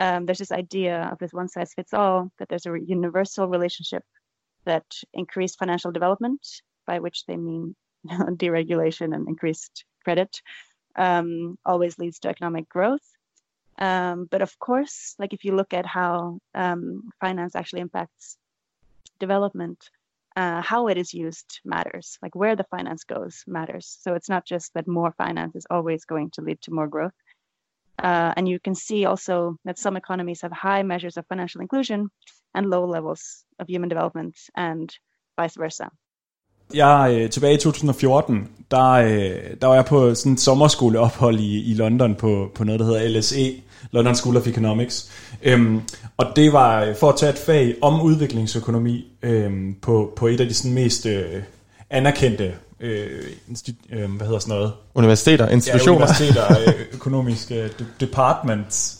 Um, 0.00 0.26
there's 0.26 0.42
this 0.44 0.52
idea 0.64 1.10
of 1.12 1.18
this 1.18 1.32
one 1.34 1.48
size 1.48 1.72
fits 1.78 1.92
all, 1.92 2.18
that 2.38 2.48
there's 2.50 2.66
a 2.66 2.74
universal 2.96 3.44
relationship 3.56 4.04
that 4.66 4.86
increased 5.14 5.56
financial 5.62 5.92
development, 5.98 6.42
by 6.90 6.96
which 7.04 7.18
they 7.28 7.36
mean 7.36 7.74
deregulation 8.42 9.08
and 9.14 9.22
increased 9.32 9.74
credit, 10.04 10.32
um, 10.96 11.58
always 11.64 11.98
leads 11.98 12.18
to 12.20 12.28
economic 12.28 12.68
growth. 12.68 13.06
Um, 13.78 14.26
but 14.30 14.42
of 14.42 14.58
course, 14.58 15.14
like 15.18 15.34
if 15.34 15.44
you 15.44 15.54
look 15.54 15.74
at 15.74 15.86
how 15.86 16.38
um, 16.54 17.10
finance 17.20 17.54
actually 17.54 17.82
impacts 17.82 18.38
development, 19.18 19.90
uh, 20.34 20.60
how 20.60 20.88
it 20.88 20.96
is 20.96 21.14
used 21.14 21.60
matters. 21.64 22.18
Like 22.22 22.34
where 22.34 22.56
the 22.56 22.64
finance 22.64 23.04
goes 23.04 23.44
matters. 23.46 23.98
So 24.00 24.14
it's 24.14 24.28
not 24.28 24.46
just 24.46 24.72
that 24.74 24.86
more 24.86 25.12
finance 25.12 25.56
is 25.56 25.66
always 25.70 26.04
going 26.04 26.30
to 26.32 26.42
lead 26.42 26.60
to 26.62 26.72
more 26.72 26.88
growth. 26.88 27.14
Uh, 27.98 28.32
and 28.36 28.46
you 28.46 28.60
can 28.60 28.74
see 28.74 29.06
also 29.06 29.56
that 29.64 29.78
some 29.78 29.96
economies 29.96 30.42
have 30.42 30.52
high 30.52 30.82
measures 30.82 31.16
of 31.16 31.26
financial 31.26 31.62
inclusion 31.62 32.10
and 32.54 32.68
low 32.68 32.84
levels 32.86 33.44
of 33.58 33.68
human 33.68 33.88
development, 33.88 34.36
and 34.54 34.94
vice 35.36 35.56
versa. 35.56 35.90
Jeg 36.74 37.16
øh, 37.20 37.30
tilbage 37.30 37.54
i 37.54 37.58
2014, 37.58 38.48
der, 38.70 38.90
øh, 38.90 39.10
der 39.60 39.66
var 39.66 39.74
jeg 39.74 39.84
på 39.84 40.14
sådan 40.14 40.32
et 40.32 40.40
sommerskoleophold 40.40 41.38
i, 41.40 41.70
i 41.70 41.74
London 41.74 42.14
på, 42.14 42.50
på 42.54 42.64
noget, 42.64 42.80
der 42.80 42.86
hedder 42.86 43.18
LSE, 43.18 43.52
London 43.90 44.14
School 44.14 44.36
of 44.36 44.46
Economics. 44.46 45.10
Øhm, 45.42 45.80
og 46.16 46.26
det 46.36 46.52
var 46.52 46.82
øh, 46.84 46.96
for 46.96 47.08
at 47.08 47.16
tage 47.16 47.32
et 47.32 47.38
fag 47.38 47.74
om 47.82 48.02
udviklingsøkonomi 48.02 49.04
øhm, 49.22 49.74
på, 49.82 50.12
på 50.16 50.26
et 50.26 50.40
af 50.40 50.46
de 50.48 50.54
sådan 50.54 50.74
mest 50.74 51.06
øh, 51.06 51.24
anerkendte 51.90 52.52
øh, 52.80 53.06
øh, 53.92 54.10
hvad 54.16 54.26
hedder 54.26 54.38
sådan 54.38 54.56
noget? 54.56 54.72
Universiteter, 54.94 55.48
institutioner. 55.48 55.92
Ja, 55.92 55.96
universiteter, 55.96 56.58
øh, 56.66 56.74
økonomiske 56.92 57.64
de- 57.64 57.86
departments. 58.00 58.98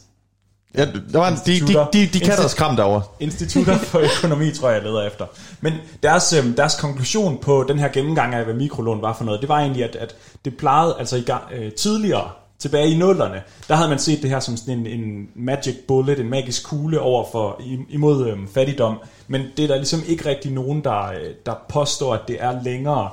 Ja, 0.77 0.87
der 1.12 1.19
var 1.19 1.29
en, 1.29 1.39
de, 1.47 1.61
de, 1.61 1.87
de, 1.93 2.07
de 2.07 2.21
kan 2.21 2.37
der 2.37 2.49
skram 2.49 2.77
derovre. 2.77 3.03
Institutter 3.21 3.79
for 3.79 3.99
økonomi, 3.99 4.51
tror 4.53 4.69
jeg, 4.69 4.77
jeg 4.77 4.85
leder 4.85 5.07
efter. 5.07 5.27
Men 5.61 5.73
deres, 6.03 6.33
øh, 6.33 6.57
deres 6.57 6.75
konklusion 6.75 7.39
på 7.39 7.65
den 7.69 7.79
her 7.79 7.89
gennemgang 7.89 8.35
af, 8.35 8.45
hvad 8.45 8.55
mikrolån 8.55 9.03
var 9.03 9.12
for 9.12 9.25
noget, 9.25 9.41
det 9.41 9.49
var 9.49 9.59
egentlig, 9.59 9.85
at, 9.85 9.97
at 9.97 10.17
det 10.45 10.57
plejede, 10.57 10.97
altså 10.99 11.17
i 11.17 11.21
gang, 11.21 11.43
øh, 11.53 11.73
tidligere, 11.73 12.31
tilbage 12.59 12.91
i 12.91 12.99
nullerne, 12.99 13.43
der 13.69 13.75
havde 13.75 13.89
man 13.89 13.99
set 13.99 14.23
det 14.23 14.31
her 14.31 14.41
som 14.41 14.57
sådan 14.57 14.79
en, 14.79 14.87
en 14.87 15.29
magic 15.35 15.77
bullet, 15.89 16.21
en 16.21 16.31
magisk 16.31 16.69
kugle 16.69 17.01
over 17.01 17.25
for, 17.33 17.61
imod 17.89 18.27
øh, 18.27 18.39
fattigdom. 18.55 18.99
Men 19.29 19.43
det 19.57 19.62
er 19.62 19.69
der 19.69 19.77
ligesom 19.77 20.01
ikke 20.07 20.29
rigtig 20.29 20.53
nogen, 20.53 20.85
der, 20.85 21.07
øh, 21.07 21.31
der 21.47 21.55
påstår, 21.69 22.15
at 22.15 22.21
det 22.29 22.37
er 22.41 22.62
længere. 22.62 23.11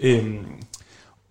Øh, 0.00 0.34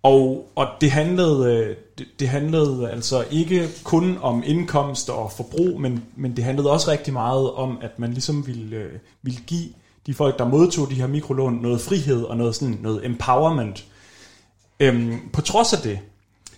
og, 0.02 0.48
og 0.54 0.66
det 0.80 0.90
handlede, 0.90 1.54
øh, 1.54 1.76
det, 2.02 2.20
det 2.20 2.28
handlede 2.28 2.90
altså 2.90 3.24
ikke 3.30 3.68
kun 3.84 4.18
om 4.22 4.42
indkomst 4.46 5.10
og 5.10 5.32
forbrug, 5.32 5.80
men, 5.80 6.04
men 6.16 6.36
det 6.36 6.44
handlede 6.44 6.70
også 6.70 6.90
rigtig 6.90 7.12
meget 7.12 7.52
om, 7.52 7.78
at 7.82 7.98
man 7.98 8.12
ligesom 8.12 8.46
ville, 8.46 8.76
øh, 8.76 8.92
ville 9.22 9.40
give 9.46 9.68
de 10.06 10.14
folk, 10.14 10.38
der 10.38 10.44
modtog 10.44 10.90
de 10.90 10.94
her 10.94 11.06
mikrolån, 11.06 11.54
noget 11.54 11.80
frihed 11.80 12.22
og 12.22 12.36
noget, 12.36 12.54
sådan, 12.54 12.78
noget 12.82 13.06
empowerment. 13.06 13.84
Øhm, 14.80 15.20
på 15.32 15.40
trods 15.40 15.72
af 15.72 15.78
det, 15.82 15.98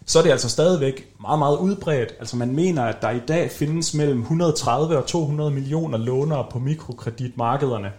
så 0.06 0.18
er 0.18 0.22
det 0.22 0.30
altså 0.30 0.48
stadigvæk 0.48 1.08
meget, 1.20 1.38
meget 1.38 1.58
udbredt. 1.58 2.14
Altså 2.18 2.36
man 2.36 2.54
mener, 2.54 2.84
at 2.84 3.02
der 3.02 3.10
i 3.10 3.20
dag 3.28 3.50
findes 3.50 3.94
mellem 3.94 4.20
130 4.20 4.98
og 4.98 5.06
200 5.06 5.50
millioner 5.50 5.98
lånere 5.98 6.46
på 6.50 6.58
mikrokreditmarkederne. 6.58 7.92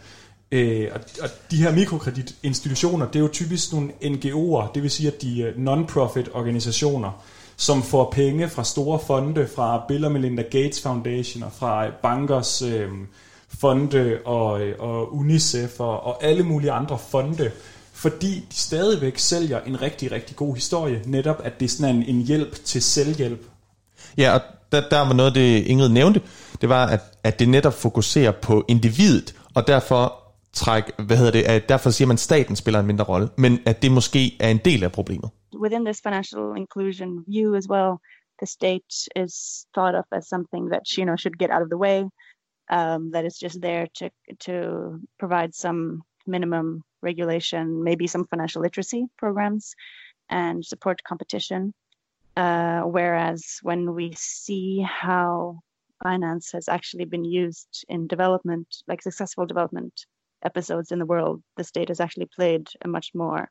Øh, 0.52 0.88
og, 0.94 1.00
og 1.22 1.30
de 1.52 1.58
her 1.58 1.72
mikrokreditinstitutioner, 1.72 3.06
det 3.08 3.16
er 3.16 3.24
jo 3.24 3.30
typisk 3.34 3.74
nogle 3.74 3.92
NGO'er, 4.04 4.72
det 4.74 4.84
vil 4.84 4.92
sige, 4.92 5.08
at 5.08 5.22
de 5.22 5.44
er 5.44 5.52
non-profit 5.56 6.30
organisationer, 6.34 7.24
som 7.58 7.84
får 7.84 8.12
penge 8.12 8.50
fra 8.50 8.64
store 8.64 9.00
fonde, 9.08 9.48
fra 9.56 9.86
Bill 9.88 10.06
og 10.06 10.12
Melinda 10.12 10.42
Gates 10.42 10.82
Foundation 10.82 11.44
og 11.44 11.52
fra 11.52 11.86
øh, 11.86 11.94
bankers 11.94 12.62
øh, 12.62 12.90
fonde 13.60 14.18
og, 14.26 14.62
øh, 14.62 14.76
og 14.80 15.16
UNICEF 15.16 15.80
og, 15.80 16.04
og 16.04 16.24
alle 16.24 16.44
mulige 16.44 16.72
andre 16.72 16.98
fonde, 17.10 17.52
fordi 17.94 18.46
de 18.52 18.56
stadigvæk 18.56 19.18
sælger 19.18 19.60
en 19.68 19.82
rigtig, 19.82 20.12
rigtig 20.12 20.36
god 20.36 20.56
historie, 20.56 21.02
netop 21.06 21.42
at 21.44 21.60
det 21.60 21.66
er 21.66 21.70
sådan 21.70 21.96
en, 21.96 22.04
en 22.04 22.22
hjælp 22.22 22.66
til 22.66 22.82
selvhjælp. 22.82 23.42
Ja, 24.18 24.34
og 24.34 24.42
der, 24.72 24.90
der 24.90 25.00
var 25.00 25.14
noget, 25.14 25.36
det 25.36 25.64
Ingrid 25.68 25.90
nævnte, 25.90 26.22
det 26.62 26.70
var, 26.70 26.86
at, 26.86 27.02
at 27.24 27.40
det 27.40 27.50
netop 27.50 27.74
fokuserer 27.74 28.32
på 28.32 28.66
individet, 28.68 29.36
og 29.54 29.68
derfor 29.68 30.14
træk, 30.54 30.84
hvad 31.00 31.18
hedder 31.18 31.32
det, 31.32 31.44
at 31.44 31.70
derfor 31.70 31.90
siger 31.90 32.08
man, 32.08 32.16
at 32.16 32.20
staten 32.20 32.56
spiller 32.56 32.80
en 32.80 32.86
mindre 32.86 33.04
rolle, 33.04 33.30
men 33.38 33.60
at 33.66 33.82
det 33.82 33.92
måske 33.92 34.38
er 34.40 34.50
en 34.50 34.60
del 34.66 34.84
af 34.84 34.92
problemet. 34.92 35.30
Within 35.60 35.84
this 35.84 36.00
financial 36.00 36.54
inclusion 36.54 37.24
view 37.28 37.56
as 37.56 37.68
well, 37.68 38.00
the 38.40 38.46
state 38.46 39.08
is 39.16 39.66
thought 39.74 39.96
of 39.96 40.06
as 40.12 40.28
something 40.28 40.70
that 40.70 40.98
you 40.98 41.06
know 41.06 41.16
should 41.16 41.38
get 41.38 41.52
out 41.52 41.62
of 41.62 41.70
the 41.70 41.78
way, 41.78 42.06
um, 42.70 43.12
that 43.12 43.26
is 43.26 43.38
just 43.38 43.62
there 43.62 43.88
to 43.96 44.10
to 44.40 45.00
provide 45.18 45.54
some 45.56 46.02
minimum 46.28 46.84
regulation, 47.02 47.84
maybe 47.84 48.08
some 48.08 48.26
financial 48.26 48.62
literacy 48.62 49.06
programs, 49.18 49.76
and 50.30 50.66
support 50.66 51.04
competition. 51.04 51.74
Uh, 52.36 52.82
whereas 52.82 53.60
when 53.62 53.94
we 53.94 54.14
see 54.18 54.82
how 54.82 55.60
finance 56.04 56.52
has 56.52 56.68
actually 56.68 57.06
been 57.06 57.24
used 57.24 57.86
in 57.88 58.08
development, 58.08 58.68
like 58.88 59.02
successful 59.02 59.46
development 59.46 59.94
episodes 60.44 60.92
in 60.92 61.00
the 61.00 61.06
world, 61.06 61.42
the 61.56 61.64
state 61.64 61.88
has 61.88 62.02
actually 62.02 62.28
played 62.36 62.68
a 62.84 62.88
much 62.88 63.12
more 63.14 63.50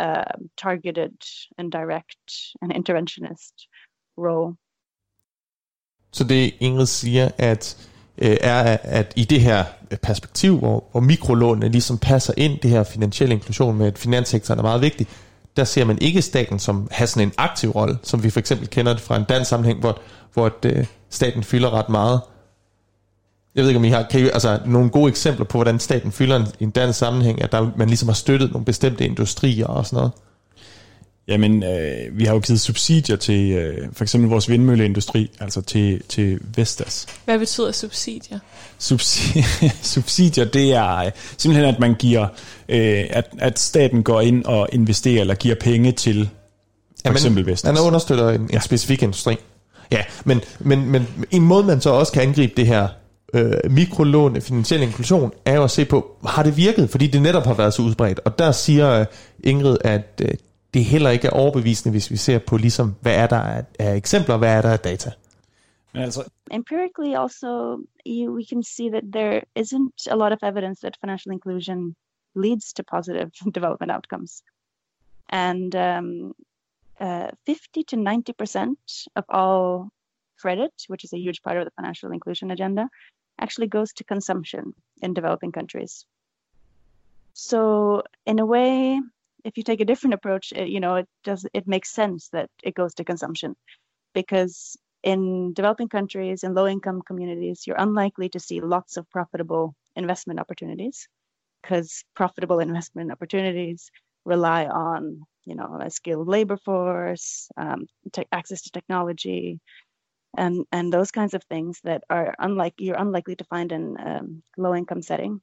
uh, 0.00 0.34
targeted 0.62 1.18
and 1.58 1.72
direct 1.72 2.30
and 2.62 2.72
interventionist 2.72 3.54
role. 4.18 4.56
Så 6.12 6.24
det 6.24 6.54
Ingrid 6.60 6.86
siger, 6.86 7.30
at 7.38 7.88
øh, 8.18 8.36
er, 8.40 8.76
at 8.82 9.12
i 9.16 9.24
det 9.24 9.40
her 9.40 9.64
øh, 9.90 9.98
perspektiv, 9.98 10.58
hvor, 10.58 10.84
hvor 10.90 11.00
mikrolånene 11.00 11.68
ligesom 11.68 11.98
passer 11.98 12.34
ind, 12.36 12.58
det 12.58 12.70
her 12.70 12.84
finansielle 12.84 13.34
inklusion 13.34 13.78
med, 13.78 13.86
at 13.86 13.98
finanssektoren 13.98 14.58
er 14.58 14.62
meget 14.62 14.82
vigtig, 14.82 15.06
der 15.56 15.64
ser 15.64 15.84
man 15.84 15.98
ikke 16.00 16.22
staten 16.22 16.58
som 16.58 16.88
har 16.90 17.06
sådan 17.06 17.28
en 17.28 17.34
aktiv 17.38 17.70
rolle, 17.70 17.98
som 18.02 18.22
vi 18.22 18.30
for 18.30 18.40
eksempel 18.40 18.68
kender 18.68 18.92
det 18.92 19.02
fra 19.02 19.16
en 19.16 19.24
dansk 19.24 19.48
sammenhæng, 19.48 19.80
hvor, 19.80 20.00
hvor 20.34 20.50
øh, 20.64 20.86
staten 21.10 21.42
fylder 21.42 21.70
ret 21.70 21.88
meget. 21.88 22.20
Jeg 23.54 23.62
ved 23.62 23.70
ikke, 23.70 23.78
om 23.78 23.84
I 23.84 23.88
har 23.88 24.06
kan 24.10 24.20
I, 24.20 24.22
altså, 24.22 24.60
nogle 24.66 24.90
gode 24.90 25.08
eksempler 25.08 25.44
på, 25.44 25.58
hvordan 25.58 25.78
staten 25.78 26.12
fylder 26.12 26.36
en, 26.36 26.46
en 26.60 26.70
dansk 26.70 26.98
sammenhæng, 26.98 27.42
at 27.42 27.52
der, 27.52 27.70
man 27.76 27.88
ligesom 27.88 28.08
har 28.08 28.14
støttet 28.14 28.52
nogle 28.52 28.64
bestemte 28.64 29.04
industrier 29.04 29.66
og 29.66 29.86
sådan 29.86 29.96
noget. 29.96 30.12
Jamen, 31.28 31.62
øh, 31.62 32.18
vi 32.18 32.24
har 32.24 32.34
jo 32.34 32.40
givet 32.40 32.60
subsidier 32.60 33.16
til 33.16 33.52
øh, 33.52 33.88
for 33.92 34.04
eksempel 34.04 34.30
vores 34.30 34.48
vindmølleindustri, 34.48 35.30
altså 35.40 35.60
til, 35.60 36.02
til 36.08 36.40
Vestas. 36.56 37.06
Hvad 37.24 37.38
betyder 37.38 37.72
subsidier? 37.72 38.38
Subsidier, 38.78 39.70
subsidier 39.82 40.44
det 40.44 40.72
er 40.72 40.96
øh, 40.96 41.10
simpelthen, 41.38 41.74
at 41.74 41.80
man 41.80 41.94
giver, 41.94 42.22
øh, 42.68 43.04
at, 43.10 43.26
at 43.38 43.58
staten 43.58 44.02
går 44.02 44.20
ind 44.20 44.44
og 44.44 44.68
investerer 44.72 45.20
eller 45.20 45.34
giver 45.34 45.54
penge 45.60 45.92
til 45.92 46.28
for 47.04 47.08
ja, 47.08 47.12
eksempel 47.12 47.46
Vestas. 47.46 47.72
Man 47.74 47.82
understøtter 47.82 48.30
en, 48.30 48.50
en 48.52 48.60
specifik 48.60 49.02
industri. 49.02 49.36
Ja, 49.92 50.02
men, 50.24 50.40
men, 50.58 50.90
men 50.90 51.08
en 51.30 51.42
måde, 51.42 51.64
man 51.64 51.80
så 51.80 51.90
også 51.90 52.12
kan 52.12 52.22
angribe 52.22 52.52
det 52.56 52.66
her 52.66 52.88
øh, 53.32 53.70
mikrolån, 53.70 54.40
finansiel 54.40 54.82
inklusion, 54.82 55.32
er 55.44 55.54
jo 55.54 55.64
at 55.64 55.70
se 55.70 55.84
på, 55.84 56.16
har 56.26 56.42
det 56.42 56.56
virket? 56.56 56.90
Fordi 56.90 57.06
det 57.06 57.22
netop 57.22 57.44
har 57.44 57.54
været 57.54 57.74
så 57.74 57.82
udbredt. 57.82 58.20
Og 58.24 58.38
der 58.38 58.52
siger 58.52 59.00
øh, 59.00 59.06
Ingrid, 59.44 59.78
at 59.84 60.22
øh, 60.22 60.34
det 60.74 60.84
heller 60.84 61.10
ikke 61.10 61.26
er 61.26 61.30
overbevisende, 61.30 61.90
hvis 61.90 62.10
vi 62.10 62.16
ser 62.16 62.38
på 62.38 62.56
ligesom, 62.56 62.94
hvad 63.00 63.14
er 63.14 63.26
der 63.26 63.40
af, 63.40 63.64
af 63.78 63.96
eksempler, 63.96 64.36
hvad 64.36 64.56
er 64.56 64.62
der 64.62 64.72
af 64.72 64.78
data. 64.78 65.10
Also, 65.94 66.22
empirically 66.50 67.14
also 67.14 67.78
you, 68.06 68.34
we 68.34 68.44
can 68.44 68.62
see 68.62 68.90
that 68.90 69.04
there 69.12 69.42
isn't 69.54 70.06
a 70.10 70.16
lot 70.16 70.32
of 70.32 70.38
evidence 70.42 70.80
that 70.80 70.96
financial 71.00 71.32
inclusion 71.32 71.94
leads 72.34 72.72
to 72.72 72.82
positive 72.82 73.30
development 73.54 73.92
outcomes 73.92 74.42
and 75.28 75.74
um, 75.74 76.32
uh, 77.00 77.28
50 77.46 77.84
to 77.84 77.96
90 77.96 78.32
percent 78.32 78.78
of 79.16 79.24
all 79.28 79.90
credit 80.40 80.72
which 80.88 81.04
is 81.04 81.12
a 81.12 81.18
huge 81.18 81.42
part 81.42 81.58
of 81.58 81.64
the 81.64 81.70
financial 81.76 82.10
inclusion 82.10 82.50
agenda 82.50 82.88
actually 83.42 83.66
goes 83.66 83.92
to 83.94 84.04
consumption 84.04 84.72
in 85.02 85.14
developing 85.14 85.52
countries. 85.52 86.06
So 87.34 88.02
in 88.24 88.38
a 88.38 88.46
way 88.46 89.00
if 89.44 89.56
you 89.56 89.62
take 89.62 89.80
a 89.80 89.84
different 89.84 90.14
approach, 90.14 90.52
it, 90.52 90.68
you 90.68 90.80
know, 90.80 90.96
it 90.96 91.08
does 91.24 91.46
it 91.52 91.66
makes 91.66 91.90
sense 91.90 92.28
that 92.28 92.48
it 92.62 92.74
goes 92.74 92.94
to 92.94 93.04
consumption 93.04 93.56
because 94.14 94.76
in 95.02 95.52
developing 95.52 95.88
countries 95.88 96.44
in 96.44 96.54
low 96.54 96.66
income 96.66 97.02
communities, 97.06 97.66
you're 97.66 97.80
unlikely 97.80 98.28
to 98.30 98.40
see 98.40 98.60
lots 98.60 98.96
of 98.96 99.10
profitable 99.10 99.74
investment 99.96 100.38
opportunities 100.38 101.08
because 101.60 102.04
profitable 102.14 102.60
investment 102.60 103.10
opportunities 103.10 103.90
rely 104.24 104.66
on 104.66 105.20
you 105.44 105.56
know 105.56 105.78
a 105.80 105.90
skilled 105.90 106.28
labor 106.28 106.56
force, 106.56 107.48
um, 107.56 107.86
te- 108.12 108.26
access 108.30 108.62
to 108.62 108.70
technology, 108.70 109.58
and 110.36 110.64
and 110.72 110.92
those 110.92 111.10
kinds 111.10 111.34
of 111.34 111.42
things 111.44 111.80
that 111.84 112.02
are 112.08 112.34
unlike 112.38 112.74
you're 112.78 113.00
unlikely 113.00 113.36
to 113.36 113.44
find 113.44 113.72
in 113.72 113.96
um, 114.00 114.42
low 114.56 114.74
income 114.74 115.02
setting. 115.02 115.40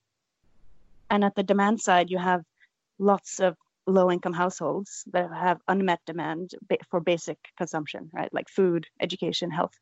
And 1.10 1.24
at 1.24 1.36
the 1.36 1.44
demand 1.44 1.82
side, 1.82 2.10
you 2.10 2.18
have 2.20 2.44
lots 3.00 3.40
of 3.40 3.56
low 3.88 4.12
income 4.12 4.34
households 4.34 5.04
that 5.12 5.32
have 5.34 5.60
unmet 5.68 6.00
demand 6.06 6.52
for 6.90 7.00
basic 7.00 7.38
consumption, 7.58 8.10
right? 8.14 8.32
Like 8.32 8.50
food, 8.50 8.86
education, 9.02 9.50
health. 9.50 9.74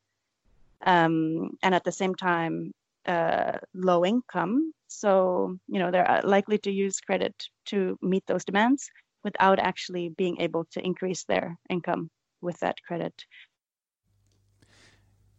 Um, 0.86 1.58
and 1.62 1.76
at 1.76 1.84
the 1.84 1.92
same 1.92 2.16
time, 2.16 2.72
uh, 3.06 3.58
low 3.74 4.06
income. 4.06 4.74
So, 4.88 5.58
you 5.68 5.80
know, 5.80 5.92
they're 5.92 6.10
uh, 6.10 6.22
likely 6.24 6.58
to 6.60 6.72
use 6.72 7.02
credit 7.02 7.34
to 7.66 7.98
meet 8.02 8.26
those 8.28 8.46
demands 8.46 8.90
without 9.24 9.60
actually 9.60 10.10
being 10.10 10.40
able 10.40 10.66
to 10.72 10.86
increase 10.86 11.24
their 11.24 11.58
income 11.70 12.10
with 12.42 12.60
that 12.60 12.78
credit. 12.88 13.14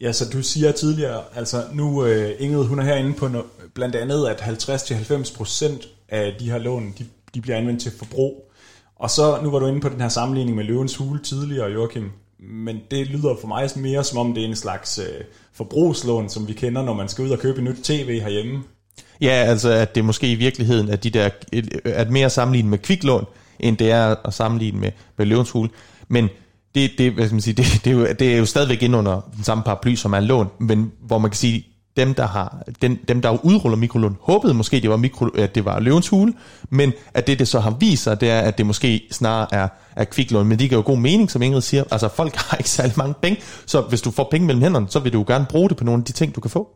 Ja, 0.00 0.12
så 0.12 0.30
du 0.32 0.42
siger 0.42 0.72
tidligere, 0.72 1.22
altså 1.34 1.64
nu 1.72 2.02
uh, 2.02 2.30
Ingrid, 2.38 2.64
hun 2.64 2.78
er 2.78 2.82
herinde 2.82 3.12
på 3.12 3.28
no, 3.28 3.42
blandt 3.74 3.94
andet, 3.94 4.26
at 4.26 4.40
50-90% 4.40 5.88
af 6.08 6.34
de 6.40 6.50
her 6.50 6.58
lån, 6.58 6.94
de, 6.98 7.06
de 7.34 7.40
bliver 7.40 7.56
anvendt 7.56 7.82
til 7.82 7.92
forbrug. 7.98 8.52
Og 8.96 9.10
så, 9.10 9.38
nu 9.42 9.50
var 9.50 9.58
du 9.58 9.66
inde 9.66 9.80
på 9.80 9.88
den 9.88 10.00
her 10.00 10.08
sammenligning 10.08 10.56
med 10.56 10.64
Løvens 10.64 10.96
Hule 10.96 11.20
tidligere, 11.22 11.70
Joachim, 11.70 12.10
men 12.38 12.80
det 12.90 13.06
lyder 13.06 13.36
for 13.40 13.48
mig 13.48 13.70
mere 13.76 14.04
som 14.04 14.18
om 14.18 14.34
det 14.34 14.44
er 14.44 14.48
en 14.48 14.56
slags 14.56 14.98
øh, 14.98 15.24
forbrugslån, 15.52 16.28
som 16.28 16.48
vi 16.48 16.52
kender, 16.52 16.82
når 16.82 16.94
man 16.94 17.08
skal 17.08 17.24
ud 17.24 17.30
og 17.30 17.38
købe 17.38 17.62
nyt 17.62 17.76
tv 17.82 18.20
herhjemme. 18.20 18.62
Ja, 19.20 19.30
altså 19.30 19.70
at 19.70 19.94
det 19.94 20.04
måske 20.04 20.32
i 20.32 20.34
virkeligheden 20.34 20.90
at 20.90 21.04
de 21.04 21.10
der, 21.10 21.30
at 21.84 22.10
mere 22.10 22.30
sammenlignet 22.30 22.70
med 22.70 22.78
kviklån, 22.78 23.24
end 23.60 23.76
det 23.76 23.90
er 23.90 24.26
at 24.26 24.34
sammenligne 24.34 24.80
med, 24.80 24.92
med 25.16 25.26
Løvens 25.26 25.50
Hule. 25.50 25.70
Men 26.08 26.28
det, 26.74 26.90
det, 26.98 27.12
hvad 27.12 27.24
skal 27.24 27.34
man 27.34 27.40
sige, 27.40 27.54
det, 27.54 27.80
det, 27.84 27.90
er 27.90 27.94
jo, 27.94 28.06
det 28.18 28.32
er 28.34 28.38
jo 28.38 28.46
stadigvæk 28.46 28.82
ind 28.82 28.96
under 28.96 29.20
den 29.36 29.44
samme 29.44 29.64
paraply, 29.64 29.94
som 29.94 30.12
er 30.12 30.20
lån, 30.20 30.48
men 30.58 30.92
hvor 31.06 31.18
man 31.18 31.30
kan 31.30 31.36
sige, 31.36 31.64
dem, 31.98 32.14
der 32.14 32.26
har, 32.26 32.62
dem, 32.82 33.04
dem, 33.08 33.22
der 33.22 33.44
udruller 33.44 33.78
mikrolån, 33.78 34.16
håbede 34.20 34.54
måske, 34.54 34.80
det 34.80 34.90
var, 34.90 34.96
mikro, 34.96 35.26
at 35.26 35.54
det 35.54 35.64
var 35.64 35.80
løvens 35.80 36.08
hule, 36.08 36.32
men 36.70 36.92
at 37.14 37.26
det, 37.26 37.38
det 37.38 37.48
så 37.48 37.60
har 37.60 37.70
vist 37.70 38.02
sig, 38.02 38.20
det 38.20 38.30
er, 38.30 38.40
at 38.40 38.58
det 38.58 38.66
måske 38.66 39.02
snarere 39.10 39.54
er, 39.54 39.68
er 39.96 40.04
kviklån. 40.04 40.46
Men 40.46 40.58
det 40.58 40.68
giver 40.68 40.78
jo 40.78 40.86
god 40.86 40.98
mening, 40.98 41.30
som 41.30 41.42
Ingrid 41.42 41.60
siger. 41.60 41.84
Altså, 41.90 42.08
folk 42.08 42.36
har 42.36 42.56
ikke 42.56 42.70
særlig 42.70 42.94
mange 42.96 43.14
penge, 43.22 43.40
så 43.66 43.80
hvis 43.80 44.02
du 44.02 44.10
får 44.10 44.28
penge 44.30 44.46
mellem 44.46 44.62
hænderne, 44.62 44.86
så 44.88 44.98
vil 44.98 45.12
du 45.12 45.18
jo 45.18 45.24
gerne 45.28 45.46
bruge 45.50 45.68
det 45.68 45.76
på 45.76 45.84
nogle 45.84 46.00
af 46.00 46.04
de 46.04 46.12
ting, 46.12 46.34
du 46.34 46.40
kan 46.40 46.50
få. 46.50 46.68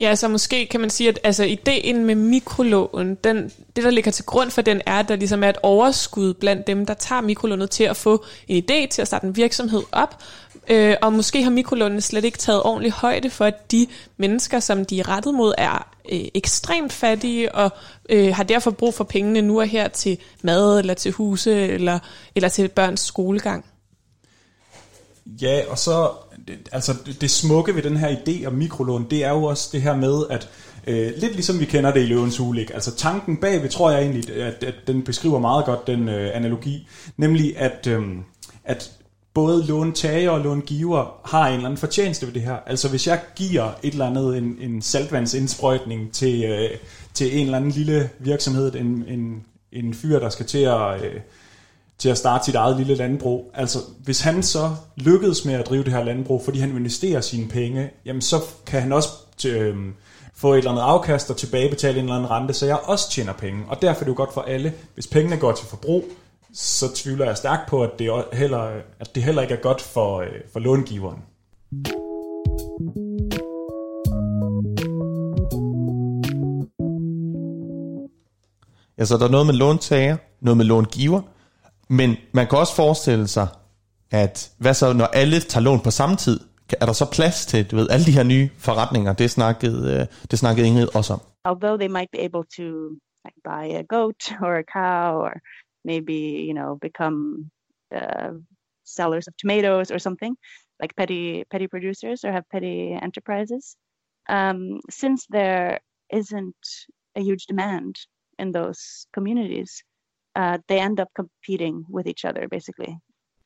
Ja, 0.00 0.14
så 0.14 0.28
måske 0.28 0.66
kan 0.66 0.80
man 0.80 0.90
sige, 0.90 1.08
at 1.08 1.18
altså, 1.24 1.44
ideen 1.44 2.04
med 2.04 2.14
mikrolån, 2.14 3.14
den, 3.14 3.52
det 3.76 3.84
der 3.84 3.90
ligger 3.90 4.10
til 4.10 4.24
grund 4.24 4.50
for 4.50 4.62
den, 4.62 4.82
er, 4.86 4.98
at 4.98 5.08
der 5.08 5.16
ligesom 5.16 5.44
er 5.44 5.48
et 5.48 5.56
overskud 5.62 6.34
blandt 6.34 6.66
dem, 6.66 6.86
der 6.86 6.94
tager 6.94 7.20
mikrolånet 7.20 7.70
til 7.70 7.84
at 7.84 7.96
få 7.96 8.24
en 8.48 8.64
idé 8.64 8.86
til 8.86 9.02
at 9.02 9.06
starte 9.06 9.26
en 9.26 9.36
virksomhed 9.36 9.82
op, 9.92 10.22
øh, 10.68 10.96
og 11.02 11.12
måske 11.12 11.42
har 11.42 11.50
mikrolånene 11.50 12.00
slet 12.00 12.24
ikke 12.24 12.38
taget 12.38 12.62
ordentligt 12.62 12.94
højde 12.94 13.30
for, 13.30 13.44
at 13.44 13.72
de 13.72 13.86
mennesker, 14.16 14.60
som 14.60 14.84
de 14.84 15.00
er 15.00 15.08
rettet 15.08 15.34
mod, 15.34 15.54
er 15.58 15.88
øh, 16.12 16.24
ekstremt 16.34 16.92
fattige, 16.92 17.54
og 17.54 17.70
øh, 18.08 18.34
har 18.34 18.42
derfor 18.42 18.70
brug 18.70 18.94
for 18.94 19.04
pengene 19.04 19.42
nu 19.42 19.60
og 19.60 19.66
her 19.66 19.88
til 19.88 20.18
mad, 20.42 20.78
eller 20.78 20.94
til 20.94 21.12
huse, 21.12 21.54
eller, 21.54 21.98
eller 22.34 22.48
til 22.48 22.68
børns 22.68 23.00
skolegang. 23.00 23.64
Ja, 25.42 25.62
og 25.68 25.78
så 25.78 26.10
altså 26.72 26.94
det 27.20 27.30
smukke 27.30 27.74
ved 27.74 27.82
den 27.82 27.96
her 27.96 28.16
idé 28.16 28.46
om 28.46 28.52
mikrolån, 28.52 29.06
det 29.10 29.24
er 29.24 29.30
jo 29.30 29.44
også 29.44 29.68
det 29.72 29.82
her 29.82 29.96
med, 29.96 30.24
at 30.30 30.48
øh, 30.86 31.12
lidt 31.16 31.32
ligesom 31.32 31.60
vi 31.60 31.64
kender 31.64 31.92
det 31.92 32.02
i 32.02 32.06
Løvens 32.06 32.36
Hule, 32.36 32.60
ikke? 32.60 32.74
altså 32.74 32.94
tanken 32.94 33.36
bagved 33.36 33.68
tror 33.68 33.90
jeg 33.90 34.02
egentlig, 34.02 34.36
at, 34.36 34.64
at 34.64 34.74
den 34.86 35.02
beskriver 35.02 35.38
meget 35.38 35.64
godt 35.64 35.86
den 35.86 36.08
øh, 36.08 36.30
analogi, 36.34 36.88
nemlig 37.16 37.58
at, 37.58 37.86
øh, 37.86 38.02
at 38.64 38.90
både 39.34 39.66
låntager 39.66 40.30
og 40.30 40.40
långiver 40.40 41.20
har 41.24 41.48
en 41.48 41.54
eller 41.54 41.66
anden 41.66 41.78
fortjeneste 41.78 42.26
ved 42.26 42.34
det 42.34 42.42
her. 42.42 42.56
Altså 42.66 42.88
hvis 42.88 43.06
jeg 43.06 43.20
giver 43.36 43.70
et 43.82 43.92
eller 43.92 44.06
andet, 44.06 44.36
en, 44.36 44.56
en 44.60 44.82
saltvandsindsprøjtning 44.82 46.12
til, 46.12 46.44
øh, 46.44 46.70
til 47.14 47.38
en 47.38 47.44
eller 47.44 47.56
anden 47.56 47.70
lille 47.70 48.10
virksomhed, 48.18 48.74
en, 48.74 49.04
en, 49.08 49.44
en 49.72 49.94
fyr, 49.94 50.18
der 50.18 50.28
skal 50.28 50.46
til 50.46 50.58
at... 50.58 51.04
Øh, 51.04 51.20
til 51.98 52.08
at 52.08 52.18
starte 52.18 52.44
sit 52.44 52.54
eget 52.54 52.76
lille 52.76 52.94
landbrug. 52.94 53.50
Altså, 53.54 53.78
hvis 54.04 54.20
han 54.20 54.42
så 54.42 54.70
lykkedes 54.96 55.44
med 55.44 55.54
at 55.54 55.66
drive 55.66 55.84
det 55.84 55.92
her 55.92 56.04
landbrug, 56.04 56.42
fordi 56.44 56.58
han 56.58 56.70
investerer 56.70 57.20
sine 57.20 57.48
penge, 57.48 57.90
jamen 58.04 58.22
så 58.22 58.36
kan 58.66 58.82
han 58.82 58.92
også 58.92 59.08
øh, 59.48 59.76
få 60.34 60.52
et 60.52 60.58
eller 60.58 60.70
andet 60.70 60.82
afkast 60.82 61.30
og 61.30 61.36
tilbagebetale 61.36 61.98
en 61.98 62.04
eller 62.04 62.16
anden 62.16 62.30
rente, 62.30 62.54
så 62.54 62.66
jeg 62.66 62.78
også 62.84 63.10
tjener 63.10 63.32
penge. 63.32 63.64
Og 63.68 63.82
derfor 63.82 64.00
er 64.00 64.04
det 64.04 64.10
jo 64.10 64.16
godt 64.16 64.34
for 64.34 64.40
alle. 64.40 64.72
Hvis 64.94 65.06
pengene 65.06 65.36
går 65.36 65.52
til 65.52 65.66
forbrug, 65.66 66.04
så 66.52 66.94
tvivler 66.94 67.26
jeg 67.26 67.36
stærkt 67.36 67.68
på, 67.68 67.82
at 67.82 67.90
det 67.98 68.24
heller, 68.32 68.70
at 69.00 69.14
det 69.14 69.22
heller 69.22 69.42
ikke 69.42 69.54
er 69.54 69.60
godt 69.60 69.80
for, 69.80 70.20
øh, 70.20 70.28
for 70.52 70.60
långiveren. 70.60 71.18
Altså, 78.98 79.16
der 79.16 79.24
er 79.26 79.30
noget 79.30 79.46
med 79.46 79.54
låntager, 79.54 80.16
noget 80.40 80.56
med 80.56 80.64
långiver, 80.64 81.22
men 81.88 82.16
man 82.32 82.46
kan 82.46 82.58
også 82.58 82.74
forestille 82.74 83.28
sig, 83.28 83.48
at 84.10 84.52
hvad 84.58 84.74
så, 84.74 84.92
når 84.92 85.06
alle 85.06 85.40
tager 85.40 85.64
lån 85.64 85.80
på 85.84 85.90
samme 85.90 86.16
tid, 86.16 86.40
er 86.80 86.86
der 86.86 86.92
så 86.92 87.10
plads 87.12 87.46
til, 87.46 87.70
du 87.70 87.76
ved, 87.76 87.90
alle 87.90 88.06
de 88.06 88.12
her 88.12 88.22
nye 88.22 88.50
forretninger? 88.58 89.12
Det 89.12 89.30
snakkede, 89.30 90.00
øh, 90.00 90.06
det 90.30 90.38
snakkede 90.38 90.66
Ingrid 90.66 90.96
også 90.96 91.12
om. 91.12 91.20
Although 91.44 91.78
they 91.78 91.90
might 91.98 92.10
be 92.12 92.20
able 92.28 92.44
to 92.58 92.66
like, 93.24 93.38
buy 93.44 93.64
a 93.82 93.84
goat 93.94 94.22
or 94.46 94.54
a 94.64 94.66
cow 94.78 95.10
or 95.26 95.32
maybe, 95.84 96.18
you 96.48 96.54
know, 96.54 96.78
become 96.88 97.50
uh, 97.94 98.32
sellers 98.84 99.26
of 99.28 99.34
tomatoes 99.42 99.90
or 99.90 99.98
something, 99.98 100.36
like 100.80 100.94
petty 100.96 101.44
petty 101.50 101.66
producers 101.74 102.24
or 102.24 102.32
have 102.32 102.44
petty 102.52 102.92
enterprises. 103.02 103.76
Um, 104.28 104.80
since 104.90 105.26
there 105.30 105.80
isn't 106.12 106.64
a 107.16 107.20
huge 107.20 107.46
demand 107.46 107.94
in 108.38 108.52
those 108.52 109.06
communities, 109.12 109.82
uh, 110.34 110.58
they 110.68 110.78
end 110.78 111.00
up 111.00 111.08
competing 111.14 111.84
with 111.88 112.06
each 112.06 112.24
other, 112.24 112.48
basically. 112.48 112.98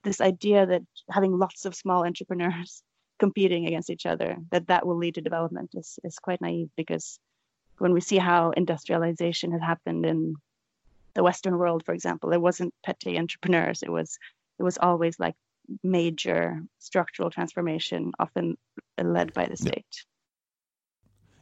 This 0.05 0.21
idea 0.21 0.67
that 0.67 0.83
having 1.11 1.39
lots 1.39 1.65
of 1.65 1.75
small 1.75 2.05
entrepreneurs 2.05 2.83
competing 3.19 3.67
against 3.67 3.91
each 3.91 4.07
other, 4.07 4.37
that 4.51 4.67
that 4.67 4.87
will 4.87 4.97
lead 4.97 5.15
to 5.15 5.21
development 5.21 5.71
is, 5.75 5.99
is 6.05 6.19
quite 6.19 6.41
naive 6.41 6.71
because 6.77 7.19
when 7.79 7.93
we 7.93 8.01
see 8.01 8.19
how 8.19 8.51
industrialization 8.51 9.53
has 9.53 9.61
happened 9.61 10.05
in 10.07 10.35
the 11.15 11.23
Western 11.23 11.57
world, 11.59 11.85
for 11.85 11.95
example, 11.95 12.33
it 12.33 12.41
wasn't 12.41 12.75
petty 12.85 13.19
entrepreneurs. 13.19 13.83
It 13.83 13.91
was 13.91 14.19
it 14.59 14.63
was 14.63 14.79
always 14.79 15.19
like 15.19 15.35
major 15.83 16.63
structural 16.79 17.31
transformation, 17.31 18.13
often 18.19 18.57
led 19.03 19.33
by 19.33 19.47
the 19.47 19.57
state. 19.57 20.07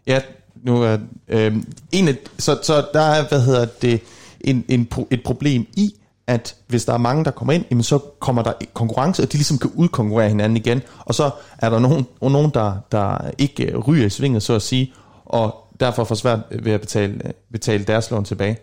Ja, 0.06 0.22
nu 0.54 0.82
er 0.82 0.98
øh, 1.28 1.56
en 1.92 2.08
af, 2.08 2.16
så, 2.38 2.60
så 2.62 2.74
der 2.92 3.00
er, 3.00 3.28
hvad 3.28 3.44
hedder 3.44 3.66
det, 3.82 4.02
en, 4.44 4.64
en, 4.68 4.88
et 5.10 5.22
problem 5.24 5.66
i, 5.76 5.94
at 6.26 6.56
hvis 6.66 6.84
der 6.84 6.92
er 6.92 6.98
mange, 6.98 7.24
der 7.24 7.30
kommer 7.30 7.52
ind, 7.52 7.64
jamen 7.70 7.82
så 7.82 7.98
kommer 7.98 8.42
der 8.42 8.52
konkurrence, 8.74 9.22
og 9.22 9.32
de 9.32 9.36
ligesom 9.36 9.58
kan 9.58 9.70
udkonkurrere 9.74 10.28
hinanden 10.28 10.56
igen, 10.56 10.82
og 10.98 11.14
så 11.14 11.30
er 11.58 11.70
der 11.70 11.78
nogen, 11.78 12.06
nogen 12.22 12.50
der, 12.54 12.74
der 12.92 13.30
ikke 13.38 13.72
øh, 13.72 13.78
ryger 13.78 14.06
i 14.06 14.10
svinget, 14.10 14.42
så 14.42 14.54
at 14.54 14.62
sige, 14.62 14.92
og 15.24 15.54
derfor 15.80 16.04
får 16.04 16.14
svært 16.14 16.40
ved 16.62 16.72
at 16.72 16.80
betale, 16.80 17.14
øh, 17.24 17.32
betale 17.52 17.84
deres 17.84 18.10
lån 18.10 18.24
tilbage. 18.24 18.58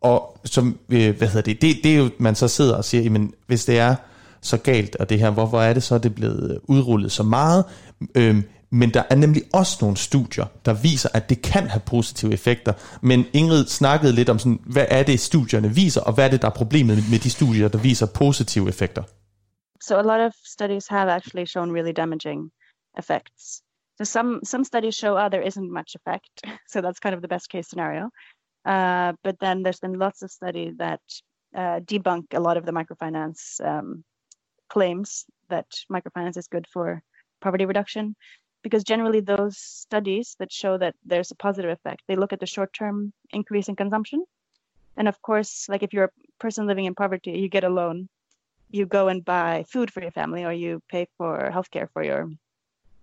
Og 0.00 0.38
som, 0.44 0.78
øh, 0.88 1.16
hvad 1.18 1.28
hedder 1.28 1.52
det, 1.52 1.62
det, 1.62 1.76
det 1.84 1.92
er 1.92 1.96
jo, 1.96 2.10
man 2.18 2.34
så 2.34 2.48
sidder 2.48 2.76
og 2.76 2.84
siger, 2.84 3.02
jamen 3.02 3.32
hvis 3.46 3.64
det 3.64 3.78
er 3.78 3.94
så 4.40 4.56
galt, 4.56 4.96
og 4.96 5.10
det 5.10 5.18
her, 5.18 5.30
hvorfor 5.30 5.60
er 5.60 5.72
det 5.72 5.82
så, 5.82 5.98
det 5.98 6.10
er 6.10 6.14
blevet 6.14 6.60
udrullet 6.64 7.12
så 7.12 7.22
meget? 7.22 7.64
Øhm, 8.14 8.44
men 8.72 8.94
der 8.94 9.02
er 9.10 9.14
nemlig 9.14 9.42
også 9.54 9.78
nogle 9.80 9.96
studier, 9.96 10.46
der 10.64 10.74
viser, 10.82 11.08
at 11.14 11.28
det 11.30 11.42
kan 11.42 11.66
have 11.68 11.82
positive 11.86 12.32
effekter. 12.32 12.72
Men 13.02 13.24
Ingrid 13.32 13.66
snakkede 13.66 14.12
lidt 14.12 14.28
om, 14.28 14.38
sådan, 14.38 14.60
hvad 14.66 14.86
er 14.88 15.02
det, 15.02 15.20
studierne 15.20 15.74
viser, 15.74 16.00
og 16.00 16.14
hvad 16.14 16.24
er 16.24 16.30
det, 16.30 16.42
der 16.42 16.48
er 16.48 16.52
problemet 16.62 16.96
med 17.10 17.18
de 17.18 17.30
studier, 17.30 17.68
der 17.68 17.78
viser 17.78 18.06
positive 18.06 18.68
effekter? 18.68 19.02
So 19.80 19.96
a 19.96 20.02
lot 20.02 20.20
of 20.20 20.32
studies 20.44 20.86
have 20.88 21.08
actually 21.10 21.46
shown 21.46 21.72
really 21.72 21.92
damaging 21.92 22.50
effects. 22.98 23.62
So 23.98 24.04
some 24.04 24.40
some 24.44 24.64
studies 24.64 24.94
show 24.94 25.12
oh 25.22 25.28
there 25.28 25.46
isn't 25.50 25.70
much 25.80 25.90
effect, 25.98 26.34
so 26.72 26.80
that's 26.80 27.00
kind 27.00 27.14
of 27.14 27.20
the 27.20 27.32
best 27.34 27.48
case 27.52 27.66
scenario. 27.70 28.04
Uh, 28.64 29.12
but 29.24 29.36
then 29.40 29.62
there's 29.62 29.80
been 29.80 29.98
lots 29.98 30.22
of 30.22 30.30
studies 30.30 30.72
that 30.78 31.04
uh, 31.60 31.80
debunk 31.90 32.24
a 32.32 32.40
lot 32.40 32.56
of 32.56 32.64
the 32.64 32.72
microfinance 32.72 33.42
um, 33.70 34.04
claims 34.68 35.24
that 35.48 35.66
microfinance 35.90 36.36
is 36.38 36.48
good 36.48 36.66
for 36.72 37.02
poverty 37.40 37.66
reduction 37.66 38.14
because 38.62 38.84
generally 38.84 39.20
those 39.20 39.56
studies 39.58 40.36
that 40.38 40.52
show 40.52 40.78
that 40.78 40.94
there's 41.04 41.30
a 41.30 41.34
positive 41.36 41.70
effect 41.70 42.02
they 42.06 42.16
look 42.16 42.32
at 42.32 42.40
the 42.40 42.46
short-term 42.46 43.12
increase 43.32 43.68
in 43.68 43.76
consumption. 43.76 44.24
And 44.96 45.08
of 45.08 45.20
course 45.22 45.66
like 45.68 45.82
if 45.82 45.92
you're 45.92 46.04
a 46.04 46.10
person 46.38 46.66
living 46.66 46.86
in 46.86 46.94
poverty 46.94 47.32
you 47.32 47.48
get 47.48 47.64
a 47.64 47.68
loan. 47.68 48.08
You 48.70 48.86
go 48.86 49.08
and 49.08 49.22
buy 49.22 49.64
food 49.68 49.92
for 49.92 50.00
your 50.00 50.12
family 50.12 50.44
or 50.44 50.52
you 50.52 50.80
pay 50.88 51.06
for 51.18 51.50
healthcare 51.52 51.88
for 51.92 52.02
your 52.02 52.30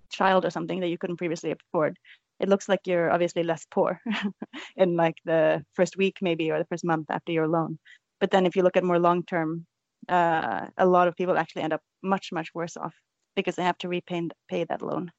child 0.09 0.43
or 0.43 0.49
something 0.49 0.79
that 0.79 0.87
you 0.87 0.97
couldn't 0.97 1.17
previously 1.17 1.51
afford. 1.51 1.97
It 2.39 2.49
looks 2.49 2.67
like 2.67 2.79
you're 2.85 3.11
obviously 3.11 3.43
less 3.43 3.67
poor 3.69 4.01
in 4.77 4.95
like 4.95 5.17
the 5.25 5.63
first 5.73 5.95
week 5.95 6.17
maybe 6.21 6.49
or 6.49 6.57
the 6.57 6.65
first 6.65 6.83
month 6.83 7.07
after 7.11 7.31
your 7.31 7.47
loan. 7.47 7.77
But 8.19 8.31
then 8.31 8.47
if 8.47 8.55
you 8.55 8.63
look 8.63 8.77
at 8.77 8.83
more 8.83 8.99
long 8.99 9.23
term 9.23 9.67
uh, 10.07 10.67
a 10.77 10.85
lot 10.85 11.07
of 11.07 11.15
people 11.15 11.37
actually 11.37 11.63
end 11.63 11.73
up 11.73 11.81
much 12.01 12.31
much 12.31 12.49
worse 12.53 12.77
off 12.77 12.95
because 13.35 13.55
they 13.55 13.63
have 13.63 13.77
to 13.79 13.87
repay 13.87 14.27
pay 14.49 14.63
that 14.63 14.81
loan 14.81 15.11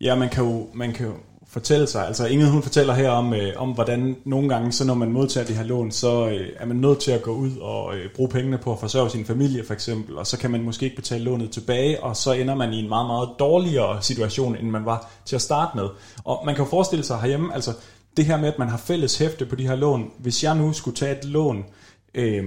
Ja, 0.00 0.14
man 0.14 0.28
kan 0.28 0.44
jo, 0.44 0.66
man 0.74 0.92
kan 0.92 1.06
jo 1.06 1.12
fortælle 1.48 1.86
sig, 1.86 2.06
altså 2.06 2.26
Inge 2.26 2.50
hun 2.50 2.62
fortæller 2.62 2.94
her 2.94 3.10
om, 3.10 3.34
øh, 3.34 3.52
om 3.56 3.70
hvordan 3.70 4.16
nogle 4.24 4.48
gange, 4.48 4.72
så 4.72 4.84
når 4.84 4.94
man 4.94 5.12
modtager 5.12 5.46
de 5.46 5.54
her 5.54 5.64
lån, 5.64 5.90
så 5.90 6.28
øh, 6.28 6.48
er 6.58 6.66
man 6.66 6.76
nødt 6.76 7.00
til 7.00 7.10
at 7.10 7.22
gå 7.22 7.30
ud 7.30 7.56
og 7.56 7.96
øh, 7.96 8.10
bruge 8.14 8.28
pengene 8.28 8.58
på 8.58 8.72
at 8.72 8.80
forsørge 8.80 9.10
sin 9.10 9.24
familie 9.24 9.64
for 9.64 9.74
eksempel, 9.74 10.18
og 10.18 10.26
så 10.26 10.38
kan 10.38 10.50
man 10.50 10.62
måske 10.62 10.84
ikke 10.84 10.96
betale 10.96 11.24
lånet 11.24 11.50
tilbage, 11.50 12.02
og 12.02 12.16
så 12.16 12.32
ender 12.32 12.54
man 12.54 12.72
i 12.72 12.78
en 12.78 12.88
meget, 12.88 13.06
meget 13.06 13.28
dårligere 13.38 14.02
situation, 14.02 14.56
end 14.56 14.70
man 14.70 14.84
var 14.84 15.10
til 15.24 15.36
at 15.36 15.42
starte 15.42 15.76
med. 15.76 15.88
Og 16.24 16.42
man 16.46 16.54
kan 16.54 16.64
jo 16.64 16.70
forestille 16.70 17.04
sig 17.04 17.20
herhjemme, 17.20 17.54
altså 17.54 17.72
det 18.16 18.24
her 18.24 18.36
med, 18.36 18.48
at 18.48 18.58
man 18.58 18.68
har 18.68 18.76
fælles 18.76 19.18
hæfte 19.18 19.46
på 19.46 19.56
de 19.56 19.68
her 19.68 19.76
lån, 19.76 20.10
hvis 20.18 20.44
jeg 20.44 20.54
nu 20.56 20.72
skulle 20.72 20.96
tage 20.96 21.18
et 21.18 21.24
lån, 21.24 21.58
øh, 21.58 21.64
øh, 22.16 22.44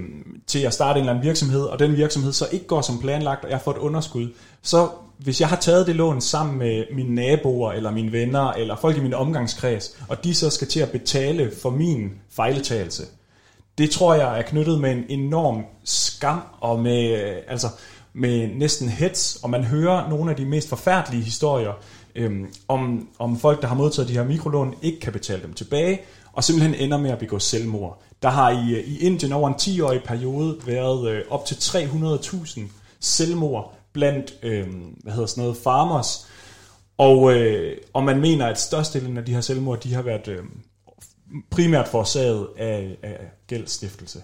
til 0.47 0.59
at 0.59 0.73
starte 0.73 0.97
en 0.97 1.01
eller 1.01 1.13
anden 1.13 1.25
virksomhed, 1.25 1.61
og 1.61 1.79
den 1.79 1.97
virksomhed 1.97 2.33
så 2.33 2.47
ikke 2.51 2.67
går 2.67 2.81
som 2.81 2.99
planlagt, 2.99 3.45
og 3.45 3.51
jeg 3.51 3.61
får 3.61 3.71
et 3.71 3.77
underskud, 3.77 4.27
så 4.61 4.89
hvis 5.17 5.41
jeg 5.41 5.49
har 5.49 5.55
taget 5.55 5.87
det 5.87 5.95
lån 5.95 6.21
sammen 6.21 6.57
med 6.57 6.83
mine 6.93 7.15
naboer, 7.15 7.71
eller 7.71 7.91
mine 7.91 8.11
venner, 8.11 8.51
eller 8.51 8.75
folk 8.75 8.97
i 8.97 9.01
min 9.01 9.13
omgangskreds, 9.13 9.97
og 10.07 10.23
de 10.23 10.35
så 10.35 10.49
skal 10.49 10.67
til 10.67 10.79
at 10.79 10.91
betale 10.91 11.51
for 11.61 11.69
min 11.69 12.11
fejletagelse, 12.29 13.03
det 13.77 13.91
tror 13.91 14.13
jeg 14.13 14.39
er 14.39 14.41
knyttet 14.41 14.81
med 14.81 14.91
en 14.91 15.03
enorm 15.09 15.63
skam, 15.83 16.41
og 16.59 16.79
med, 16.79 17.21
øh, 17.21 17.35
altså, 17.47 17.67
med 18.13 18.47
næsten 18.47 18.89
hets, 18.89 19.35
og 19.43 19.49
man 19.49 19.63
hører 19.63 20.09
nogle 20.09 20.31
af 20.31 20.37
de 20.37 20.45
mest 20.45 20.69
forfærdelige 20.69 21.23
historier, 21.23 21.73
øhm, 22.15 22.47
om, 22.67 23.07
om 23.19 23.39
folk, 23.39 23.61
der 23.61 23.67
har 23.67 23.75
modtaget 23.75 24.09
de 24.09 24.13
her 24.13 24.23
mikrolån, 24.23 24.75
ikke 24.81 24.99
kan 24.99 25.13
betale 25.13 25.41
dem 25.41 25.53
tilbage, 25.53 26.01
og 26.33 26.43
simpelthen 26.43 26.75
ender 26.75 26.97
med 26.97 27.11
at 27.11 27.19
begå 27.19 27.39
selvmord. 27.39 28.01
Der 28.21 28.29
har 28.29 28.49
i, 28.49 28.75
øh, 28.75 28.87
i 28.87 28.99
Indien 28.99 29.33
over 29.33 29.47
en 29.47 29.55
10-årig 29.55 30.03
periode 30.03 30.57
været 30.65 31.09
øh, 31.09 31.21
op 31.29 31.45
til 31.45 31.55
300.000 31.55 32.61
selvmord 32.99 33.73
blandt 33.93 34.33
øh, 34.43 34.67
hvad 35.03 35.13
hedder 35.13 35.27
sådan 35.27 35.43
noget, 35.43 35.57
farmers. 35.57 36.27
Og, 36.97 37.33
øh, 37.33 37.77
og 37.93 38.03
man 38.03 38.19
mener, 38.19 38.45
at 38.45 38.59
størstedelen 38.59 39.17
af 39.17 39.25
de 39.25 39.33
her 39.33 39.41
selvmord, 39.41 39.79
de 39.81 39.93
har 39.93 40.01
været 40.01 40.27
øh, 40.27 40.43
primært 41.49 41.87
forårsaget 41.87 42.47
af, 42.57 42.97
af 43.03 43.31
gældsstiftelse. 43.47 44.23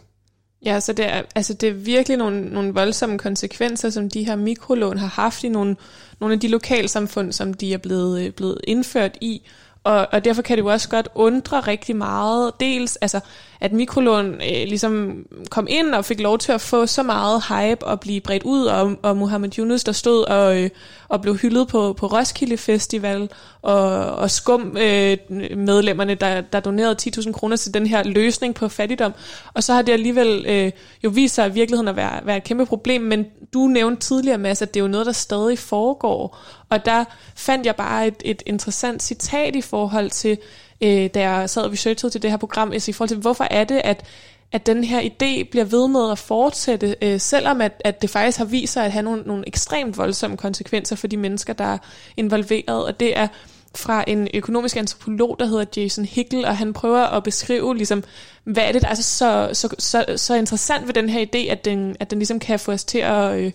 Ja, 0.65 0.79
så 0.79 0.93
det 0.93 1.05
er, 1.05 1.21
altså 1.36 1.53
det 1.53 1.69
er 1.69 1.73
virkelig 1.73 2.17
nogle, 2.17 2.41
nogle 2.41 2.73
voldsomme 2.73 3.17
konsekvenser, 3.17 3.89
som 3.89 4.10
de 4.10 4.23
her 4.23 4.36
mikrolån 4.36 4.97
har 4.97 5.08
haft 5.08 5.43
i 5.43 5.49
nogle, 5.49 5.75
nogle 6.19 6.34
af 6.34 6.39
de 6.39 6.47
lokalsamfund, 6.47 7.31
som 7.31 7.53
de 7.53 7.73
er 7.73 7.77
blevet, 7.77 8.21
øh, 8.21 8.31
blevet 8.31 8.62
indført 8.63 9.17
i. 9.21 9.41
Og, 9.84 10.08
og 10.12 10.25
derfor 10.25 10.41
kan 10.41 10.58
det 10.58 10.63
jo 10.63 10.67
også 10.67 10.89
godt 10.89 11.08
undre 11.15 11.60
rigtig 11.60 11.95
meget, 11.95 12.51
dels 12.60 12.95
altså, 12.95 13.19
at 13.61 13.73
mikrolån 13.73 14.33
øh, 14.33 14.67
ligesom 14.67 15.25
kom 15.49 15.67
ind 15.69 15.95
og 15.95 16.05
fik 16.05 16.19
lov 16.19 16.37
til 16.37 16.51
at 16.51 16.61
få 16.61 16.85
så 16.85 17.03
meget 17.03 17.43
hype 17.47 17.85
og 17.85 17.99
blive 17.99 18.21
bredt 18.21 18.43
ud, 18.43 18.65
og, 18.65 18.95
og 19.01 19.17
Mohammed 19.17 19.59
Yunus, 19.59 19.83
der 19.83 19.91
stod 19.91 20.23
og, 20.23 20.63
øh, 20.63 20.69
og 21.07 21.21
blev 21.21 21.35
hyldet 21.35 21.67
på, 21.67 21.93
på 21.93 22.07
Roskilde 22.07 22.57
Festival, 22.57 23.29
og, 23.61 24.05
og 24.15 24.31
skum 24.31 24.77
øh, 24.77 25.17
medlemmerne, 25.57 26.15
der, 26.15 26.41
der 26.41 26.59
donerede 26.59 26.95
10.000 27.17 27.31
kroner 27.31 27.55
til 27.55 27.73
den 27.73 27.87
her 27.87 28.03
løsning 28.03 28.55
på 28.55 28.67
fattigdom. 28.67 29.13
Og 29.53 29.63
så 29.63 29.73
har 29.73 29.81
det 29.81 29.93
alligevel 29.93 30.45
øh, 30.47 30.71
jo 31.03 31.09
vist 31.09 31.35
sig 31.35 31.49
i 31.49 31.53
virkeligheden 31.53 31.87
at 31.87 31.95
være, 31.95 32.25
være 32.25 32.37
et 32.37 32.43
kæmpe 32.43 32.65
problem, 32.65 33.01
men 33.01 33.25
du 33.53 33.67
nævnte 33.67 34.01
tidligere, 34.01 34.37
Mads, 34.37 34.61
at 34.61 34.73
det 34.73 34.79
er 34.79 34.83
jo 34.83 34.87
noget, 34.87 35.05
der 35.05 35.11
stadig 35.11 35.59
foregår. 35.59 36.37
Og 36.69 36.85
der 36.85 37.03
fandt 37.35 37.65
jeg 37.65 37.75
bare 37.75 38.07
et, 38.07 38.21
et 38.25 38.43
interessant 38.45 39.03
citat 39.03 39.55
i 39.55 39.61
forhold 39.61 40.09
til, 40.09 40.37
øh, 40.81 41.09
da 41.13 41.29
jeg 41.29 41.49
sad 41.49 41.63
og 41.63 41.71
researchede 41.71 42.11
til 42.11 42.21
det 42.21 42.29
her 42.29 42.38
program, 42.38 42.71
altså 42.71 42.91
i 42.91 42.93
forhold 42.93 43.09
til, 43.09 43.17
hvorfor 43.17 43.47
er 43.51 43.63
det, 43.63 43.81
at 43.83 44.05
at 44.51 44.65
den 44.65 44.83
her 44.83 45.01
idé 45.01 45.49
bliver 45.49 45.65
ved 45.65 45.88
med 45.88 46.11
at 46.11 46.19
fortsætte, 46.19 46.95
øh, 47.01 47.19
selvom 47.19 47.61
at, 47.61 47.81
at 47.85 48.01
det 48.01 48.09
faktisk 48.09 48.38
har 48.38 48.45
vist 48.45 48.73
sig 48.73 48.85
at 48.85 48.91
have 48.91 49.03
nogle, 49.03 49.21
nogle 49.21 49.47
ekstremt 49.47 49.97
voldsomme 49.97 50.38
konsekvenser 50.38 50.95
for 50.95 51.07
de 51.07 51.17
mennesker, 51.17 51.53
der 51.53 51.63
er 51.63 51.77
involveret. 52.17 52.85
Og 52.85 52.99
det 52.99 53.17
er 53.17 53.27
fra 53.75 54.03
en 54.07 54.27
økonomisk 54.33 54.77
antropolog, 54.77 55.35
der 55.39 55.45
hedder 55.45 55.65
Jason 55.77 56.05
Hickel, 56.05 56.45
og 56.45 56.57
han 56.57 56.73
prøver 56.73 57.03
at 57.03 57.23
beskrive, 57.23 57.75
ligesom, 57.75 58.03
hvad 58.43 58.63
er 58.63 58.71
det, 58.71 58.81
der 58.81 58.88
er 58.88 58.95
så, 58.95 59.49
så, 59.53 59.75
så, 59.79 60.05
så 60.15 60.35
interessant 60.35 60.88
ved 60.88 60.93
den 60.93 61.09
her 61.09 61.25
idé, 61.25 61.51
at 61.51 61.65
den, 61.65 61.95
at 61.99 62.11
den 62.11 62.19
ligesom 62.19 62.39
kan 62.39 62.59
få 62.59 62.71
os 62.71 62.83
til 62.83 62.99
at, 62.99 63.39
øh, 63.39 63.51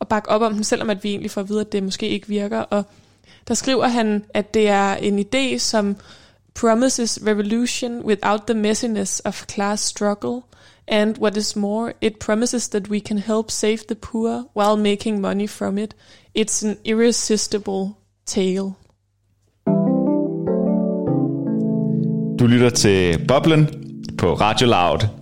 at 0.00 0.08
bakke 0.08 0.28
op 0.28 0.42
om 0.42 0.54
den, 0.54 0.64
selvom 0.64 0.90
at 0.90 1.04
vi 1.04 1.08
egentlig 1.10 1.30
får 1.30 1.40
at 1.40 1.48
vide, 1.48 1.60
at 1.60 1.72
det 1.72 1.82
måske 1.82 2.08
ikke 2.08 2.28
virker. 2.28 2.60
Og 2.60 2.84
der 3.48 3.54
skriver 3.54 3.86
han, 3.86 4.24
at 4.34 4.54
det 4.54 4.68
er 4.68 4.94
en 4.94 5.18
idé, 5.18 5.58
som 5.58 5.96
promises 6.54 7.18
revolution 7.22 8.02
without 8.02 8.46
the 8.46 8.54
messiness 8.54 9.20
of 9.24 9.46
class 9.46 9.80
struggle, 9.80 10.42
and 10.88 11.18
what 11.18 11.36
is 11.36 11.56
more, 11.56 11.94
it 12.00 12.18
promises 12.18 12.68
that 12.68 12.88
we 12.88 13.00
can 13.00 13.18
help 13.18 13.50
save 13.50 13.86
the 13.86 13.94
poor 13.94 14.46
while 14.54 14.76
making 14.76 15.20
money 15.20 15.46
from 15.46 15.78
it. 15.78 15.94
It's 16.34 16.62
an 16.62 16.76
irresistible 16.84 17.96
tale. 18.26 18.74
Du 22.38 22.46
lytter 22.46 22.70
til 22.70 23.26
Boblen 23.28 23.68
på 24.18 24.34
Radio 24.34 24.66
Loud. 24.66 25.19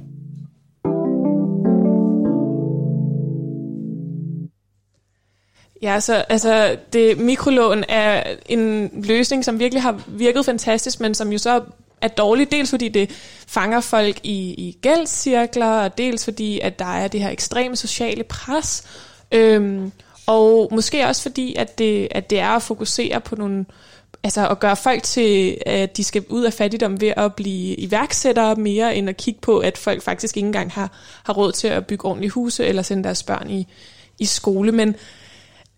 Ja, 5.82 6.00
så 6.00 6.14
altså, 6.14 6.76
det, 6.92 7.18
mikrolån 7.18 7.84
er 7.88 8.22
en 8.46 8.90
løsning, 9.04 9.44
som 9.44 9.58
virkelig 9.58 9.82
har 9.82 10.00
virket 10.06 10.44
fantastisk, 10.44 11.00
men 11.00 11.14
som 11.14 11.32
jo 11.32 11.38
så 11.38 11.62
er 12.00 12.08
dårlig, 12.08 12.52
dels 12.52 12.70
fordi 12.70 12.88
det 12.88 13.10
fanger 13.46 13.80
folk 13.80 14.20
i, 14.22 14.54
i 14.54 14.78
gældscirkler, 14.82 15.66
og 15.66 15.98
dels 15.98 16.24
fordi, 16.24 16.60
at 16.60 16.78
der 16.78 16.96
er 16.96 17.08
det 17.08 17.20
her 17.20 17.30
ekstreme 17.30 17.76
sociale 17.76 18.24
pres, 18.24 18.84
øhm, 19.32 19.92
og 20.26 20.68
måske 20.72 21.06
også 21.06 21.22
fordi, 21.22 21.54
at 21.54 21.78
det, 21.78 22.08
at 22.10 22.30
det 22.30 22.40
er 22.40 22.48
at 22.48 22.62
fokusere 22.62 23.20
på 23.20 23.36
nogle 23.36 23.66
altså 24.22 24.48
at 24.48 24.60
gøre 24.60 24.76
folk 24.76 25.02
til, 25.02 25.58
at 25.66 25.96
de 25.96 26.04
skal 26.04 26.24
ud 26.28 26.44
af 26.44 26.52
fattigdom 26.52 27.00
ved 27.00 27.12
at 27.16 27.34
blive 27.34 27.74
iværksættere 27.74 28.54
mere, 28.54 28.96
end 28.96 29.08
at 29.08 29.16
kigge 29.16 29.40
på, 29.40 29.58
at 29.58 29.78
folk 29.78 30.02
faktisk 30.02 30.36
ikke 30.36 30.46
engang 30.46 30.72
har, 30.72 30.92
har 31.24 31.32
råd 31.32 31.52
til 31.52 31.68
at 31.68 31.86
bygge 31.86 32.04
ordentlige 32.04 32.30
huse 32.30 32.66
eller 32.66 32.82
sende 32.82 33.04
deres 33.04 33.22
børn 33.22 33.50
i, 33.50 33.66
i 34.18 34.24
skole. 34.24 34.72
Men 34.72 34.96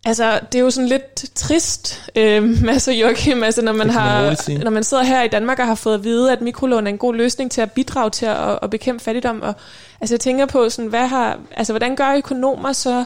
Altså, 0.05 0.41
det 0.53 0.59
er 0.59 0.63
jo 0.63 0.71
sådan 0.71 0.89
lidt 0.89 1.25
trist, 1.35 2.11
øh, 2.17 2.43
og 2.89 2.93
Joachim, 3.01 3.43
altså, 3.43 3.63
når 3.63 3.73
man, 3.73 3.91
har, 3.91 4.23
når 4.65 4.71
man 4.71 4.85
sidder 4.85 5.03
her 5.03 5.23
i 5.23 5.29
Danmark 5.29 5.59
og 5.59 5.67
har 5.67 5.75
fået 5.75 5.95
at 5.95 6.05
vide, 6.05 6.33
at 6.33 6.41
mikrolån 6.41 6.87
er 6.87 6.91
en 6.91 6.99
god 6.99 7.15
løsning 7.15 7.51
til 7.51 7.61
at 7.61 7.73
bidrage 7.73 8.11
til 8.11 8.27
at, 8.27 8.59
at 8.63 8.71
bekæmpe 8.71 9.05
fattigdom. 9.05 9.43
Og, 9.43 9.55
altså, 10.01 10.15
jeg 10.15 10.21
tænker 10.21 10.47
på, 10.47 10.69
sådan, 10.69 10.89
hvad 10.89 11.07
har, 11.07 11.39
altså, 11.57 11.73
hvordan 11.73 11.97
gør 11.97 12.15
økonomer 12.17 12.73
så 12.73 13.05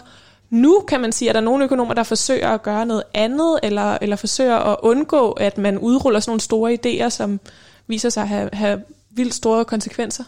nu, 0.50 0.85
kan 0.88 1.00
man 1.00 1.12
sige, 1.12 1.28
er 1.28 1.33
der 1.33 1.40
nogle 1.40 1.64
økonomer, 1.64 1.94
der 1.94 2.02
forsøger 2.02 2.48
at 2.48 2.62
gøre 2.62 2.87
noget 2.87 3.02
andet, 3.14 3.59
eller, 3.62 3.98
eller 4.00 4.16
forsøger 4.16 4.57
at 4.57 4.76
undgå, 4.83 5.30
at 5.30 5.59
man 5.59 5.78
udruller 5.78 6.20
sådan 6.20 6.30
nogle 6.30 6.40
store 6.40 6.78
idéer, 6.85 7.09
som 7.09 7.40
viser 7.87 8.09
sig 8.09 8.22
at 8.22 8.28
have, 8.28 8.50
have 8.52 8.83
vildt 9.11 9.35
store 9.35 9.64
konsekvenser? 9.64 10.24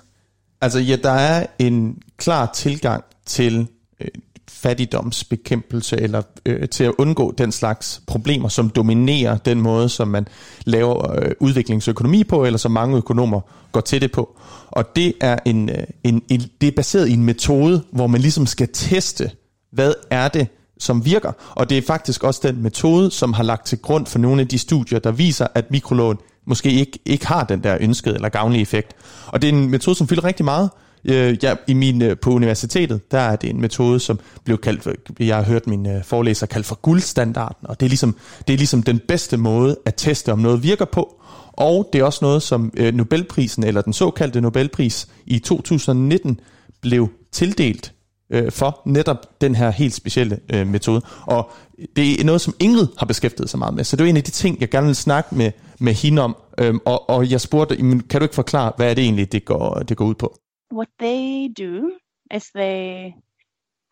Altså 0.61 0.79
ja, 0.79 0.97
der 0.97 1.11
er 1.11 1.47
en 1.59 2.03
klar 2.17 2.51
tilgang 2.55 3.05
til 3.27 3.67
øh, 4.01 4.09
fattigdomsbekæmpelse 4.57 6.01
eller 6.01 6.23
øh, 6.47 6.69
til 6.69 6.85
at 6.85 6.93
undgå 6.99 7.35
den 7.39 7.53
slags 7.53 8.03
problemer, 8.07 8.49
som 8.49 8.71
dominerer 8.71 9.37
den 9.37 9.61
måde, 9.61 9.89
som 9.89 10.09
man 10.09 10.29
laver 10.65 11.21
øh, 11.21 11.31
udviklingsøkonomi 11.41 12.25
på, 12.25 12.45
eller 12.45 12.59
som 12.59 12.73
mange 12.73 12.97
økonomer 12.97 13.41
går 13.73 13.81
til 13.81 14.01
det 14.01 14.13
på. 14.13 14.39
Og 14.67 14.97
det 14.97 15.15
er, 15.21 15.39
en, 15.45 15.71
øh, 15.71 15.85
en, 16.05 16.23
en, 16.29 16.43
det 16.61 16.67
er 16.67 16.73
baseret 16.77 17.09
i 17.09 17.13
en 17.13 17.25
metode, 17.25 17.83
hvor 17.93 18.07
man 18.07 18.21
ligesom 18.21 18.47
skal 18.47 18.69
teste, 18.73 19.31
hvad 19.73 19.95
er 20.11 20.29
det, 20.29 20.49
som 20.79 21.05
virker. 21.05 21.33
Og 21.51 21.71
det 21.71 21.79
er 21.79 21.83
faktisk 21.83 22.25
også 22.25 22.41
den 22.43 22.63
metode, 22.63 23.11
som 23.11 23.33
har 23.33 23.43
lagt 23.43 23.67
til 23.67 23.79
grund 23.79 24.07
for 24.07 24.19
nogle 24.19 24.41
af 24.41 24.49
de 24.49 24.59
studier, 24.59 24.99
der 24.99 25.11
viser, 25.11 25.47
at 25.55 25.71
mikrolån 25.71 26.19
måske 26.47 26.71
ikke, 26.71 26.99
ikke 27.05 27.27
har 27.27 27.45
den 27.45 27.63
der 27.63 27.79
ønskede 27.81 28.15
eller 28.15 28.29
gavnlige 28.29 28.63
effekt. 28.63 28.93
Og 29.27 29.43
det 29.43 29.51
er 29.51 29.53
en 29.53 29.71
metode, 29.71 29.97
som 29.97 30.09
fylder 30.09 30.25
rigtig 30.25 30.45
meget. 30.45 30.71
Øh, 31.09 31.37
Jeg, 31.43 31.57
i 31.67 31.75
min, 31.75 32.03
øh, 32.03 32.17
på 32.19 32.31
universitetet, 32.31 33.11
der 33.11 33.19
er 33.19 33.37
det 33.37 33.51
en 33.51 33.61
metode, 33.61 34.01
som 34.01 34.21
blev 34.45 34.59
kaldt, 34.59 34.83
for- 34.83 34.93
jeg 35.21 35.37
har 35.37 35.43
hørt 35.45 35.67
min 35.67 35.87
øh, 35.87 36.05
forelæser 36.05 36.47
kaldt 36.47 36.67
for 36.67 36.75
guldstandarden, 36.83 37.69
og 37.69 37.81
det 37.81 37.87
er, 37.87 37.91
ligesom, 37.91 38.17
det 38.47 38.53
er 38.53 38.57
ligesom 38.59 38.83
den 38.83 39.01
bedste 39.09 39.37
måde 39.37 39.77
at 39.87 39.95
teste, 39.97 40.33
om 40.33 40.39
noget 40.39 40.63
virker 40.63 40.85
på. 40.85 41.21
Og 41.53 41.89
det 41.93 42.01
er 42.01 42.05
også 42.05 42.19
noget, 42.23 42.43
som 42.43 42.73
øh, 42.77 42.95
Nobelprisen, 42.95 43.65
eller 43.65 43.81
den 43.81 43.93
såkaldte 43.93 44.41
Nobelpris 44.41 45.09
i 45.27 45.39
2019, 45.39 46.41
blev 46.83 47.09
tildelt 47.33 47.93
øh, 48.33 48.53
for 48.53 48.81
netop 48.87 49.41
den 49.41 49.55
her 49.55 49.71
helt 49.71 49.95
specielle 49.95 50.39
øh, 50.53 50.67
metode. 50.67 51.01
Og 51.23 51.51
det 51.97 52.21
er 52.21 52.25
noget, 52.25 52.41
som 52.41 52.55
Ingrid 52.61 52.87
har 52.99 53.07
beskæftiget 53.07 53.51
sig 53.51 53.59
meget 53.59 53.75
med, 53.75 53.85
så 53.85 53.97
det 53.97 54.05
er 54.05 54.09
en 54.11 54.17
af 54.17 54.23
de 54.25 54.31
ting, 54.31 54.61
jeg 54.61 54.71
gerne 54.71 54.87
vil 54.87 54.97
snakke 54.97 55.35
med, 55.35 55.51
med 55.81 55.93
hende 55.95 56.23
om. 56.23 56.37
Øhm, 56.59 56.79
og, 56.85 57.11
og 57.11 57.31
jeg 57.31 57.41
spurgte, 57.41 57.77
kan 57.77 58.21
du 58.21 58.23
ikke 58.23 58.35
forklare, 58.35 58.73
hvad 58.77 58.91
er 58.91 58.95
det 58.95 59.05
egentlig, 59.05 59.33
det 59.33 59.45
går, 59.45 59.75
det 59.89 59.97
går 59.97 60.05
ud 60.05 60.15
på? 60.15 60.39
What 60.71 60.89
they 60.99 61.49
do 61.49 61.97
is 62.31 62.51
they 62.51 63.15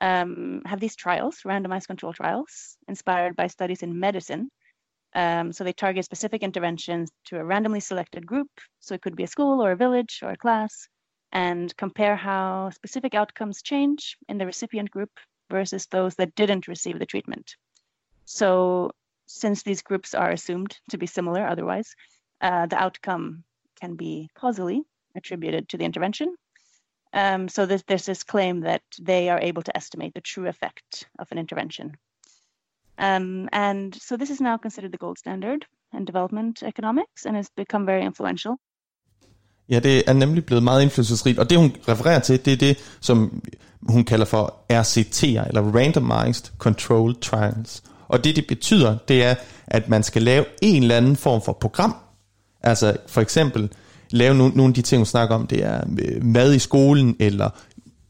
um, 0.01 0.63
have 0.67 0.81
these 0.81 0.97
trials, 0.97 1.43
randomized 1.45 1.87
control 1.87 2.13
trials, 2.13 2.77
inspired 2.89 3.37
by 3.37 3.47
studies 3.47 3.83
in 3.83 3.99
medicine. 3.99 4.51
Um, 5.15 5.53
so 5.53 5.63
they 5.63 5.73
target 5.73 6.05
specific 6.05 6.43
interventions 6.43 7.11
to 7.27 7.39
a 7.39 7.45
randomly 7.45 7.81
selected 7.81 8.27
group. 8.27 8.49
So 8.81 8.95
it 8.95 9.03
could 9.03 9.15
be 9.15 9.23
a 9.23 9.29
school 9.29 9.65
or 9.65 9.71
a 9.71 9.77
village 9.77 10.21
or 10.23 10.31
a 10.31 10.37
class, 10.37 10.89
and 11.31 11.75
compare 11.77 12.17
how 12.17 12.71
specific 12.71 13.15
outcomes 13.15 13.63
change 13.63 14.17
in 14.29 14.39
the 14.39 14.47
recipient 14.47 14.91
group 14.91 15.11
versus 15.51 15.87
those 15.87 16.17
that 16.17 16.35
didn't 16.35 16.69
receive 16.69 16.99
the 16.99 17.07
treatment. 17.07 17.55
So 18.25 18.91
since 19.27 19.63
these 19.63 19.83
groups 19.83 20.15
are 20.15 20.31
assumed 20.31 20.77
to 20.91 20.99
be 20.99 21.07
similar 21.07 21.47
otherwise, 21.47 21.95
uh, 22.41 22.67
the 22.67 22.77
outcome 22.77 23.45
can 23.81 23.95
be 23.95 24.29
causally 24.35 24.83
attributed 25.15 25.69
to 25.69 25.77
the 25.77 25.85
intervention. 25.85 26.35
Um, 27.15 27.49
so 27.49 27.65
there's, 27.65 27.85
there's 27.85 28.07
this 28.07 28.25
claim 28.25 28.63
that 28.63 28.83
they 29.01 29.29
are 29.29 29.39
able 29.41 29.63
to 29.63 29.77
estimate 29.77 30.15
the 30.15 30.21
true 30.21 30.49
effect 30.49 31.09
of 31.19 31.29
an 31.31 31.39
intervention. 31.39 31.97
Um, 32.99 33.49
and 33.53 33.95
so 33.95 34.17
this 34.17 34.31
is 34.31 34.41
now 34.41 34.57
considered 34.57 34.93
the 34.93 34.99
gold 34.99 35.19
standard 35.19 35.67
in 35.93 36.05
development 36.05 36.63
economics 36.63 37.25
and 37.27 37.37
has 37.37 37.49
become 37.57 37.87
very 37.87 38.03
influential. 38.05 38.59
Ja, 39.69 39.79
det 39.79 40.09
er 40.09 40.13
nemlig 40.13 40.47
blevet 40.47 40.63
meget 40.63 40.83
indflydelsesrigt, 40.83 41.39
og 41.39 41.51
det 41.51 41.59
hun 41.59 41.77
refererer 41.89 42.19
til, 42.19 42.45
det 42.45 42.53
er 42.53 42.57
det, 42.57 42.97
som 43.01 43.43
hun 43.89 44.05
kalder 44.05 44.25
for 44.25 44.55
RCT'er, 44.73 45.49
eller 45.49 45.63
Randomized 45.63 46.53
Controlled 46.59 47.17
Trials. 47.21 47.83
Og 48.09 48.25
det, 48.25 48.37
det 48.37 48.47
betyder, 48.47 48.99
det 49.09 49.25
er, 49.25 49.35
at 49.67 49.89
man 49.89 50.03
skal 50.03 50.23
lave 50.23 50.45
en 50.63 50.83
eller 50.83 50.97
anden 50.97 51.17
form 51.17 51.43
for 51.43 51.53
program. 51.53 51.97
Altså 52.63 52.97
for 53.07 53.21
eksempel 53.21 53.73
lave 54.11 54.35
nogle, 54.35 54.55
nogle 54.57 54.71
af 54.71 54.75
de 54.75 54.83
ting, 54.83 54.99
hun 55.01 55.07
snakker 55.07 55.35
om, 55.35 55.47
det 55.47 55.65
er 55.65 55.81
øh, 55.99 56.25
mad 56.25 56.55
i 56.55 56.59
skolen, 56.59 57.17
eller 57.19 57.51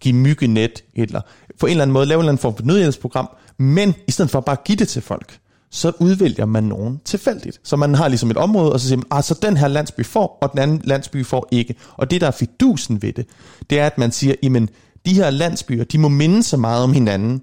give 0.00 0.14
myggenet, 0.14 0.84
eller 0.94 1.20
på 1.60 1.66
en 1.66 1.70
eller 1.70 1.82
anden 1.82 1.92
måde 1.92 2.06
lave 2.06 2.18
en 2.18 2.22
eller 2.22 2.32
anden 2.32 2.40
form 2.40 2.56
for 2.56 2.64
nødhjælpsprogram, 2.64 3.28
men 3.58 3.94
i 4.08 4.10
stedet 4.10 4.30
for 4.30 4.40
bare 4.40 4.56
at 4.56 4.64
give 4.64 4.76
det 4.76 4.88
til 4.88 5.02
folk, 5.02 5.38
så 5.70 5.92
udvælger 6.00 6.46
man 6.46 6.64
nogen 6.64 7.00
tilfældigt. 7.04 7.60
Så 7.64 7.76
man 7.76 7.94
har 7.94 8.08
ligesom 8.08 8.30
et 8.30 8.36
område, 8.36 8.72
og 8.72 8.80
så 8.80 8.88
siger 8.88 8.96
man, 8.96 9.06
ah, 9.10 9.22
så 9.22 9.38
den 9.42 9.56
her 9.56 9.68
landsby 9.68 10.04
får, 10.04 10.38
og 10.42 10.52
den 10.52 10.58
anden 10.58 10.80
landsby 10.84 11.26
får 11.26 11.48
ikke. 11.50 11.74
Og 11.96 12.10
det, 12.10 12.20
der 12.20 12.26
er 12.26 12.30
fidusen 12.30 13.02
ved 13.02 13.12
det, 13.12 13.26
det 13.70 13.80
er, 13.80 13.86
at 13.86 13.98
man 13.98 14.12
siger, 14.12 14.34
jamen, 14.42 14.68
de 15.06 15.14
her 15.14 15.30
landsbyer, 15.30 15.84
de 15.84 15.98
må 15.98 16.08
minde 16.08 16.42
så 16.42 16.56
meget 16.56 16.84
om 16.84 16.92
hinanden, 16.92 17.42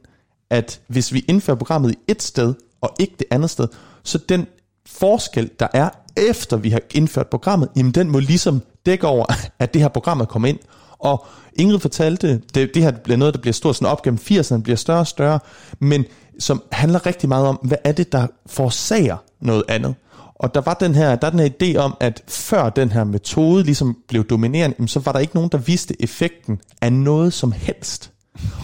at 0.49 0.81
hvis 0.87 1.13
vi 1.13 1.25
indfører 1.27 1.57
programmet 1.57 1.91
i 1.91 1.97
et 2.07 2.23
sted, 2.23 2.53
og 2.81 2.95
ikke 2.99 3.15
det 3.19 3.27
andet 3.31 3.49
sted, 3.49 3.67
så 4.03 4.17
den 4.29 4.47
forskel, 4.85 5.49
der 5.59 5.67
er 5.73 5.89
efter 6.17 6.57
vi 6.57 6.69
har 6.69 6.81
indført 6.93 7.27
programmet, 7.27 7.69
jamen 7.75 7.91
den 7.91 8.09
må 8.09 8.19
ligesom 8.19 8.61
dække 8.85 9.07
over, 9.07 9.25
at 9.59 9.73
det 9.73 9.81
her 9.81 9.89
program 9.89 10.19
er 10.19 10.25
kommet 10.25 10.49
ind. 10.49 10.59
Og 10.99 11.25
Ingrid 11.55 11.79
fortalte, 11.79 12.41
det, 12.55 12.73
det 12.73 12.83
her 12.83 12.91
bliver 12.91 13.17
noget, 13.17 13.33
der 13.33 13.39
bliver 13.41 13.53
stort 13.53 13.75
sådan 13.75 13.91
op 13.91 14.01
gennem 14.01 14.19
80'erne, 14.31 14.61
bliver 14.61 14.77
større 14.77 14.99
og 14.99 15.07
større, 15.07 15.39
men 15.79 16.05
som 16.39 16.63
handler 16.71 17.05
rigtig 17.05 17.29
meget 17.29 17.47
om, 17.47 17.55
hvad 17.55 17.77
er 17.83 17.91
det, 17.91 18.11
der 18.11 18.27
forårsager 18.45 19.17
noget 19.41 19.63
andet. 19.67 19.95
Og 20.35 20.55
der 20.55 20.61
var 20.61 20.73
den 20.73 20.95
her, 20.95 21.15
der 21.15 21.27
er 21.27 21.31
den 21.31 21.39
her 21.39 21.49
idé 21.61 21.77
om, 21.77 21.97
at 21.99 22.23
før 22.27 22.69
den 22.69 22.91
her 22.91 23.03
metode 23.03 23.63
ligesom 23.63 23.97
blev 24.07 24.23
dominerende, 24.23 24.75
jamen, 24.79 24.87
så 24.87 24.99
var 24.99 25.11
der 25.11 25.19
ikke 25.19 25.35
nogen, 25.35 25.49
der 25.51 25.57
vidste 25.57 26.01
effekten 26.01 26.59
af 26.81 26.93
noget 26.93 27.33
som 27.33 27.51
helst. 27.51 28.11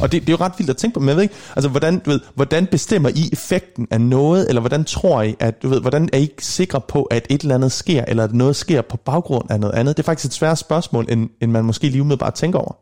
Og 0.01 0.11
det, 0.11 0.21
det 0.21 0.29
er 0.29 0.37
jo 0.39 0.45
ret 0.45 0.53
vildt 0.57 0.69
at 0.69 0.77
tænke 0.77 0.93
på, 0.93 0.99
men 0.99 1.09
jeg 1.09 1.15
ved 1.15 1.23
ikke, 1.23 1.35
altså 1.55 1.69
hvordan, 1.69 1.99
du 1.99 2.09
ved, 2.09 2.19
hvordan 2.35 2.67
bestemmer 2.67 3.09
I 3.09 3.29
effekten 3.33 3.87
af 3.91 4.01
noget, 4.01 4.49
eller 4.49 4.59
hvordan 4.59 4.85
tror 4.85 5.21
I, 5.21 5.35
at 5.39 5.63
du 5.63 5.69
ved, 5.69 5.81
hvordan 5.81 6.09
er 6.13 6.17
I 6.17 6.29
sikre 6.39 6.81
på, 6.81 7.03
at 7.03 7.27
et 7.29 7.41
eller 7.41 7.55
andet 7.55 7.71
sker, 7.71 8.05
eller 8.07 8.23
at 8.23 8.33
noget 8.33 8.55
sker 8.55 8.81
på 8.81 8.97
baggrund 8.97 9.51
af 9.51 9.59
noget 9.59 9.73
andet? 9.73 9.97
Det 9.97 10.03
er 10.03 10.05
faktisk 10.05 10.25
et 10.25 10.33
svært 10.33 10.57
spørgsmål, 10.57 11.05
end, 11.09 11.29
end 11.41 11.51
man 11.51 11.65
måske 11.65 11.89
lige 11.89 12.01
umiddelbart 12.01 12.33
tænker 12.33 12.59
over. 12.59 12.75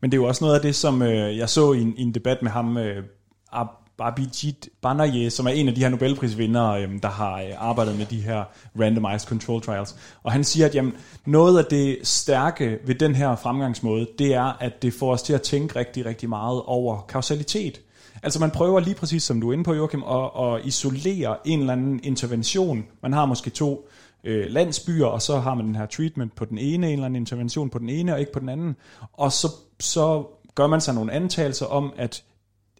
Men 0.00 0.10
det 0.10 0.16
er 0.16 0.22
jo 0.22 0.28
også 0.28 0.44
noget 0.44 0.54
af 0.54 0.62
det, 0.62 0.74
som 0.74 1.02
øh, 1.02 1.36
jeg 1.36 1.48
så 1.48 1.72
i 1.72 1.80
en, 1.80 1.94
i 1.96 2.02
en 2.02 2.14
debat 2.14 2.38
med 2.42 2.50
ham, 2.50 2.76
øh, 2.76 3.04
Ab- 3.52 3.81
Babijit 3.98 4.68
Banaye, 4.82 5.30
som 5.30 5.46
er 5.46 5.50
en 5.50 5.68
af 5.68 5.74
de 5.74 5.80
her 5.80 5.88
Nobelprisvindere, 5.88 6.82
øhm, 6.82 7.00
der 7.00 7.08
har 7.08 7.40
øh, 7.40 7.48
arbejdet 7.58 7.98
med 7.98 8.06
de 8.06 8.20
her 8.20 8.44
randomized 8.80 9.28
control 9.28 9.62
trials. 9.62 9.96
Og 10.22 10.32
han 10.32 10.44
siger, 10.44 10.66
at 10.66 10.74
jamen, 10.74 10.92
noget 11.26 11.58
af 11.58 11.64
det 11.64 11.98
stærke 12.02 12.78
ved 12.86 12.94
den 12.94 13.14
her 13.14 13.36
fremgangsmåde, 13.36 14.06
det 14.18 14.34
er, 14.34 14.56
at 14.60 14.82
det 14.82 14.94
får 14.94 15.12
os 15.12 15.22
til 15.22 15.32
at 15.32 15.42
tænke 15.42 15.76
rigtig, 15.76 16.06
rigtig 16.06 16.28
meget 16.28 16.62
over 16.62 17.00
kausalitet. 17.08 17.80
Altså 18.22 18.40
man 18.40 18.50
prøver 18.50 18.80
lige 18.80 18.94
præcis, 18.94 19.22
som 19.22 19.40
du 19.40 19.48
er 19.48 19.52
inde 19.52 19.64
på, 19.64 19.74
Joachim, 19.74 20.02
at, 20.02 20.30
at 20.44 20.66
isolere 20.66 21.36
en 21.44 21.60
eller 21.60 21.72
anden 21.72 22.00
intervention. 22.02 22.84
Man 23.02 23.12
har 23.12 23.26
måske 23.26 23.50
to 23.50 23.88
øh, 24.24 24.46
landsbyer, 24.50 25.06
og 25.06 25.22
så 25.22 25.38
har 25.38 25.54
man 25.54 25.66
den 25.66 25.76
her 25.76 25.86
treatment 25.86 26.34
på 26.34 26.44
den 26.44 26.58
ene, 26.58 26.86
en 26.86 26.92
eller 26.92 27.06
anden 27.06 27.20
intervention 27.20 27.70
på 27.70 27.78
den 27.78 27.88
ene, 27.88 28.14
og 28.14 28.20
ikke 28.20 28.32
på 28.32 28.40
den 28.40 28.48
anden. 28.48 28.76
Og 29.12 29.32
så, 29.32 29.48
så 29.80 30.24
gør 30.54 30.66
man 30.66 30.80
sig 30.80 30.94
nogle 30.94 31.12
antagelser 31.12 31.66
om, 31.66 31.92
at, 31.96 32.24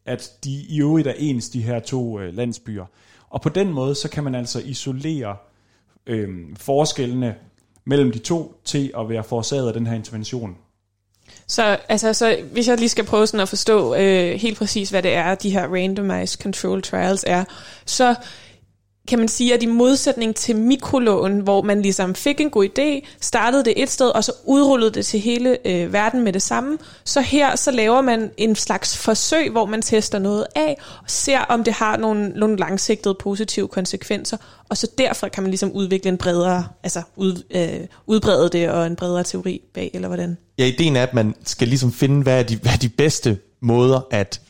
at 0.06 0.30
de 0.44 0.50
i 0.68 0.80
øvrigt 0.80 1.06
er 1.06 1.14
ens, 1.18 1.48
de 1.48 1.62
her 1.62 1.80
to 1.80 2.20
øh, 2.20 2.34
landsbyer. 2.34 2.84
Og 3.30 3.42
på 3.42 3.48
den 3.48 3.72
måde, 3.72 3.94
så 3.94 4.08
kan 4.08 4.24
man 4.24 4.34
altså 4.34 4.58
isolere 4.58 5.36
øh, 6.06 6.28
forskellene 6.56 7.34
mellem 7.84 8.12
de 8.12 8.18
to 8.18 8.60
til 8.64 8.92
at 8.98 9.08
være 9.08 9.24
forårsaget 9.24 9.68
af 9.68 9.72
den 9.72 9.86
her 9.86 9.94
intervention. 9.94 10.56
Så, 11.46 11.78
altså, 11.88 12.12
så 12.12 12.38
hvis 12.52 12.68
jeg 12.68 12.78
lige 12.78 12.88
skal 12.88 13.04
prøve 13.04 13.26
sådan 13.26 13.40
at 13.40 13.48
forstå 13.48 13.94
øh, 13.94 14.40
helt 14.40 14.58
præcis, 14.58 14.90
hvad 14.90 15.02
det 15.02 15.14
er, 15.14 15.34
de 15.34 15.50
her 15.50 15.66
randomized 15.66 16.42
control 16.42 16.82
trials 16.82 17.24
er, 17.26 17.44
så 17.86 18.14
kan 19.08 19.18
man 19.18 19.28
sige, 19.28 19.54
at 19.54 19.62
i 19.62 19.66
modsætning 19.66 20.36
til 20.36 20.56
mikrolån, 20.56 21.40
hvor 21.40 21.62
man 21.62 21.82
ligesom 21.82 22.14
fik 22.14 22.40
en 22.40 22.50
god 22.50 22.68
idé, 22.68 23.08
startede 23.20 23.64
det 23.64 23.82
et 23.82 23.90
sted, 23.90 24.08
og 24.08 24.24
så 24.24 24.32
udrullede 24.44 24.90
det 24.90 25.06
til 25.06 25.20
hele 25.20 25.58
øh, 25.64 25.92
verden 25.92 26.24
med 26.24 26.32
det 26.32 26.42
samme, 26.42 26.78
så 27.04 27.20
her 27.20 27.56
så 27.56 27.70
laver 27.70 28.00
man 28.00 28.30
en 28.36 28.56
slags 28.56 28.96
forsøg, 28.96 29.50
hvor 29.50 29.66
man 29.66 29.82
tester 29.82 30.18
noget 30.18 30.46
af, 30.56 30.76
og 30.98 31.10
ser 31.10 31.38
om 31.38 31.64
det 31.64 31.72
har 31.72 31.96
nogle, 31.96 32.28
nogle 32.28 32.56
langsigtede 32.56 33.14
positive 33.14 33.68
konsekvenser, 33.68 34.36
og 34.68 34.76
så 34.76 34.90
derfor 34.98 35.28
kan 35.28 35.42
man 35.42 35.50
ligesom 35.50 35.72
udvikle 35.72 36.08
en 36.08 36.18
bredere, 36.18 36.66
altså 36.82 37.02
ud, 37.16 37.42
øh, 37.50 37.86
udbrede 38.06 38.48
det 38.48 38.70
og 38.70 38.86
en 38.86 38.96
bredere 38.96 39.24
teori 39.24 39.60
bag, 39.74 39.90
eller 39.94 40.08
hvordan? 40.08 40.36
Ja, 40.58 40.64
ideen 40.64 40.96
er, 40.96 41.02
at 41.02 41.14
man 41.14 41.34
skal 41.44 41.68
ligesom 41.68 41.92
finde, 41.92 42.22
hvad 42.22 42.38
er 42.38 42.42
de, 42.42 42.56
hvad 42.56 42.72
er 42.72 42.76
de 42.76 42.88
bedste 42.88 43.38
måder 43.60 44.00
at 44.10 44.40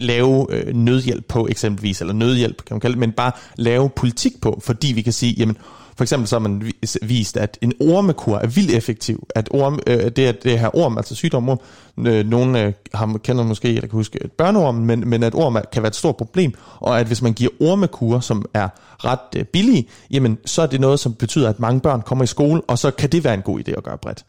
lave 0.00 0.46
øh, 0.50 0.74
nødhjælp 0.74 1.28
på 1.28 1.46
eksempelvis, 1.50 2.00
eller 2.00 2.14
nødhjælp 2.14 2.64
kan 2.64 2.74
man 2.74 2.80
kalde 2.80 2.94
det, 2.94 3.00
men 3.00 3.12
bare 3.12 3.32
lave 3.56 3.90
politik 3.90 4.40
på, 4.40 4.60
fordi 4.64 4.92
vi 4.92 5.02
kan 5.02 5.12
sige, 5.12 5.34
jamen 5.38 5.56
for 5.96 6.04
eksempel 6.04 6.28
så 6.28 6.34
har 6.34 6.40
man 6.40 6.72
vist, 7.02 7.36
at 7.36 7.58
en 7.60 7.72
ormekur 7.80 8.36
er 8.36 8.46
vildt 8.46 8.70
effektiv. 8.70 9.26
At 9.34 9.48
orm, 9.50 9.78
øh, 9.86 10.10
det, 10.10 10.18
er, 10.18 10.32
det 10.32 10.58
her 10.58 10.76
orm, 10.76 10.96
altså 10.96 11.14
sygdomorm, 11.14 11.60
øh, 12.06 12.26
nogen 12.26 12.56
øh, 12.56 12.72
har, 12.94 13.18
kender 13.24 13.44
måske, 13.44 13.68
eller 13.68 13.80
kan 13.80 13.90
huske 13.90 14.28
børneormen, 14.38 14.86
men, 14.86 15.08
men 15.08 15.22
at 15.22 15.34
orm 15.34 15.58
kan 15.72 15.82
være 15.82 15.88
et 15.88 15.96
stort 15.96 16.16
problem, 16.16 16.54
og 16.80 17.00
at 17.00 17.06
hvis 17.06 17.22
man 17.22 17.32
giver 17.32 17.50
ormekur, 17.60 18.20
som 18.20 18.44
er 18.54 18.68
ret 19.04 19.18
øh, 19.36 19.44
billige, 19.44 19.88
jamen 20.10 20.38
så 20.44 20.62
er 20.62 20.66
det 20.66 20.80
noget, 20.80 21.00
som 21.00 21.14
betyder, 21.14 21.48
at 21.48 21.60
mange 21.60 21.80
børn 21.80 22.02
kommer 22.02 22.24
i 22.24 22.26
skole, 22.26 22.62
og 22.68 22.78
så 22.78 22.90
kan 22.90 23.12
det 23.12 23.24
være 23.24 23.34
en 23.34 23.42
god 23.42 23.60
idé 23.60 23.72
at 23.76 23.84
gøre 23.84 23.98
bredt. 23.98 24.24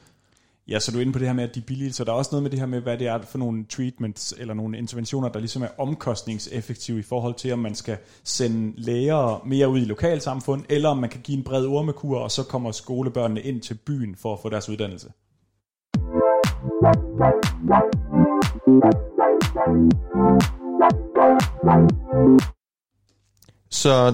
Ja, 0.69 0.79
så 0.79 0.91
du 0.91 0.97
er 0.97 1.01
inde 1.01 1.13
på 1.13 1.19
det 1.19 1.27
her 1.27 1.33
med, 1.33 1.43
at 1.43 1.55
de 1.55 1.59
er 1.59 1.63
billige, 1.63 1.93
så 1.93 2.03
der 2.03 2.11
er 2.11 2.15
også 2.15 2.29
noget 2.31 2.43
med 2.43 2.51
det 2.51 2.59
her 2.59 2.65
med, 2.65 2.81
hvad 2.81 2.97
det 2.97 3.07
er 3.07 3.21
for 3.21 3.37
nogle 3.37 3.65
treatments 3.65 4.33
eller 4.37 4.53
nogle 4.53 4.77
interventioner, 4.77 5.29
der 5.29 5.39
ligesom 5.39 5.63
er 5.63 5.67
omkostningseffektive 5.77 6.99
i 6.99 7.01
forhold 7.01 7.35
til, 7.35 7.53
om 7.53 7.59
man 7.59 7.75
skal 7.75 7.97
sende 8.23 8.73
læger 8.81 9.43
mere 9.45 9.69
ud 9.69 9.79
i 9.79 9.85
lokalsamfund, 9.85 10.63
eller 10.69 10.89
om 10.89 10.97
man 10.97 11.09
kan 11.09 11.21
give 11.21 11.37
en 11.37 11.43
bred 11.43 11.65
ormekur, 11.65 12.19
og 12.19 12.31
så 12.31 12.43
kommer 12.43 12.71
skolebørnene 12.71 13.41
ind 13.41 13.61
til 13.61 13.73
byen 13.73 14.15
for 14.15 14.33
at 14.33 14.39
få 14.39 14.49
deres 14.49 14.69
uddannelse. 14.69 15.07
Så 23.71 24.13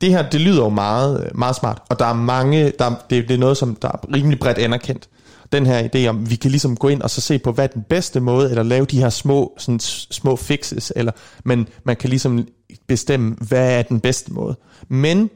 det 0.00 0.10
her, 0.10 0.30
det 0.30 0.40
lyder 0.40 0.62
jo 0.62 0.68
meget, 0.68 1.30
meget 1.34 1.56
smart, 1.56 1.82
og 1.90 1.98
der 1.98 2.06
er 2.06 2.14
mange, 2.14 2.72
der, 2.78 2.90
det, 3.10 3.28
det 3.28 3.34
er 3.34 3.38
noget, 3.38 3.56
som 3.56 3.74
der 3.74 3.88
er 3.88 4.14
rimelig 4.14 4.38
bredt 4.38 4.58
anerkendt 4.58 5.08
den 5.52 5.66
her 5.66 5.88
idé 5.88 6.06
om, 6.06 6.30
vi 6.30 6.36
kan 6.36 6.50
ligesom 6.50 6.76
gå 6.76 6.88
ind 6.88 7.02
og 7.02 7.10
så 7.10 7.20
se 7.20 7.38
på, 7.38 7.52
hvad 7.52 7.64
er 7.64 7.68
den 7.68 7.82
bedste 7.82 8.20
måde, 8.20 8.50
eller 8.50 8.62
lave 8.62 8.86
de 8.86 9.00
her 9.00 9.10
små, 9.10 9.54
sådan, 9.58 9.80
små 10.10 10.36
fixes, 10.36 10.92
eller, 10.96 11.12
men 11.44 11.68
man 11.84 11.96
kan 11.96 12.10
ligesom 12.10 12.46
bestemme, 12.86 13.36
hvad 13.48 13.78
er 13.78 13.82
den 13.82 14.00
bedste 14.00 14.32
måde. 14.32 14.56
Men 14.88 15.30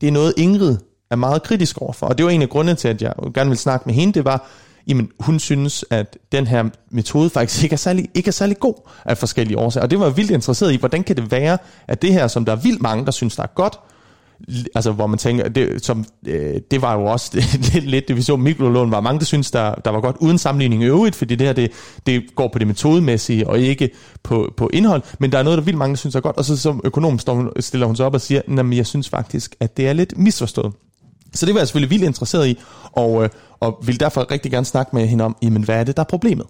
det 0.00 0.06
er 0.06 0.12
noget, 0.12 0.34
Ingrid 0.36 0.76
er 1.10 1.16
meget 1.16 1.42
kritisk 1.42 1.78
overfor, 1.78 2.06
og 2.06 2.18
det 2.18 2.24
var 2.24 2.30
en 2.30 2.42
af 2.42 2.48
grundene 2.48 2.76
til, 2.76 2.88
at 2.88 3.02
jeg 3.02 3.14
gerne 3.34 3.50
vil 3.50 3.58
snakke 3.58 3.82
med 3.86 3.94
hende, 3.94 4.12
det 4.12 4.24
var, 4.24 4.48
jamen 4.88 5.10
hun 5.20 5.38
synes, 5.38 5.84
at 5.90 6.18
den 6.32 6.46
her 6.46 6.64
metode 6.90 7.30
faktisk 7.30 7.62
ikke 7.62 7.74
er 7.74 7.78
særlig, 7.78 8.08
ikke 8.14 8.28
er 8.28 8.32
særlig 8.32 8.58
god 8.58 8.74
af 9.04 9.18
forskellige 9.18 9.58
årsager. 9.58 9.84
Og 9.84 9.90
det 9.90 9.98
var 9.98 10.06
jeg 10.06 10.16
vildt 10.16 10.30
interesseret 10.30 10.72
i, 10.72 10.76
hvordan 10.76 11.04
kan 11.04 11.16
det 11.16 11.30
være, 11.30 11.58
at 11.88 12.02
det 12.02 12.12
her, 12.12 12.28
som 12.28 12.44
der 12.44 12.52
er 12.52 12.56
vildt 12.56 12.82
mange, 12.82 13.04
der 13.04 13.10
synes, 13.10 13.36
der 13.36 13.42
er 13.42 13.52
godt, 13.54 13.78
altså 14.74 14.92
hvor 14.92 15.06
man 15.06 15.18
tænker, 15.18 15.48
det, 15.48 15.84
som, 15.84 16.04
øh, 16.26 16.60
det 16.70 16.82
var 16.82 16.94
jo 16.94 17.04
også 17.04 17.30
lidt, 17.72 17.84
lidt 17.84 18.08
det 18.08 18.16
vi 18.16 18.22
så 18.22 18.36
mikrolån, 18.36 18.90
var 18.90 19.00
mange, 19.00 19.18
der 19.18 19.24
synes, 19.24 19.50
der, 19.50 19.74
der 19.74 19.90
var 19.90 20.00
godt 20.00 20.16
uden 20.20 20.38
sammenligning 20.38 20.82
i 20.82 20.86
øvrigt, 20.86 21.16
fordi 21.16 21.34
det 21.34 21.46
her, 21.46 21.54
det, 21.54 21.72
det 22.06 22.34
går 22.34 22.48
på 22.48 22.58
det 22.58 22.66
metodemæssige 22.66 23.48
og 23.48 23.58
ikke 23.58 23.90
på, 24.22 24.54
på 24.56 24.70
indhold, 24.72 25.02
men 25.18 25.32
der 25.32 25.38
er 25.38 25.42
noget, 25.42 25.58
der 25.58 25.64
vildt 25.64 25.78
mange, 25.78 25.92
der 25.92 25.98
synes 25.98 26.14
er 26.14 26.20
godt, 26.20 26.36
og 26.36 26.44
så 26.44 26.56
som 26.56 26.80
økonom 26.84 27.18
står, 27.18 27.60
stiller 27.60 27.86
hun 27.86 27.96
sig 27.96 28.06
op 28.06 28.14
og 28.14 28.20
siger, 28.20 28.42
at 28.58 28.76
jeg 28.76 28.86
synes 28.86 29.08
faktisk, 29.08 29.56
at 29.60 29.76
det 29.76 29.88
er 29.88 29.92
lidt 29.92 30.18
misforstået. 30.18 30.72
Så 31.32 31.46
det 31.46 31.54
var 31.54 31.60
jeg 31.60 31.68
selvfølgelig 31.68 31.90
vildt 31.90 32.04
interesseret 32.04 32.48
i, 32.48 32.58
og, 32.92 33.24
øh, 33.24 33.30
og 33.60 33.82
vil 33.86 34.00
derfor 34.00 34.30
rigtig 34.30 34.50
gerne 34.50 34.66
snakke 34.66 34.96
med 34.96 35.06
hende 35.06 35.24
om, 35.24 35.36
jamen 35.42 35.64
hvad 35.64 35.80
er 35.80 35.84
det, 35.84 35.96
der 35.96 36.02
er 36.02 36.06
problemet? 36.10 36.46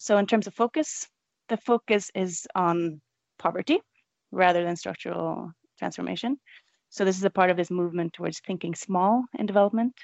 So 0.00 0.18
in 0.18 0.26
terms 0.26 0.46
of 0.46 0.52
focus, 0.52 0.88
the 1.50 1.58
focus 1.66 2.04
is 2.14 2.46
on 2.54 3.00
poverty 3.38 3.78
rather 4.32 4.62
than 4.62 4.76
structural 4.76 5.52
transformation. 5.80 6.36
So 6.90 7.04
this 7.04 7.18
is 7.18 7.24
a 7.24 7.30
part 7.30 7.50
of 7.50 7.56
this 7.56 7.70
movement 7.70 8.14
towards 8.14 8.40
thinking 8.40 8.74
small 8.74 9.24
in 9.38 9.46
development 9.46 9.94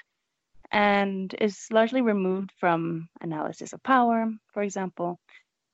and 0.71 1.33
is 1.39 1.67
largely 1.71 2.01
removed 2.01 2.51
from 2.59 3.09
analysis 3.21 3.73
of 3.73 3.83
power, 3.83 4.29
for 4.53 4.61
example. 4.61 5.19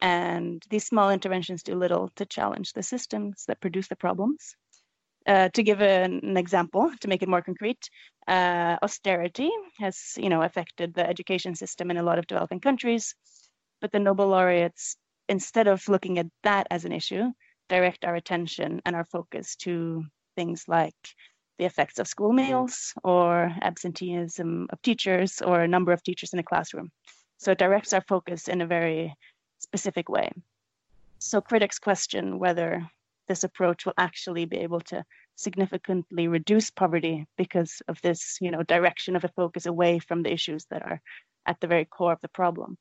And 0.01 0.64
these 0.70 0.86
small 0.86 1.12
interventions 1.12 1.64
do 1.64 1.76
little 1.76 2.09
to 2.16 2.26
challenge 2.26 2.74
the 2.74 2.84
systems 2.84 3.45
that 3.47 3.62
produce 3.62 3.88
the 3.88 3.95
problems. 3.95 4.55
Uh, 5.28 5.49
to 5.49 5.62
give 5.62 5.82
an, 5.82 6.20
an, 6.24 6.38
example, 6.38 6.91
to 6.99 7.07
make 7.07 7.22
it 7.22 7.30
more 7.30 7.43
concrete, 7.43 7.89
uh, 8.28 8.78
austerity 8.82 9.51
has, 9.78 10.14
you 10.18 10.30
know, 10.30 10.41
affected 10.41 10.95
the 10.95 11.07
education 11.07 11.53
system 11.53 11.91
in 11.91 11.97
a 11.97 12.03
lot 12.03 12.18
of 12.18 12.26
developing 12.26 12.59
countries. 12.59 13.14
But 13.82 13.91
the 13.91 13.99
Nobel 13.99 14.30
laureates, 14.30 14.95
instead 15.30 15.68
of 15.68 15.88
looking 15.88 16.18
at 16.18 16.26
that 16.41 16.66
as 16.72 16.86
an 16.86 16.91
issue, 16.91 17.32
direct 17.70 18.03
our 18.03 18.16
attention 18.16 18.82
and 18.84 18.95
our 18.95 19.05
focus 19.05 19.55
to 19.57 20.03
things 20.36 20.65
like 20.67 20.95
the 21.57 21.65
effects 21.65 21.99
of 21.99 22.07
school 22.07 22.34
meals 22.34 22.93
or 23.03 23.55
absenteeism 23.61 24.67
of 24.71 24.82
teachers 24.82 25.41
or 25.41 25.61
a 25.61 25.67
number 25.67 25.91
of 25.91 26.03
teachers 26.03 26.34
in 26.34 26.39
a 26.39 26.43
classroom. 26.43 26.91
So 27.38 27.51
it 27.51 27.59
directs 27.59 27.93
our 27.93 28.01
focus 28.01 28.47
in 28.47 28.61
a 28.61 28.67
very 28.67 29.15
specific 29.59 30.09
way. 30.09 30.32
So 31.19 31.39
critics 31.39 31.77
question 31.77 32.39
whether 32.39 32.88
this 33.27 33.43
approach 33.43 33.86
will 33.86 33.93
actually 33.97 34.45
be 34.45 34.57
able 34.57 34.82
to 34.82 35.05
significantly 35.36 36.27
reduce 36.27 36.69
poverty 36.69 37.25
because 37.38 37.82
of 37.88 38.01
this, 38.01 38.38
you 38.41 38.51
know, 38.51 38.63
direction 38.63 39.15
of 39.15 39.23
a 39.23 39.29
focus 39.29 39.65
away 39.65 39.99
from 39.99 40.23
the 40.23 40.34
issues 40.34 40.65
that 40.71 40.82
are 40.82 41.01
at 41.45 41.59
the 41.59 41.67
very 41.67 41.86
core 41.86 42.13
of 42.13 42.21
the 42.21 42.27
problem. 42.27 42.77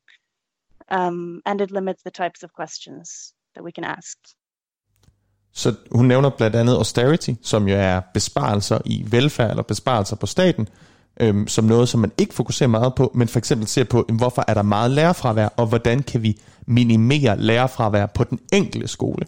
Um, 0.88 1.42
and 1.46 1.60
it 1.60 1.70
limits 1.70 2.02
the 2.02 2.10
types 2.10 2.42
of 2.42 2.52
questions 2.52 3.32
that 3.54 3.64
we 3.64 3.72
can 3.72 3.84
ask. 3.84 4.16
Så 5.54 5.74
hun 5.92 6.06
nævner 6.06 6.30
blandt 6.30 6.56
andet 6.56 6.74
austerity, 6.74 7.30
som 7.42 7.68
jo 7.68 7.76
er 7.76 8.00
besparelser 8.14 8.78
i 8.84 9.04
velfærd 9.06 9.50
eller 9.50 9.62
besparelser 9.62 10.16
på 10.16 10.26
staten, 10.26 10.68
øhm, 11.20 11.48
som 11.48 11.64
noget, 11.64 11.88
som 11.88 12.00
man 12.00 12.12
ikke 12.18 12.34
fokuserer 12.34 12.68
meget 12.68 12.94
på, 12.94 13.12
men 13.14 13.28
for 13.28 13.38
eksempel 13.38 13.68
ser 13.68 13.84
på, 13.84 14.06
hvorfor 14.08 14.44
er 14.48 14.54
der 14.54 14.62
meget 14.62 14.90
lærerfravær, 14.90 15.48
og 15.56 15.66
hvordan 15.66 16.02
kan 16.02 16.22
vi 16.22 16.38
minimere 16.66 17.40
lærerfravær 17.40 18.06
på 18.06 18.24
den 18.24 18.38
enkelte 18.52 18.88
skole. 18.88 19.26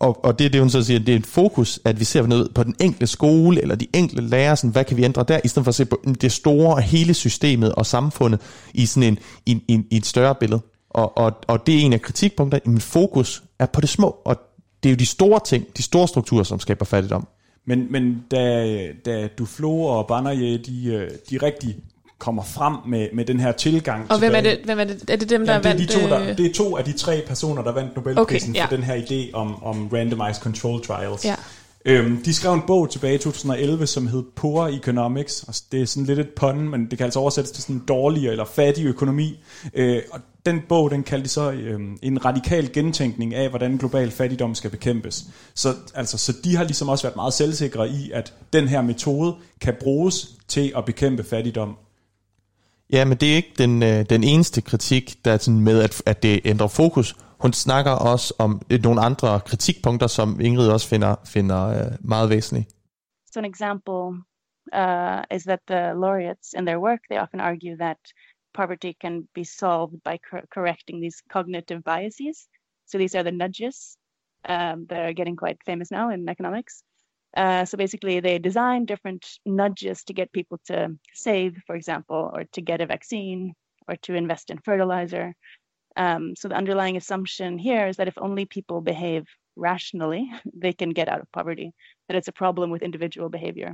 Og, 0.00 0.24
og 0.24 0.38
det 0.38 0.44
er 0.44 0.50
det, 0.50 0.60
hun 0.60 0.70
så 0.70 0.82
siger, 0.82 1.00
det 1.00 1.12
er 1.12 1.16
et 1.16 1.26
fokus, 1.26 1.80
at 1.84 2.00
vi 2.00 2.04
ser 2.04 2.26
noget 2.26 2.48
på 2.54 2.64
den 2.64 2.74
enkelte 2.80 3.06
skole, 3.06 3.62
eller 3.62 3.74
de 3.74 3.86
enkelte 3.94 4.22
lærere, 4.22 4.56
sådan, 4.56 4.70
hvad 4.70 4.84
kan 4.84 4.96
vi 4.96 5.04
ændre 5.04 5.24
der, 5.28 5.40
i 5.44 5.48
stedet 5.48 5.64
for 5.64 5.70
at 5.70 5.74
se 5.74 5.84
på 5.84 6.00
mm, 6.04 6.14
det 6.14 6.32
store 6.32 6.74
og 6.74 6.82
hele 6.82 7.14
systemet 7.14 7.72
og 7.72 7.86
samfundet 7.86 8.40
i 8.74 8.86
sådan 8.86 9.02
en, 9.02 9.18
i, 9.46 9.62
i, 9.68 9.80
i 9.90 9.96
et 9.96 10.06
større 10.06 10.34
billede. 10.34 10.60
Og, 10.90 11.18
og, 11.18 11.32
og 11.46 11.66
det 11.66 11.74
er 11.74 11.80
en 11.80 11.92
af 11.92 12.02
kritikpunkterne, 12.02 12.72
men 12.72 12.80
fokus 12.80 13.42
er 13.58 13.66
på 13.66 13.80
det 13.80 13.88
små, 13.88 14.16
og 14.24 14.36
det 14.82 14.88
er 14.88 14.92
jo 14.92 14.96
de 14.96 15.06
store 15.06 15.40
ting, 15.44 15.66
de 15.76 15.82
store 15.82 16.08
strukturer, 16.08 16.42
som 16.42 16.60
skaber 16.60 16.84
fattigdom. 16.84 17.28
Men, 17.64 17.92
men 17.92 18.24
da, 18.30 18.86
da 19.04 19.28
Duflo 19.38 19.80
og 19.80 20.06
Banerje, 20.06 20.58
de, 20.58 20.86
øh, 20.86 21.10
de 21.30 21.36
rigtig 21.36 21.76
kommer 22.18 22.42
frem 22.42 22.74
med, 22.86 23.08
med 23.12 23.24
den 23.24 23.40
her 23.40 23.52
tilgang. 23.52 24.10
Og 24.10 24.18
hvem 24.18 24.34
er 24.34 24.40
det? 24.40 24.58
Hvem 24.64 24.80
er 24.80 24.84
det? 24.84 25.10
Er 25.10 25.16
det 25.16 25.30
dem, 25.30 25.46
der 25.46 25.52
ja, 25.52 25.58
det 25.58 25.64
vandt? 25.64 25.80
De 25.80 25.86
to, 25.86 26.00
der, 26.00 26.34
det 26.34 26.46
er 26.46 26.52
to 26.52 26.76
af 26.76 26.84
de 26.84 26.92
tre 26.92 27.22
personer, 27.26 27.62
der 27.62 27.72
vandt 27.72 27.96
Nobelprisen 27.96 28.50
okay, 28.50 28.58
ja. 28.58 28.64
for 28.64 28.76
den 28.76 28.84
her 28.84 28.96
idé 28.96 29.32
om, 29.32 29.62
om 29.62 29.88
randomized 29.92 30.42
control 30.42 30.84
trials. 30.84 31.24
Ja. 31.24 31.34
Øhm, 31.84 32.22
de 32.22 32.34
skrev 32.34 32.52
en 32.52 32.62
bog 32.66 32.90
tilbage 32.90 33.14
i 33.14 33.18
2011, 33.18 33.86
som 33.86 34.06
hed 34.06 34.22
Poor 34.36 34.66
Economics. 34.66 35.42
Og 35.42 35.54
det 35.72 35.82
er 35.82 35.86
sådan 35.86 36.06
lidt 36.06 36.18
et 36.18 36.28
pun, 36.36 36.68
men 36.68 36.90
det 36.90 36.98
kan 36.98 37.04
altså 37.04 37.18
oversættes 37.18 37.50
til 37.50 37.62
sådan 37.62 37.82
dårlig 37.88 38.28
eller 38.28 38.44
fattig 38.44 38.86
økonomi. 38.86 39.38
Øh, 39.74 40.02
og 40.12 40.20
den 40.50 40.62
bog, 40.68 40.90
den 40.90 41.02
kaldte 41.02 41.24
de 41.24 41.28
så 41.28 41.52
øh, 41.52 41.80
en 42.02 42.24
radikal 42.24 42.72
gentænkning 42.72 43.34
af, 43.34 43.48
hvordan 43.48 43.76
global 43.76 44.10
fattigdom 44.10 44.54
skal 44.54 44.70
bekæmpes. 44.70 45.24
Så, 45.54 45.68
altså, 45.94 46.18
så 46.18 46.32
de 46.44 46.56
har 46.56 46.64
ligesom 46.64 46.88
også 46.88 47.04
været 47.04 47.16
meget 47.16 47.34
selvsikre 47.34 47.88
i, 47.88 48.10
at 48.14 48.34
den 48.52 48.68
her 48.68 48.82
metode 48.82 49.36
kan 49.60 49.76
bruges 49.80 50.14
til 50.48 50.72
at 50.76 50.84
bekæmpe 50.84 51.24
fattigdom. 51.24 51.76
Ja, 52.92 53.04
men 53.04 53.18
det 53.18 53.32
er 53.32 53.36
ikke 53.36 53.54
den, 53.58 53.82
øh, 53.82 54.04
den 54.10 54.24
eneste 54.24 54.60
kritik, 54.60 55.24
der 55.24 55.32
er 55.32 55.38
sådan 55.38 55.60
med, 55.60 55.82
at, 55.82 56.02
at 56.06 56.22
det 56.22 56.40
ændrer 56.44 56.66
fokus. 56.66 57.16
Hun 57.40 57.52
snakker 57.52 57.92
også 57.92 58.34
om 58.38 58.62
nogle 58.82 59.00
andre 59.00 59.40
kritikpunkter, 59.40 60.06
som 60.06 60.40
Ingrid 60.40 60.68
også 60.68 60.88
finder, 60.88 61.14
finder 61.26 61.86
uh, 61.86 61.92
meget 62.00 62.30
væsentlige. 62.30 62.66
So 63.32 63.40
an 63.40 63.44
example 63.44 64.04
uh, 64.82 65.36
is 65.36 65.42
that 65.42 65.60
the 65.70 65.82
laureates 66.02 66.48
in 66.58 66.66
their 66.66 66.80
work, 66.86 67.00
they 67.10 67.18
often 67.24 67.40
argue 67.40 67.76
that 67.76 68.00
poverty 68.58 68.96
can 69.00 69.28
be 69.34 69.44
solved 69.44 70.02
by 70.02 70.18
cor 70.28 70.42
correcting 70.54 71.00
these 71.00 71.22
cognitive 71.34 71.80
biases. 71.84 72.48
So 72.86 72.98
these 72.98 73.14
are 73.14 73.22
the 73.22 73.38
nudges 73.42 73.96
um, 74.54 74.86
that 74.88 75.02
are 75.06 75.18
getting 75.20 75.36
quite 75.36 75.58
famous 75.64 75.90
now 75.90 76.10
in 76.10 76.28
economics. 76.28 76.82
Uh, 77.36 77.64
so 77.64 77.76
basically, 77.76 78.20
they 78.20 78.38
design 78.38 78.84
different 78.84 79.22
nudges 79.46 80.02
to 80.04 80.12
get 80.12 80.32
people 80.38 80.58
to 80.70 80.76
save, 81.14 81.52
for 81.66 81.76
example, 81.76 82.30
or 82.34 82.44
to 82.54 82.60
get 82.60 82.80
a 82.80 82.86
vaccine, 82.86 83.54
or 83.86 83.96
to 84.06 84.14
invest 84.14 84.50
in 84.50 84.58
fertilizer. 84.58 85.34
Um, 85.96 86.34
so 86.36 86.48
the 86.48 86.60
underlying 86.62 86.96
assumption 86.96 87.58
here 87.58 87.86
is 87.86 87.96
that 87.96 88.08
if 88.08 88.18
only 88.18 88.44
people 88.46 88.80
behave 88.80 89.24
rationally, 89.56 90.24
they 90.64 90.72
can 90.72 90.90
get 90.90 91.08
out 91.08 91.20
of 91.20 91.30
poverty. 91.32 91.72
That 92.08 92.16
it's 92.16 92.32
a 92.32 92.40
problem 92.42 92.70
with 92.70 92.82
individual 92.82 93.28
behavior. 93.28 93.72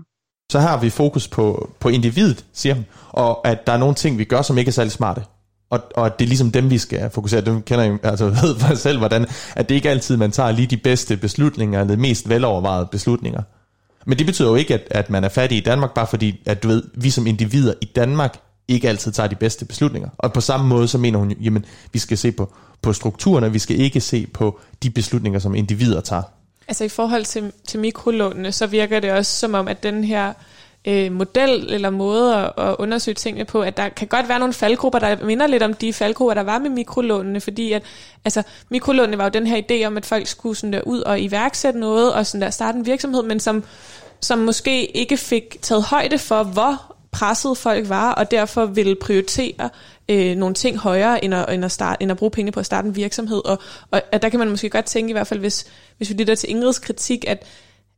Så 0.53 0.61
har 0.61 0.80
vi 0.80 0.90
fokus 0.90 1.28
på, 1.28 1.70
på 1.80 1.88
individet, 1.88 2.45
siger 2.53 2.74
hun, 2.74 2.86
og 3.09 3.49
at 3.49 3.66
der 3.66 3.72
er 3.72 3.76
nogle 3.76 3.95
ting, 3.95 4.18
vi 4.18 4.24
gør, 4.24 4.42
som 4.42 4.59
ikke 4.59 4.68
er 4.68 4.72
særlig 4.72 4.92
smarte. 4.92 5.22
Og, 5.70 5.80
og 5.97 6.07
at 6.07 6.18
det 6.18 6.24
er 6.24 6.28
ligesom 6.28 6.51
dem, 6.51 6.70
vi 6.70 6.78
skal 6.78 7.11
fokusere. 7.11 7.40
Dem 7.40 7.62
kender 7.62 7.84
jeg 7.84 7.99
altså 8.03 8.24
ved 8.42 8.59
for 8.59 8.74
selv, 8.74 8.99
hvordan, 8.99 9.26
at 9.57 9.68
det 9.68 9.74
ikke 9.74 9.90
altid, 9.90 10.16
man 10.16 10.30
tager 10.30 10.51
lige 10.51 10.66
de 10.66 10.76
bedste 10.76 11.16
beslutninger, 11.16 11.80
eller 11.80 11.95
de 11.95 12.01
mest 12.01 12.28
velovervejede 12.28 12.88
beslutninger. 12.92 13.42
Men 14.07 14.18
det 14.18 14.26
betyder 14.26 14.49
jo 14.49 14.55
ikke, 14.55 14.74
at, 14.74 14.82
at 14.90 15.11
man 15.11 15.24
er 15.24 15.28
fattig 15.28 15.59
i 15.59 15.61
Danmark, 15.61 15.95
bare 15.95 16.07
fordi, 16.07 16.42
at 16.47 16.62
du 16.62 16.68
ved, 16.68 16.82
vi 16.95 17.11
som 17.11 17.26
individer 17.26 17.74
i 17.80 17.90
Danmark 17.97 18.38
ikke 18.68 18.88
altid 18.88 19.12
tager 19.12 19.26
de 19.26 19.34
bedste 19.34 19.64
beslutninger. 19.64 20.09
Og 20.18 20.32
på 20.32 20.40
samme 20.40 20.68
måde 20.68 20.88
så 20.88 20.99
mener 20.99 21.18
hun, 21.18 21.32
jamen 21.40 21.64
vi 21.92 21.99
skal 21.99 22.18
se 22.18 22.32
på, 22.32 22.55
på 22.82 22.92
strukturerne, 22.92 23.53
vi 23.53 23.59
skal 23.59 23.80
ikke 23.80 24.01
se 24.01 24.26
på 24.26 24.61
de 24.82 24.90
beslutninger, 24.90 25.38
som 25.38 25.55
individer 25.55 26.01
tager. 26.01 26.22
Altså 26.69 26.85
i 26.85 26.89
forhold 26.89 27.25
til, 27.25 27.53
til 27.67 27.81
mikrolånene, 27.81 28.53
så 28.53 28.67
virker 28.67 29.01
det 29.01 29.12
også 29.12 29.39
som 29.39 29.55
om, 29.55 29.69
at 29.69 29.83
den 29.83 30.05
her 30.05 30.33
øh, 30.85 31.12
model 31.12 31.73
eller 31.73 31.91
måde 31.91 32.35
at, 32.37 32.53
at 32.57 32.77
undersøge 32.79 33.15
tingene 33.15 33.45
på, 33.45 33.62
at 33.62 33.77
der 33.77 33.89
kan 33.89 34.09
godt 34.09 34.29
være 34.29 34.39
nogle 34.39 34.55
faldgrupper, 34.55 34.99
der 34.99 35.25
minder 35.25 35.47
lidt 35.47 35.62
om 35.62 35.75
de 35.75 35.93
faldgrupper, 35.93 36.35
der 36.35 36.43
var 36.43 36.59
med 36.59 36.71
mikrolånene, 36.71 37.41
fordi 37.41 37.73
at, 37.73 37.83
altså, 38.25 38.43
mikrolånene 38.69 39.19
var 39.19 39.25
jo 39.25 39.31
den 39.31 39.47
her 39.47 39.62
idé 39.62 39.87
om, 39.87 39.97
at 39.97 40.07
folk 40.07 40.27
skulle 40.27 40.57
sådan 40.57 40.73
der 40.73 40.81
ud 40.81 41.01
og 41.01 41.21
iværksætte 41.21 41.81
noget, 41.81 42.12
og 42.12 42.27
sådan 42.27 42.43
der 42.43 42.51
starte 42.51 42.79
en 42.79 42.87
virksomhed, 42.87 43.23
men 43.23 43.41
som, 43.41 43.65
som 44.21 44.39
måske 44.39 44.97
ikke 44.97 45.17
fik 45.17 45.57
taget 45.62 45.83
højde 45.83 46.19
for, 46.19 46.43
hvor 46.43 46.93
presset 47.15 47.59
folk 47.59 47.89
var, 47.89 48.12
og 48.12 48.31
derfor 48.31 48.67
ville 48.67 48.97
prioritere 49.01 49.71
øh, 50.09 50.37
nogle 50.37 50.55
ting 50.55 50.79
højere, 50.79 51.25
end 51.25 51.35
at, 51.35 51.55
end, 51.55 51.65
at 51.65 51.73
starte, 51.73 52.03
end 52.03 52.11
at 52.11 52.17
bruge 52.17 52.31
penge 52.31 52.53
på 52.53 52.61
at 52.61 52.67
starte 52.67 52.89
en 52.89 52.97
virksomhed. 52.97 53.45
Og, 53.45 53.59
og 53.91 54.03
at 54.12 54.23
der 54.23 54.29
kan 54.29 54.39
man 54.39 54.51
måske 54.51 54.71
godt 54.71 54.85
tænke, 54.85 55.11
i 55.11 55.12
hvert 55.12 55.27
fald 55.27 55.41
hvis, 55.41 55.67
hvis 55.97 56.11
vi 56.11 56.15
lytter 56.15 56.35
til 56.35 56.51
Ingrids 56.51 56.79
kritik, 56.79 57.25
at, 57.29 57.47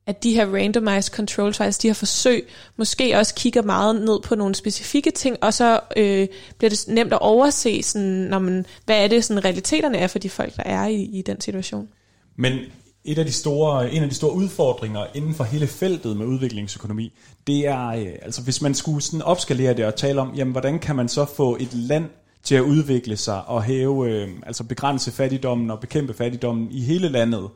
at 0.06 0.22
de 0.22 0.34
her 0.34 0.54
randomized 0.54 1.14
control 1.14 1.52
trials, 1.52 1.78
de 1.78 1.88
her 1.88 1.94
forsøg, 1.94 2.48
måske 2.76 3.18
også 3.18 3.34
kigger 3.34 3.62
meget 3.62 4.00
ned 4.00 4.20
på 4.22 4.34
nogle 4.34 4.54
specifikke 4.54 5.10
ting, 5.10 5.36
og 5.40 5.54
så 5.54 5.80
øh, 5.96 6.28
bliver 6.58 6.70
det 6.70 6.84
nemt 6.88 7.12
at 7.12 7.18
overse, 7.20 7.82
sådan, 7.82 8.08
når 8.08 8.38
man, 8.38 8.66
hvad 8.84 9.04
er 9.04 9.08
det, 9.08 9.24
sådan, 9.24 9.44
realiteterne 9.44 9.98
er 9.98 10.06
for 10.06 10.18
de 10.18 10.30
folk, 10.30 10.56
der 10.56 10.62
er 10.62 10.86
i, 10.86 11.02
i 11.02 11.22
den 11.22 11.40
situation. 11.40 11.88
Men 12.36 12.58
et 13.06 13.18
af 13.18 13.24
de 13.24 13.32
store, 13.32 13.92
en 13.92 14.02
af 14.02 14.08
de 14.08 14.14
store 14.14 14.34
udfordringer 14.34 15.06
inden 15.14 15.34
for 15.34 15.44
hele 15.44 15.66
feltet 15.66 16.16
med 16.16 16.26
udviklingsøkonomi, 16.26 17.12
det 17.46 17.66
er, 17.66 17.86
øh, 17.88 18.06
altså 18.22 18.42
hvis 18.42 18.62
man 18.62 18.74
skulle 18.74 19.02
sådan 19.02 19.22
opskalere 19.22 19.74
det 19.74 19.84
og 19.84 19.94
tale 19.94 20.20
om, 20.20 20.34
jamen 20.36 20.52
hvordan 20.52 20.78
kan 20.78 20.96
man 20.96 21.08
så 21.08 21.24
få 21.24 21.56
et 21.60 21.74
land 21.74 22.04
til 22.42 22.54
at 22.54 22.62
udvikle 22.62 23.16
sig 23.16 23.46
og 23.46 23.62
hæve, 23.62 24.10
øh, 24.10 24.28
altså 24.46 24.64
begrænse 24.64 25.12
fattigdommen 25.12 25.70
og 25.70 25.80
bekæmpe 25.80 26.14
fattigdommen 26.14 26.68
i 26.70 26.80
hele 26.80 27.08
landet. 27.08 27.48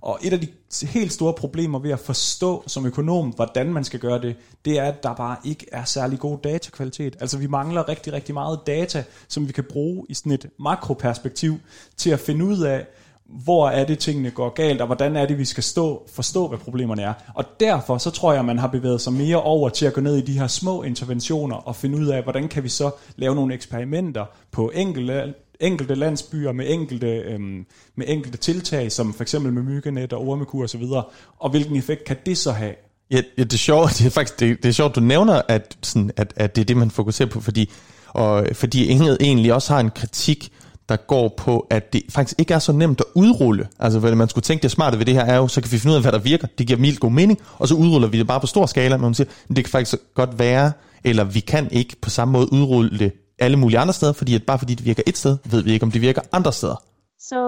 Og 0.00 0.18
et 0.22 0.32
af 0.32 0.40
de 0.40 0.48
helt 0.86 1.12
store 1.12 1.34
problemer 1.34 1.78
ved 1.78 1.90
at 1.90 1.98
forstå 1.98 2.64
som 2.66 2.86
økonom, 2.86 3.28
hvordan 3.28 3.72
man 3.72 3.84
skal 3.84 4.00
gøre 4.00 4.20
det, 4.20 4.36
det 4.64 4.78
er, 4.78 4.84
at 4.84 5.02
der 5.02 5.14
bare 5.14 5.36
ikke 5.44 5.66
er 5.72 5.84
særlig 5.84 6.18
god 6.18 6.38
datakvalitet. 6.44 7.16
Altså 7.20 7.38
vi 7.38 7.46
mangler 7.46 7.88
rigtig, 7.88 8.12
rigtig 8.12 8.34
meget 8.34 8.60
data, 8.66 9.04
som 9.28 9.48
vi 9.48 9.52
kan 9.52 9.64
bruge 9.64 10.06
i 10.08 10.14
sådan 10.14 10.32
et 10.32 10.46
makroperspektiv 10.58 11.58
til 11.96 12.10
at 12.10 12.20
finde 12.20 12.44
ud 12.44 12.60
af, 12.60 12.86
hvor 13.28 13.68
er 13.68 13.84
det 13.84 13.98
tingene 13.98 14.30
går 14.30 14.48
galt, 14.48 14.80
og 14.80 14.86
hvordan 14.86 15.16
er 15.16 15.26
det, 15.26 15.38
vi 15.38 15.44
skal 15.44 15.62
stå, 15.62 16.06
forstå, 16.14 16.48
hvad 16.48 16.58
problemerne 16.58 17.02
er. 17.02 17.12
Og 17.34 17.44
derfor 17.60 17.98
så 17.98 18.10
tror 18.10 18.32
jeg, 18.32 18.44
man 18.44 18.58
har 18.58 18.68
bevæget 18.68 19.00
sig 19.00 19.12
mere 19.12 19.42
over 19.42 19.68
til 19.68 19.86
at 19.86 19.92
gå 19.92 20.00
ned 20.00 20.16
i 20.16 20.20
de 20.20 20.38
her 20.38 20.46
små 20.46 20.82
interventioner 20.82 21.56
og 21.56 21.76
finde 21.76 21.98
ud 21.98 22.06
af, 22.06 22.22
hvordan 22.22 22.48
kan 22.48 22.62
vi 22.62 22.68
så 22.68 22.90
lave 23.16 23.34
nogle 23.34 23.54
eksperimenter 23.54 24.24
på 24.52 24.70
enkelte, 24.74 25.34
enkelte 25.60 25.94
landsbyer 25.94 26.52
med 26.52 26.66
enkelte, 26.68 27.06
øhm, 27.06 27.66
med 27.96 28.06
enkelte 28.08 28.38
tiltag, 28.38 28.92
som 28.92 29.14
for 29.14 29.22
eksempel 29.22 29.52
med 29.52 29.62
myggenet 29.62 30.12
og 30.12 30.28
ormekur 30.28 30.64
osv., 30.64 30.82
og, 30.82 31.10
og 31.38 31.50
hvilken 31.50 31.76
effekt 31.76 32.04
kan 32.04 32.16
det 32.26 32.38
så 32.38 32.52
have? 32.52 32.74
Ja, 33.10 33.20
ja 33.38 33.42
det 33.42 33.52
er 33.52 33.58
sjovt, 33.58 33.90
det 33.98 34.06
er 34.06 34.10
faktisk 34.10 34.40
det, 34.40 34.62
det 34.62 34.68
er 34.68 34.72
sjovt, 34.72 34.94
du 34.94 35.00
nævner, 35.00 35.42
at, 35.48 35.76
sådan, 35.82 36.10
at, 36.16 36.32
at 36.36 36.56
det 36.56 36.62
er 36.62 36.66
det, 36.66 36.76
man 36.76 36.90
fokuserer 36.90 37.28
på, 37.28 37.40
fordi, 37.40 37.70
og, 38.08 38.46
fordi 38.52 38.86
Inget 38.86 39.16
egentlig 39.20 39.54
også 39.54 39.72
har 39.72 39.80
en 39.80 39.90
kritik 39.90 40.52
der 40.88 40.96
går 40.96 41.34
på, 41.36 41.66
at 41.70 41.92
det 41.92 42.02
faktisk 42.10 42.38
ikke 42.38 42.54
er 42.54 42.58
så 42.58 42.72
nemt 42.72 43.00
at 43.00 43.06
udrulle. 43.14 43.68
Altså, 43.78 44.00
hvad 44.00 44.14
man 44.14 44.28
skulle 44.28 44.42
tænke, 44.42 44.62
det 44.62 44.70
smarte 44.70 44.98
ved 44.98 45.06
det 45.06 45.14
her 45.14 45.24
er 45.24 45.36
jo, 45.36 45.48
så 45.48 45.60
kan 45.60 45.72
vi 45.72 45.78
finde 45.78 45.92
ud 45.92 45.96
af, 45.96 46.02
hvad 46.02 46.12
der 46.12 46.18
virker. 46.18 46.46
Det 46.58 46.66
giver 46.66 46.78
mildt 46.78 47.00
god 47.00 47.10
mening, 47.10 47.38
og 47.58 47.68
så 47.68 47.74
udruller 47.74 48.08
vi 48.08 48.18
det 48.18 48.26
bare 48.26 48.40
på 48.40 48.46
stor 48.46 48.66
skala, 48.66 48.96
men 48.96 49.02
man 49.02 49.14
siger, 49.14 49.28
det 49.48 49.56
kan 49.64 49.68
faktisk 49.70 50.14
godt 50.14 50.38
være, 50.38 50.72
eller 51.04 51.24
vi 51.24 51.40
kan 51.40 51.68
ikke 51.72 51.96
på 52.02 52.10
samme 52.10 52.32
måde 52.32 52.52
udrulle 52.52 52.98
det 52.98 53.12
alle 53.38 53.56
mulige 53.56 53.78
andre 53.78 53.94
steder, 53.94 54.12
fordi 54.12 54.34
at 54.34 54.42
bare 54.46 54.58
fordi 54.58 54.74
det 54.74 54.84
virker 54.84 55.02
et 55.06 55.16
sted, 55.16 55.38
ved 55.50 55.62
vi 55.62 55.72
ikke, 55.72 55.84
om 55.84 55.90
det 55.90 56.00
virker 56.00 56.22
andre 56.32 56.52
steder. 56.52 56.82
So 57.18 57.38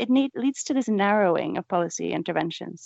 it 0.00 0.08
need, 0.10 0.30
leads 0.44 0.64
to 0.64 0.74
this 0.74 0.88
narrowing 0.88 1.58
of 1.58 1.64
policy 1.68 2.06
interventions. 2.18 2.80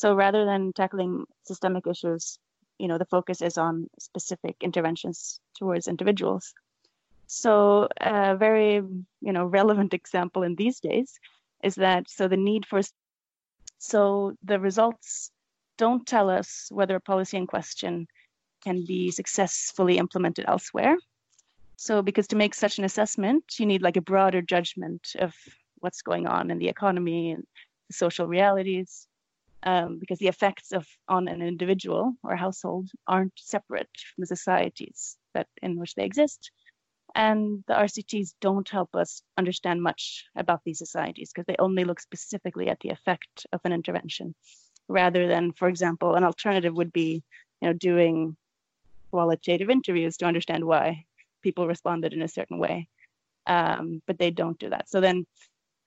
So 0.00 0.08
rather 0.24 0.42
than 0.50 0.72
tackling 0.72 1.12
systemic 1.50 1.84
issues, 1.92 2.24
you 2.80 2.86
know, 2.88 2.98
the 3.02 3.10
focus 3.10 3.38
is 3.48 3.56
on 3.58 3.74
specific 4.08 4.54
interventions 4.68 5.18
towards 5.58 5.86
individuals. 5.86 6.44
So 7.28 7.88
a 8.00 8.36
very 8.36 8.76
you 9.20 9.32
know 9.32 9.44
relevant 9.44 9.92
example 9.92 10.42
in 10.42 10.54
these 10.54 10.80
days 10.80 11.20
is 11.62 11.74
that 11.74 12.08
so 12.08 12.26
the 12.26 12.38
need 12.38 12.64
for 12.64 12.80
so 13.78 14.34
the 14.42 14.58
results 14.58 15.30
don't 15.76 16.06
tell 16.06 16.30
us 16.30 16.68
whether 16.72 16.96
a 16.96 17.00
policy 17.00 17.36
in 17.36 17.46
question 17.46 18.08
can 18.64 18.84
be 18.86 19.10
successfully 19.10 19.98
implemented 19.98 20.46
elsewhere. 20.48 20.96
So 21.76 22.00
because 22.02 22.26
to 22.28 22.36
make 22.36 22.54
such 22.54 22.78
an 22.78 22.84
assessment, 22.84 23.44
you 23.58 23.66
need 23.66 23.82
like 23.82 23.98
a 23.98 24.10
broader 24.12 24.40
judgment 24.40 25.08
of 25.18 25.34
what's 25.80 26.02
going 26.02 26.26
on 26.26 26.50
in 26.50 26.58
the 26.58 26.68
economy 26.68 27.32
and 27.32 27.44
the 27.88 27.94
social 27.94 28.26
realities. 28.26 29.06
Um, 29.64 29.98
because 29.98 30.18
the 30.18 30.28
effects 30.28 30.72
of 30.72 30.86
on 31.08 31.28
an 31.28 31.42
individual 31.42 32.14
or 32.22 32.36
household 32.36 32.88
aren't 33.06 33.32
separate 33.36 33.90
from 34.14 34.22
the 34.22 34.26
societies 34.26 35.16
that 35.34 35.48
in 35.60 35.78
which 35.78 35.94
they 35.94 36.04
exist 36.04 36.52
and 37.14 37.64
the 37.66 37.74
RCTs 37.74 38.34
don't 38.40 38.68
help 38.68 38.94
us 38.94 39.22
understand 39.36 39.82
much 39.82 40.26
about 40.36 40.62
these 40.64 40.78
societies 40.78 41.30
because 41.32 41.46
they 41.46 41.56
only 41.58 41.84
look 41.84 42.00
specifically 42.00 42.68
at 42.68 42.80
the 42.80 42.90
effect 42.90 43.46
of 43.52 43.60
an 43.64 43.72
intervention 43.72 44.34
rather 44.88 45.28
than, 45.28 45.52
for 45.52 45.68
example, 45.68 46.14
an 46.14 46.24
alternative 46.24 46.74
would 46.74 46.92
be, 46.92 47.22
you 47.60 47.68
know, 47.68 47.72
doing 47.72 48.36
qualitative 49.10 49.70
interviews 49.70 50.16
to 50.18 50.26
understand 50.26 50.64
why 50.64 51.04
people 51.42 51.66
responded 51.66 52.12
in 52.12 52.22
a 52.22 52.28
certain 52.28 52.58
way. 52.58 52.88
Um, 53.46 54.02
but 54.06 54.18
they 54.18 54.30
don't 54.30 54.58
do 54.58 54.70
that. 54.70 54.88
So 54.90 55.00
then 55.00 55.26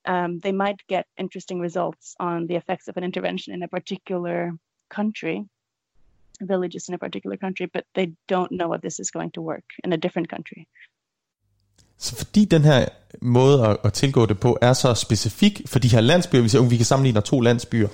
um, 0.06 0.40
they 0.40 0.52
might 0.52 0.82
get 0.88 1.06
interesting 1.18 1.60
results 1.60 2.16
on 2.20 2.48
the 2.48 2.56
effects 2.56 2.88
of 2.88 2.98
an 2.98 3.04
intervention 3.04 3.54
in 3.54 3.62
a 3.62 3.68
particular 3.68 4.54
country, 4.90 5.46
villages 6.42 6.90
in 6.90 6.96
a 6.96 7.00
particular 7.00 7.38
country, 7.38 7.68
but 7.68 7.86
they 7.94 8.14
don't 8.28 8.52
know 8.52 8.74
if 8.74 8.82
this 8.82 9.00
is 9.00 9.12
going 9.12 9.32
to 9.32 9.42
work 9.42 9.64
in 9.84 9.94
a 9.94 9.98
different 9.98 10.30
country. 10.30 10.68
Så 12.02 12.16
fordi 12.16 12.46
den 12.46 12.64
her 12.64 12.86
måde 13.22 13.68
at, 13.68 13.78
at 13.84 13.94
tilgå 13.94 14.26
det 14.26 14.40
på 14.40 14.58
er 14.62 14.74
så 14.74 14.94
specifik 14.94 15.62
for 15.66 15.80
de 15.80 15.88
her 15.88 16.02
landsbyer, 16.02 16.42
vi 16.42 16.50
siger, 16.50 16.62
oh, 16.62 16.72
vi 16.72 16.78
kan 16.78 16.86
sammenligne 16.86 17.22
to 17.22 17.40
landsbyer, 17.40 17.88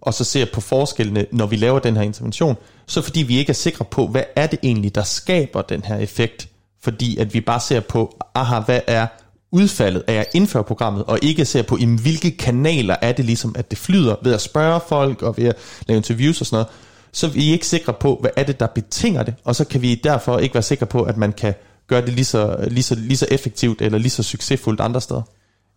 og 0.00 0.14
så 0.14 0.24
ser 0.24 0.46
på 0.52 0.60
forskellene, 0.60 1.26
når 1.32 1.46
vi 1.46 1.56
laver 1.56 1.78
den 1.78 1.96
her 1.96 2.02
intervention, 2.02 2.56
så 2.86 3.02
fordi 3.02 3.22
vi 3.22 3.38
ikke 3.38 3.50
er 3.50 3.54
sikre 3.54 3.84
på, 3.84 4.06
hvad 4.06 4.22
er 4.36 4.46
det 4.46 4.58
egentlig, 4.62 4.94
der 4.94 5.02
skaber 5.02 5.62
den 5.62 5.84
her 5.84 5.96
effekt, 5.96 6.48
fordi 6.82 7.16
at 7.16 7.34
vi 7.34 7.40
bare 7.40 7.60
ser 7.60 7.80
på, 7.80 8.16
aha, 8.34 8.60
hvad 8.60 8.80
er 8.86 9.06
udfaldet 9.52 10.04
af 10.06 10.14
at 10.14 10.26
indføre 10.34 10.64
programmet, 10.64 11.04
og 11.04 11.18
ikke 11.22 11.44
ser 11.44 11.62
på, 11.62 11.76
i 11.76 11.84
hvilke 11.84 12.30
kanaler 12.30 12.96
er 13.02 13.12
det 13.12 13.24
ligesom, 13.24 13.54
at 13.58 13.70
det 13.70 13.78
flyder 13.78 14.16
ved 14.22 14.34
at 14.34 14.40
spørge 14.40 14.80
folk, 14.88 15.22
og 15.22 15.36
ved 15.36 15.44
at 15.44 15.56
lave 15.86 15.96
interviews 15.96 16.40
og 16.40 16.46
sådan 16.46 16.56
noget, 16.56 16.68
så 17.12 17.26
er 17.26 17.30
ikke 17.36 17.66
sikre 17.66 17.92
på, 17.92 18.18
hvad 18.20 18.30
er 18.36 18.42
det, 18.42 18.60
der 18.60 18.66
betinger 18.66 19.22
det, 19.22 19.34
og 19.44 19.56
så 19.56 19.64
kan 19.64 19.82
vi 19.82 19.94
derfor 19.94 20.38
ikke 20.38 20.54
være 20.54 20.62
sikre 20.62 20.86
på, 20.86 21.02
at 21.02 21.16
man 21.16 21.32
kan 21.32 21.54
gøre 21.90 22.06
det 22.06 22.12
lige 22.12 22.24
så, 22.24 22.66
lige 22.70 22.82
så, 22.82 22.94
lige 22.94 23.16
så 23.16 23.26
effektivt 23.30 23.82
eller 23.82 23.98
lige 23.98 24.10
så 24.10 24.22
succesfuldt 24.22 24.80
andre 24.80 25.00
steder? 25.00 25.22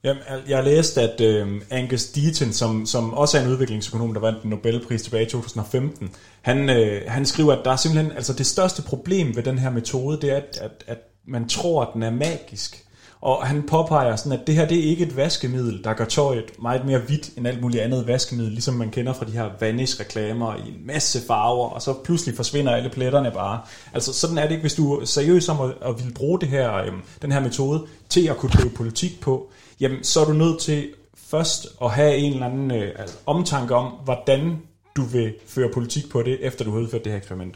Jamen, 0.03 0.23
jeg 0.47 0.57
har 0.57 0.63
læst, 0.63 0.97
at 0.97 1.21
øh, 1.21 1.61
Angus 1.69 2.05
Deaton, 2.05 2.53
som, 2.53 2.85
som 2.85 3.13
også 3.13 3.37
er 3.37 3.41
en 3.41 3.47
udviklingsøkonom, 3.47 4.13
der 4.13 4.21
vandt 4.21 4.43
en 4.43 4.49
Nobelpris 4.49 5.01
tilbage 5.01 5.25
i 5.25 5.29
2015, 5.29 6.09
han, 6.41 6.69
øh, 6.69 7.01
han 7.07 7.25
skriver, 7.25 7.53
at 7.53 7.65
der 7.65 7.71
er 7.71 7.75
simpelthen, 7.75 8.11
altså 8.11 8.33
det 8.33 8.45
største 8.45 8.81
problem 8.81 9.35
ved 9.35 9.43
den 9.43 9.59
her 9.59 9.69
metode, 9.69 10.21
det 10.21 10.31
er, 10.31 10.35
at, 10.35 10.57
at, 10.61 10.83
at 10.87 10.97
man 11.27 11.49
tror, 11.49 11.81
at 11.81 11.87
den 11.93 12.03
er 12.03 12.11
magisk. 12.11 12.83
Og 13.23 13.47
han 13.47 13.63
påpeger 13.63 14.15
sådan, 14.15 14.39
at 14.39 14.47
det 14.47 14.55
her 14.55 14.67
det 14.67 14.79
er 14.79 14.83
ikke 14.83 15.03
et 15.03 15.17
vaskemiddel, 15.17 15.83
der 15.83 15.93
gør 15.93 16.05
tøjet 16.05 16.61
meget 16.61 16.85
mere 16.85 16.99
hvidt 16.99 17.37
end 17.37 17.47
alt 17.47 17.61
muligt 17.61 17.83
andet 17.83 18.07
vaskemiddel, 18.07 18.51
ligesom 18.51 18.73
man 18.73 18.91
kender 18.91 19.13
fra 19.13 19.25
de 19.25 19.31
her 19.31 19.49
Vanish-reklamer 19.59 20.55
i 20.55 20.67
en 20.67 20.85
masse 20.85 21.21
farver, 21.27 21.69
og 21.69 21.81
så 21.81 21.93
pludselig 22.03 22.35
forsvinder 22.35 22.75
alle 22.75 22.89
pletterne 22.89 23.31
bare. 23.31 23.61
Altså 23.93 24.13
sådan 24.13 24.37
er 24.37 24.41
det 24.41 24.51
ikke, 24.51 24.61
hvis 24.61 24.73
du 24.73 24.93
er 24.93 25.05
seriøs 25.05 25.49
om 25.49 25.61
at, 25.61 25.89
at 25.89 26.05
vil 26.05 26.13
bruge 26.13 26.39
det 26.39 26.49
her, 26.49 26.73
øhm, 26.73 27.01
den 27.21 27.31
her 27.31 27.39
metode 27.39 27.85
til 28.09 28.27
at 28.27 28.37
kunne 28.37 28.49
drive 28.51 28.69
politik 28.69 29.19
på, 29.21 29.51
jamen 29.79 30.03
så 30.03 30.21
er 30.21 30.25
du 30.25 30.33
nødt 30.33 30.59
til 30.59 30.89
først 31.17 31.67
at 31.81 31.91
have 31.91 32.17
en 32.17 32.33
eller 32.33 32.45
anden 32.45 32.71
øh, 32.71 32.91
altså, 32.99 33.17
omtanke 33.25 33.75
om, 33.75 33.91
hvordan 34.03 34.61
du 34.95 35.03
vil 35.03 35.33
føre 35.47 35.69
politik 35.73 36.09
på 36.09 36.21
det, 36.21 36.37
efter 36.41 36.65
du 36.65 36.71
har 36.71 36.79
udført 36.79 37.03
det 37.03 37.11
her 37.11 37.17
eksperiment. 37.17 37.55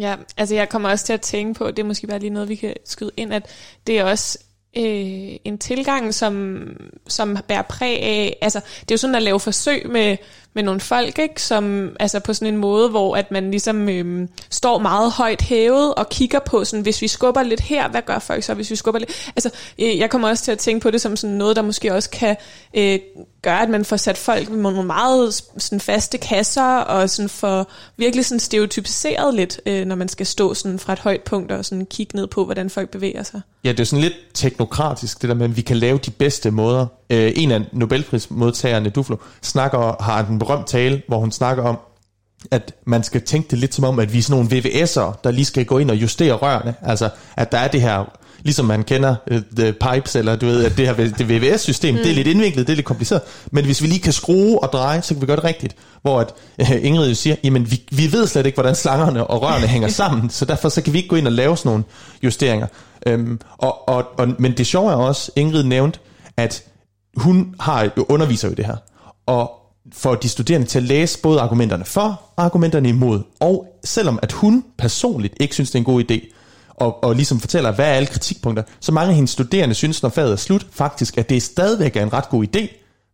Ja, 0.00 0.16
altså 0.36 0.54
jeg 0.54 0.68
kommer 0.68 0.88
også 0.88 1.06
til 1.06 1.12
at 1.12 1.20
tænke 1.20 1.58
på, 1.58 1.68
det 1.68 1.78
er 1.78 1.84
måske 1.84 2.06
bare 2.06 2.18
lige 2.18 2.30
noget, 2.30 2.48
vi 2.48 2.54
kan 2.54 2.74
skyde 2.84 3.10
ind, 3.16 3.34
at 3.34 3.46
det 3.86 3.98
er 3.98 4.04
også 4.04 4.38
øh, 4.76 5.36
en 5.44 5.58
tilgang, 5.58 6.14
som, 6.14 6.66
som 7.08 7.36
bærer 7.48 7.62
præg 7.62 8.02
af, 8.02 8.38
altså 8.42 8.60
det 8.80 8.90
er 8.90 8.94
jo 8.94 8.96
sådan 8.96 9.14
at 9.14 9.22
lave 9.22 9.40
forsøg 9.40 9.90
med, 9.90 10.16
med 10.54 10.62
nogle 10.62 10.80
folk, 10.80 11.18
ikke? 11.18 11.42
Som, 11.42 11.96
altså 12.00 12.20
på 12.20 12.34
sådan 12.34 12.54
en 12.54 12.60
måde, 12.60 12.88
hvor 12.88 13.16
at 13.16 13.30
man 13.30 13.50
ligesom 13.50 13.88
øhm, 13.88 14.28
står 14.50 14.78
meget 14.78 15.12
højt 15.12 15.42
hævet 15.42 15.94
og 15.94 16.08
kigger 16.08 16.38
på, 16.38 16.64
sådan, 16.64 16.82
hvis 16.82 17.02
vi 17.02 17.08
skubber 17.08 17.42
lidt 17.42 17.60
her, 17.60 17.88
hvad 17.88 18.02
gør 18.02 18.18
folk 18.18 18.44
så, 18.44 18.54
hvis 18.54 18.70
vi 18.70 18.76
skubber 18.76 18.98
lidt? 18.98 19.30
Altså, 19.36 19.50
øh, 19.78 19.98
jeg 19.98 20.10
kommer 20.10 20.28
også 20.28 20.44
til 20.44 20.52
at 20.52 20.58
tænke 20.58 20.82
på 20.82 20.90
det 20.90 21.00
som 21.00 21.16
sådan 21.16 21.36
noget, 21.36 21.56
der 21.56 21.62
måske 21.62 21.94
også 21.94 22.10
kan 22.10 22.36
øh, 22.74 22.98
gøre, 23.42 23.62
at 23.62 23.68
man 23.68 23.84
får 23.84 23.96
sat 23.96 24.18
folk 24.18 24.50
med 24.50 24.58
nogle 24.58 24.84
meget 24.84 25.34
sådan 25.58 25.80
faste 25.80 26.18
kasser, 26.18 26.76
og 26.76 27.10
sådan 27.10 27.28
får 27.28 27.70
virkelig 27.96 28.24
sådan 28.24 28.40
stereotypiseret 28.40 29.34
lidt, 29.34 29.60
øh, 29.66 29.84
når 29.86 29.96
man 29.96 30.08
skal 30.08 30.26
stå 30.26 30.54
sådan 30.54 30.78
fra 30.78 30.92
et 30.92 30.98
højt 30.98 31.20
punkt 31.20 31.52
og 31.52 31.64
sådan 31.64 31.86
kigge 31.86 32.16
ned 32.16 32.26
på, 32.26 32.44
hvordan 32.44 32.70
folk 32.70 32.90
bevæger 32.90 33.22
sig. 33.22 33.40
Ja, 33.64 33.70
det 33.72 33.80
er 33.80 33.84
sådan 33.84 34.02
lidt 34.02 34.14
teknokratisk, 34.34 35.22
det 35.22 35.28
der 35.28 35.34
med, 35.34 35.44
at 35.44 35.56
vi 35.56 35.60
kan 35.60 35.76
lave 35.76 35.98
de 35.98 36.10
bedste 36.10 36.50
måder. 36.50 36.86
Øh, 37.10 37.32
en 37.36 37.50
af 37.50 37.60
Nobelprismodtagerne, 37.72 38.90
Duflo, 38.90 39.16
snakker, 39.42 40.02
har 40.02 40.26
en 40.26 40.38
berømt 40.44 40.66
tale, 40.66 41.02
hvor 41.08 41.18
hun 41.18 41.32
snakker 41.32 41.62
om, 41.62 41.78
at 42.50 42.74
man 42.86 43.02
skal 43.02 43.22
tænke 43.22 43.48
det 43.50 43.58
lidt 43.58 43.74
som 43.74 43.84
om, 43.84 43.98
at 43.98 44.12
vi 44.12 44.18
er 44.18 44.22
sådan 44.22 44.44
nogle 44.44 44.58
VVS'er, 44.58 45.20
der 45.24 45.30
lige 45.30 45.44
skal 45.44 45.64
gå 45.64 45.78
ind 45.78 45.90
og 45.90 45.96
justere 45.96 46.32
rørene. 46.32 46.74
Altså, 46.82 47.08
at 47.36 47.52
der 47.52 47.58
er 47.58 47.68
det 47.68 47.80
her 47.80 48.18
ligesom 48.42 48.66
man 48.66 48.84
kender 48.84 49.14
uh, 49.30 49.38
the 49.56 49.72
pipes, 49.72 50.16
eller 50.16 50.36
du 50.36 50.46
ved, 50.46 50.64
at 50.64 50.76
det 50.76 50.86
her 50.86 50.94
det 50.94 51.28
VVS-system, 51.28 51.94
mm. 51.94 52.00
det 52.00 52.10
er 52.10 52.14
lidt 52.14 52.26
indviklet, 52.26 52.66
det 52.66 52.72
er 52.72 52.76
lidt 52.76 52.86
kompliceret, 52.86 53.22
men 53.50 53.64
hvis 53.64 53.82
vi 53.82 53.86
lige 53.86 54.00
kan 54.00 54.12
skrue 54.12 54.62
og 54.62 54.72
dreje, 54.72 55.02
så 55.02 55.14
kan 55.14 55.20
vi 55.20 55.26
gøre 55.26 55.36
det 55.36 55.44
rigtigt. 55.44 55.76
Hvor 56.02 56.20
at, 56.20 56.34
uh, 56.58 56.84
Ingrid 56.84 57.08
jo 57.08 57.14
siger, 57.14 57.36
jamen 57.44 57.70
vi, 57.70 57.82
vi 57.90 58.12
ved 58.12 58.26
slet 58.26 58.46
ikke, 58.46 58.56
hvordan 58.56 58.74
slangerne 58.74 59.26
og 59.26 59.42
rørene 59.42 59.66
hænger 59.66 59.88
sammen, 60.00 60.30
så 60.30 60.44
derfor 60.44 60.68
så 60.68 60.82
kan 60.82 60.92
vi 60.92 60.98
ikke 60.98 61.08
gå 61.08 61.16
ind 61.16 61.26
og 61.26 61.32
lave 61.32 61.56
sådan 61.56 61.70
nogle 61.70 61.84
justeringer. 62.22 62.66
Um, 63.10 63.40
og, 63.58 63.88
og, 63.88 64.04
og, 64.18 64.28
men 64.38 64.56
det 64.56 64.66
sjove 64.66 64.92
er 64.92 64.96
også, 64.96 65.30
Ingrid 65.36 65.62
nævnte, 65.62 65.98
at 66.36 66.64
hun 67.16 67.54
har 67.60 67.90
underviser 68.08 68.48
jo 68.48 68.54
det 68.54 68.66
her, 68.66 68.76
og 69.26 69.61
for 69.92 70.14
de 70.14 70.28
studerende 70.28 70.66
til 70.66 70.78
at 70.78 70.82
læse 70.82 71.22
både 71.22 71.40
argumenterne 71.40 71.84
for 71.84 72.22
og 72.36 72.44
argumenterne 72.44 72.88
imod. 72.88 73.22
Og 73.40 73.78
selvom 73.84 74.18
at 74.22 74.32
hun 74.32 74.64
personligt 74.78 75.34
ikke 75.40 75.54
synes, 75.54 75.70
det 75.70 75.74
er 75.74 75.80
en 75.80 75.84
god 75.84 76.04
idé, 76.10 76.32
og, 76.68 77.04
og 77.04 77.14
ligesom 77.14 77.40
fortæller, 77.40 77.72
hvad 77.72 77.84
er 77.84 77.92
alle 77.92 78.06
kritikpunkter, 78.06 78.62
så 78.80 78.92
mange 78.92 79.08
af 79.08 79.14
hendes 79.14 79.30
studerende 79.30 79.74
synes, 79.74 80.02
når 80.02 80.08
faget 80.08 80.32
er 80.32 80.36
slut, 80.36 80.66
faktisk, 80.70 81.18
at 81.18 81.30
det 81.30 81.42
stadigvæk 81.42 81.96
er 81.96 82.02
en 82.02 82.12
ret 82.12 82.28
god 82.28 82.46
idé, 82.46 82.66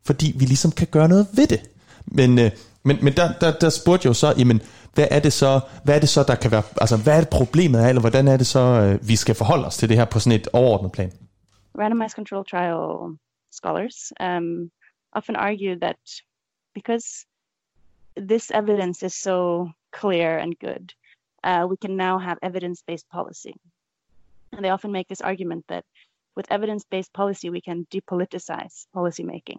fordi 0.07 0.35
vi 0.37 0.45
ligesom 0.45 0.73
kan 0.73 0.87
gøre 0.87 1.09
noget 1.09 1.27
ved 1.33 1.47
det. 1.47 1.61
Men, 2.07 2.39
øh, 2.39 2.51
men, 2.85 2.99
men 3.03 3.13
der, 3.17 3.33
der, 3.41 3.53
der 3.53 3.71
spurgte 3.71 4.07
jeg 4.07 4.09
jo 4.09 4.15
så, 4.15 4.35
jamen, 4.39 4.61
hvad 4.95 5.09
er 5.11 5.21
det 5.21 5.33
så, 5.33 5.61
hvad 5.85 5.95
er 5.95 6.01
det 6.01 6.09
så, 6.09 6.23
der 6.23 6.35
kan 6.35 6.51
være, 6.51 6.63
altså 6.81 6.97
hvad 6.97 7.17
er 7.17 7.21
det 7.21 7.29
problemet 7.29 7.83
er, 7.83 7.89
eller 7.89 8.01
hvordan 8.01 8.29
er 8.29 8.37
det 8.37 8.47
så, 8.47 8.61
øh, 8.61 9.09
vi 9.09 9.17
skal 9.17 9.35
forholde 9.35 9.67
os 9.67 9.77
til 9.77 9.89
det 9.89 9.97
her 9.97 10.05
på 10.05 10.19
sådan 10.19 10.41
et 10.41 10.49
overordnet 10.53 10.93
plan? 10.93 11.13
Randomized 11.79 12.17
control 12.17 12.45
trial 12.53 13.19
scholars 13.59 13.99
um, 14.27 14.71
often 15.19 15.37
argue 15.37 15.75
that 15.81 16.01
because 16.79 17.27
this 18.15 18.51
evidence 18.53 19.03
is 19.03 19.15
so 19.15 19.73
clear 19.91 20.39
and 20.39 20.59
good, 20.59 20.95
uh, 21.43 21.67
we 21.69 21.77
can 21.77 21.97
now 21.97 22.19
have 22.19 22.39
evidence 22.41 22.83
based 22.87 23.09
policy. 23.09 23.55
And 24.53 24.65
they 24.65 24.71
often 24.71 24.93
make 24.93 25.09
this 25.09 25.21
argument 25.21 25.65
that 25.69 25.85
with 26.37 26.53
evidence 26.53 26.85
based 26.85 27.13
policy, 27.13 27.51
we 27.51 27.61
can 27.61 27.87
depoliticize 27.91 28.87
policymaking, 28.95 29.59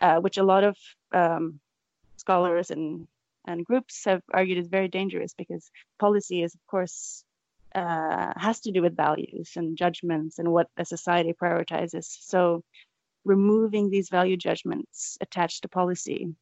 uh, 0.00 0.18
which 0.20 0.38
a 0.38 0.48
lot 0.52 0.64
of 0.64 0.76
um, 1.12 1.60
scholars 2.16 2.70
and, 2.72 3.06
and 3.46 3.64
groups 3.64 4.04
have 4.04 4.22
argued 4.32 4.58
is 4.58 4.66
very 4.66 4.88
dangerous 4.88 5.32
because 5.34 5.70
policy 5.98 6.42
is, 6.42 6.54
of 6.54 6.66
course, 6.66 7.24
uh, 7.74 8.32
has 8.36 8.60
to 8.60 8.72
do 8.72 8.82
with 8.82 8.96
values 8.96 9.52
and 9.56 9.78
judgments 9.78 10.38
and 10.40 10.48
what 10.52 10.68
a 10.76 10.84
society 10.84 11.32
prioritizes. 11.32 12.06
So, 12.32 12.62
removing 13.24 13.90
these 13.90 14.08
value 14.08 14.36
judgments 14.36 15.16
attached 15.20 15.62
to 15.62 15.68
policy 15.68 16.34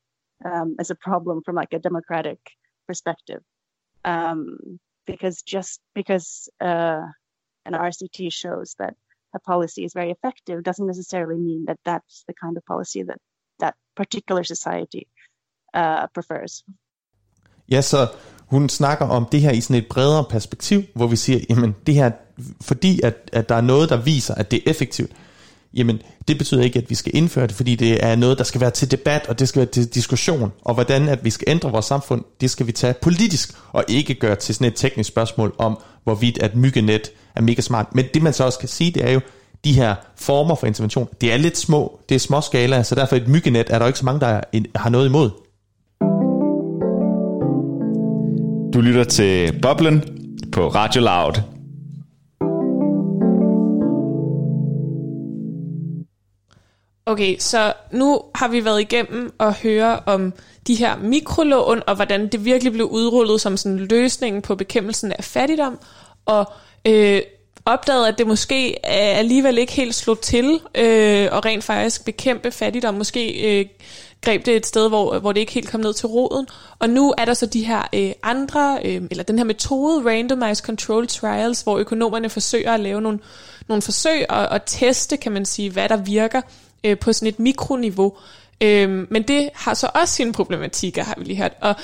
um, 0.44 0.76
is 0.80 0.90
a 0.90 0.94
problem 0.94 1.42
from 1.44 1.54
like 1.54 1.72
a 1.72 1.78
democratic 1.78 2.38
perspective 2.86 3.42
um, 4.04 4.78
because 5.06 5.42
just 5.42 5.80
because 5.94 6.48
uh, 6.60 7.02
an 7.66 7.74
RCT 7.74 8.32
shows 8.32 8.74
that 8.78 8.94
a 9.34 9.38
policy 9.38 9.84
is 9.84 9.92
very 9.94 10.10
effective 10.10 10.62
doesn't 10.62 10.86
necessarily 10.86 11.38
mean 11.38 11.64
that 11.66 11.78
that's 11.84 12.24
the 12.28 12.34
kind 12.42 12.56
of 12.56 12.64
policy 12.64 13.02
that 13.02 13.18
that 13.58 13.74
particular 13.96 14.44
society 14.44 15.06
uh, 15.74 16.06
prefers. 16.14 16.64
Ja, 17.68 17.82
så 17.82 18.08
hun 18.50 18.68
snakker 18.68 19.04
om 19.04 19.26
det 19.32 19.40
her 19.40 19.50
i 19.50 19.60
sådan 19.60 19.82
et 19.82 19.88
bredere 19.88 20.24
perspektiv, 20.30 20.82
hvor 20.94 21.06
vi 21.06 21.16
siger, 21.16 21.38
jamen 21.50 21.76
det 21.86 21.94
her, 21.94 22.10
fordi 22.60 23.00
at, 23.02 23.30
at 23.32 23.48
der 23.48 23.54
er 23.54 23.60
noget, 23.60 23.90
der 23.90 23.96
viser, 23.96 24.34
at 24.34 24.50
det 24.50 24.56
er 24.56 24.70
effektivt, 24.70 25.10
jamen 25.74 26.02
det 26.28 26.38
betyder 26.38 26.62
ikke, 26.62 26.78
at 26.78 26.90
vi 26.90 26.94
skal 26.94 27.16
indføre 27.16 27.46
det, 27.46 27.54
fordi 27.54 27.74
det 27.74 28.04
er 28.04 28.16
noget, 28.16 28.38
der 28.38 28.44
skal 28.44 28.60
være 28.60 28.70
til 28.70 28.90
debat, 28.90 29.26
og 29.28 29.38
det 29.38 29.48
skal 29.48 29.60
være 29.60 29.68
til 29.68 29.94
diskussion, 29.94 30.52
og 30.64 30.74
hvordan 30.74 31.08
at 31.08 31.24
vi 31.24 31.30
skal 31.30 31.44
ændre 31.48 31.70
vores 31.70 31.86
samfund, 31.86 32.24
det 32.40 32.50
skal 32.50 32.66
vi 32.66 32.72
tage 32.72 32.94
politisk, 33.02 33.54
og 33.72 33.84
ikke 33.88 34.14
gøre 34.14 34.36
til 34.36 34.54
sådan 34.54 34.66
et 34.66 34.74
teknisk 34.76 35.08
spørgsmål 35.08 35.54
om, 35.58 35.78
hvorvidt 36.04 36.42
at 36.42 36.56
myggenet 36.56 37.12
er 37.36 37.40
mega 37.40 37.60
smart. 37.60 37.94
Men 37.94 38.04
det 38.14 38.22
man 38.22 38.32
så 38.32 38.44
også 38.44 38.58
kan 38.58 38.68
sige, 38.68 38.90
det 38.90 39.08
er 39.08 39.10
jo, 39.10 39.20
de 39.64 39.72
her 39.72 39.94
former 40.16 40.54
for 40.54 40.66
intervention, 40.66 41.08
det 41.20 41.32
er 41.32 41.36
lidt 41.36 41.58
små, 41.58 42.00
det 42.08 42.14
er 42.14 42.18
små 42.18 42.40
skala, 42.40 42.82
så 42.82 42.94
derfor 42.94 43.16
et 43.16 43.28
myggenet 43.28 43.66
er 43.70 43.78
der 43.78 43.86
ikke 43.86 43.98
så 43.98 44.04
mange, 44.04 44.20
der 44.20 44.40
har 44.76 44.90
noget 44.90 45.06
imod. 45.06 45.30
Du 48.74 48.80
lytter 48.80 49.04
til 49.04 49.58
Boblen 49.62 50.04
på 50.52 50.68
Radio 50.68 51.02
Loud. 51.02 51.49
Okay, 57.10 57.36
så 57.38 57.72
nu 57.92 58.22
har 58.34 58.48
vi 58.48 58.64
været 58.64 58.80
igennem 58.80 59.34
og 59.38 59.54
høre 59.54 60.00
om 60.06 60.32
de 60.66 60.74
her 60.74 60.96
mikrolån, 60.96 61.82
og 61.86 61.94
hvordan 61.96 62.28
det 62.28 62.44
virkelig 62.44 62.72
blev 62.72 62.86
udrullet 62.86 63.40
som 63.40 63.56
sådan 63.56 63.78
løsningen 63.78 64.42
på 64.42 64.54
bekæmpelsen 64.54 65.12
af 65.12 65.24
fattigdom, 65.24 65.78
og 66.26 66.52
øh, 66.84 67.22
opdaget, 67.64 68.08
at 68.08 68.18
det 68.18 68.26
måske 68.26 68.86
alligevel 68.86 69.58
ikke 69.58 69.72
helt 69.72 69.94
slog 69.94 70.20
til, 70.20 70.60
øh, 70.74 71.28
og 71.32 71.44
rent 71.44 71.64
faktisk 71.64 72.04
bekæmpe 72.04 72.50
fattigdom. 72.50 72.94
Måske 72.94 73.58
øh, 73.60 73.66
greb 74.22 74.46
det 74.46 74.56
et 74.56 74.66
sted, 74.66 74.88
hvor, 74.88 75.18
hvor 75.18 75.32
det 75.32 75.40
ikke 75.40 75.52
helt 75.52 75.70
kom 75.70 75.80
ned 75.80 75.94
til 75.94 76.06
roden. 76.06 76.46
Og 76.78 76.90
nu 76.90 77.14
er 77.18 77.24
der 77.24 77.34
så 77.34 77.46
de 77.46 77.66
her 77.66 77.82
øh, 77.94 78.12
andre, 78.22 78.78
øh, 78.84 79.02
eller 79.10 79.24
den 79.24 79.38
her 79.38 79.44
metode, 79.44 80.10
Randomized 80.10 80.64
Control 80.64 81.06
Trials, 81.06 81.60
hvor 81.60 81.78
økonomerne 81.78 82.30
forsøger 82.30 82.72
at 82.72 82.80
lave 82.80 83.00
nogle, 83.00 83.18
nogle 83.68 83.82
forsøg 83.82 84.26
og, 84.30 84.46
og 84.46 84.66
teste, 84.66 85.16
kan 85.16 85.32
man 85.32 85.44
sige, 85.44 85.70
hvad 85.70 85.88
der 85.88 85.96
virker 85.96 86.40
øh, 86.84 86.98
på 86.98 87.12
sådan 87.12 87.28
et 87.28 87.38
mikroniveau. 87.38 88.12
Øh, 88.60 89.06
men 89.10 89.22
det 89.22 89.50
har 89.54 89.74
så 89.74 89.90
også 89.94 90.14
sine 90.14 90.32
problematikker, 90.32 91.04
har 91.04 91.14
vi 91.18 91.24
lige 91.24 91.36
hørt. 91.36 91.52
Og 91.60 91.74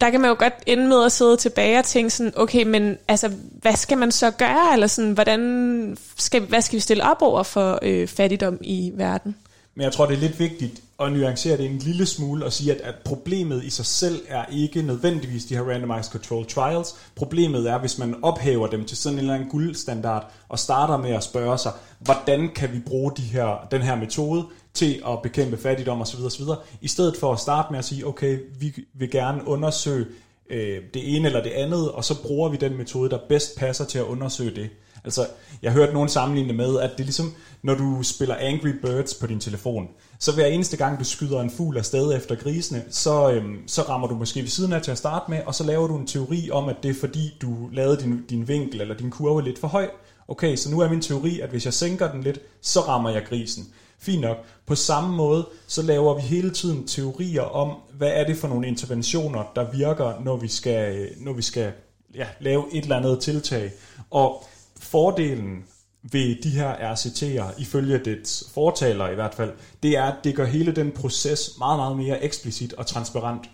der 0.00 0.10
kan 0.10 0.20
man 0.20 0.30
jo 0.30 0.36
godt 0.38 0.54
ende 0.66 0.88
med 0.88 1.04
at 1.04 1.12
sidde 1.12 1.36
tilbage 1.36 1.78
og 1.78 1.84
tænke 1.84 2.10
sådan, 2.10 2.32
okay, 2.36 2.62
men 2.62 2.96
altså, 3.08 3.32
hvad 3.52 3.74
skal 3.76 3.98
man 3.98 4.12
så 4.12 4.30
gøre? 4.30 4.72
Eller 4.72 4.86
sådan, 4.86 5.12
hvordan 5.12 5.96
skal, 6.16 6.42
hvad 6.42 6.62
skal 6.62 6.76
vi 6.76 6.80
stille 6.80 7.04
op 7.04 7.22
over 7.22 7.42
for 7.42 7.78
øh, 7.82 8.08
fattigdom 8.08 8.58
i 8.60 8.92
verden? 8.94 9.36
Men 9.74 9.84
jeg 9.84 9.92
tror, 9.92 10.06
det 10.06 10.14
er 10.14 10.20
lidt 10.20 10.38
vigtigt 10.38 10.82
at 11.00 11.12
nuancere 11.12 11.56
det 11.56 11.66
en 11.66 11.78
lille 11.78 12.06
smule 12.06 12.44
og 12.44 12.52
sige, 12.52 12.74
at, 12.74 12.80
at 12.80 12.94
problemet 13.04 13.64
i 13.64 13.70
sig 13.70 13.86
selv 13.86 14.22
er 14.28 14.44
ikke 14.52 14.82
nødvendigvis 14.82 15.44
de 15.44 15.56
her 15.56 15.62
randomized 15.62 16.12
control 16.12 16.46
trials. 16.46 16.94
Problemet 17.14 17.70
er, 17.70 17.78
hvis 17.78 17.98
man 17.98 18.16
ophæver 18.22 18.66
dem 18.66 18.84
til 18.84 18.96
sådan 18.96 19.14
en 19.14 19.18
eller 19.18 19.34
anden 19.34 19.48
guldstandard 19.48 20.32
og 20.48 20.58
starter 20.58 20.96
med 20.96 21.10
at 21.10 21.24
spørge 21.24 21.58
sig, 21.58 21.72
hvordan 21.98 22.50
kan 22.54 22.72
vi 22.72 22.78
bruge 22.78 23.12
de 23.16 23.22
her, 23.22 23.68
den 23.70 23.82
her 23.82 23.96
metode 23.96 24.44
til 24.74 25.02
at 25.08 25.22
bekæmpe 25.22 25.56
fattigdom 25.56 26.00
osv. 26.00 26.24
osv. 26.24 26.44
I 26.80 26.88
stedet 26.88 27.16
for 27.16 27.32
at 27.32 27.40
starte 27.40 27.68
med 27.70 27.78
at 27.78 27.84
sige, 27.84 28.06
okay, 28.06 28.38
vi 28.58 28.72
vil 28.94 29.10
gerne 29.10 29.48
undersøge 29.48 30.06
øh, 30.50 30.82
det 30.94 31.16
ene 31.16 31.26
eller 31.26 31.42
det 31.42 31.50
andet, 31.50 31.90
og 31.90 32.04
så 32.04 32.22
bruger 32.22 32.48
vi 32.48 32.56
den 32.56 32.76
metode, 32.76 33.10
der 33.10 33.18
bedst 33.28 33.58
passer 33.58 33.84
til 33.84 33.98
at 33.98 34.04
undersøge 34.04 34.54
det. 34.54 34.70
Altså, 35.04 35.26
jeg 35.62 35.72
har 35.72 35.78
hørt 35.78 35.94
nogen 35.94 36.08
sammenligne 36.08 36.52
med, 36.52 36.78
at 36.78 36.90
det 36.90 37.00
er 37.00 37.04
ligesom, 37.04 37.34
når 37.62 37.74
du 37.74 38.02
spiller 38.02 38.34
Angry 38.34 38.72
Birds 38.82 39.14
på 39.14 39.26
din 39.26 39.40
telefon, 39.40 39.88
så 40.18 40.32
hver 40.32 40.46
eneste 40.46 40.76
gang 40.76 40.98
du 40.98 41.04
skyder 41.04 41.40
en 41.40 41.50
fugl 41.50 41.78
afsted 41.78 42.16
efter 42.16 42.34
grisene, 42.34 42.84
så, 42.90 43.30
øhm, 43.30 43.58
så 43.66 43.82
rammer 43.82 44.08
du 44.08 44.14
måske 44.14 44.40
ved 44.40 44.48
siden 44.48 44.72
af 44.72 44.82
til 44.82 44.90
at 44.90 44.98
starte 44.98 45.30
med, 45.30 45.38
og 45.46 45.54
så 45.54 45.64
laver 45.64 45.88
du 45.88 45.96
en 45.96 46.06
teori 46.06 46.50
om, 46.50 46.68
at 46.68 46.76
det 46.82 46.90
er 46.90 47.00
fordi, 47.00 47.36
du 47.42 47.68
lavede 47.72 47.96
din, 47.96 48.22
din 48.30 48.48
vinkel 48.48 48.80
eller 48.80 48.96
din 48.96 49.10
kurve 49.10 49.42
lidt 49.42 49.58
for 49.58 49.68
høj. 49.68 49.88
Okay, 50.28 50.56
så 50.56 50.70
nu 50.70 50.80
er 50.80 50.88
min 50.88 51.00
teori, 51.00 51.40
at 51.40 51.50
hvis 51.50 51.64
jeg 51.64 51.74
sænker 51.74 52.12
den 52.12 52.22
lidt, 52.22 52.40
så 52.60 52.80
rammer 52.80 53.10
jeg 53.10 53.24
grisen. 53.28 53.66
Fint 53.98 54.20
nok. 54.20 54.36
På 54.66 54.74
samme 54.74 55.16
måde, 55.16 55.48
så 55.66 55.82
laver 55.82 56.14
vi 56.14 56.20
hele 56.20 56.50
tiden 56.50 56.86
teorier 56.86 57.42
om, 57.42 57.76
hvad 57.98 58.10
er 58.14 58.24
det 58.24 58.36
for 58.36 58.48
nogle 58.48 58.68
interventioner, 58.68 59.52
der 59.56 59.70
virker, 59.70 60.20
når 60.24 60.36
vi 60.36 60.48
skal, 60.48 60.96
øh, 60.96 61.08
når 61.16 61.32
vi 61.32 61.42
skal 61.42 61.72
ja, 62.14 62.26
lave 62.40 62.64
et 62.72 62.82
eller 62.82 62.96
andet 62.96 63.20
tiltag. 63.20 63.72
Og 64.10 64.44
fordelen 64.82 65.64
ved 66.02 66.42
de 66.42 66.50
her 66.50 66.72
RCT'er, 66.74 67.60
ifølge 67.60 67.98
dets 68.04 68.44
fortaler 68.54 69.08
i 69.08 69.14
hvert 69.14 69.34
fald, 69.34 69.50
det 69.82 69.96
er, 69.96 70.04
at 70.04 70.14
det 70.24 70.34
gør 70.34 70.44
hele 70.44 70.72
den 70.72 70.90
proces 70.90 71.50
meget, 71.58 71.78
meget 71.78 71.96
mere 71.96 72.24
eksplicit 72.24 72.72
og 72.72 72.86
transparent. 72.86 73.50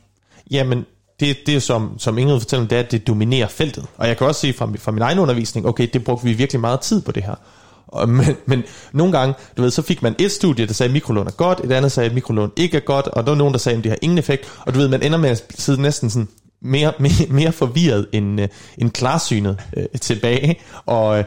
Jamen, 0.51 0.85
det, 1.21 1.37
det 1.47 1.57
er 1.57 1.61
som, 1.61 1.99
som 1.99 2.19
Ingrid 2.19 2.41
fortæller, 2.41 2.67
det 2.67 2.77
er, 2.77 2.83
at 2.83 2.93
det 2.93 3.07
dominerer 3.07 3.49
feltet. 3.49 3.87
Og 3.97 4.09
jeg 4.09 4.17
kan 4.17 4.27
også 4.27 4.41
se 4.41 4.53
fra, 4.53 4.71
fra 4.79 4.93
min 4.93 5.03
egen 5.03 5.19
undervisning, 5.19 5.67
okay, 5.67 5.89
det 5.93 6.05
brugte 6.05 6.25
vi 6.25 6.33
virkelig 6.33 6.61
meget 6.61 6.81
tid 6.81 7.03
på 7.03 7.13
det 7.13 7.23
her. 7.23 7.35
Og, 7.87 8.09
men, 8.19 8.37
men 8.47 8.65
nogle 8.93 9.19
gange, 9.19 9.35
du 9.57 9.63
ved, 9.63 9.71
så 9.71 9.83
fik 9.83 10.03
man 10.03 10.15
et 10.19 10.33
studie, 10.33 10.67
der 10.67 10.73
sagde, 10.73 10.89
at 10.89 10.93
mikrolån 10.93 11.27
er 11.27 11.31
godt, 11.31 11.61
et 11.65 11.73
andet 11.73 11.93
sagde, 11.93 12.09
at 12.09 12.15
mikrolån 12.15 12.53
ikke 12.57 12.77
er 12.77 12.81
godt, 12.81 13.09
og 13.09 13.25
der 13.25 13.31
var 13.31 13.39
nogen, 13.39 13.53
der 13.53 13.59
sagde, 13.59 13.79
at 13.79 13.85
det 13.85 13.91
har 13.93 13.99
ingen 14.03 14.19
effekt. 14.19 14.53
Og 14.67 14.75
du 14.75 14.79
ved, 14.79 14.89
man 14.89 15.03
ender 15.03 15.19
med 15.19 15.31
at 15.31 15.45
sidde 15.59 15.83
næsten 15.83 16.11
sådan 16.11 16.29
mere, 16.63 16.93
mere, 17.05 17.29
mere 17.29 17.53
forvirret 17.53 18.07
end, 18.13 18.41
øh, 18.41 18.49
end 18.79 18.91
klarsynet 18.91 19.61
øh, 19.77 19.87
tilbage. 20.01 20.61
Og, 20.87 21.19
øh, 21.19 21.25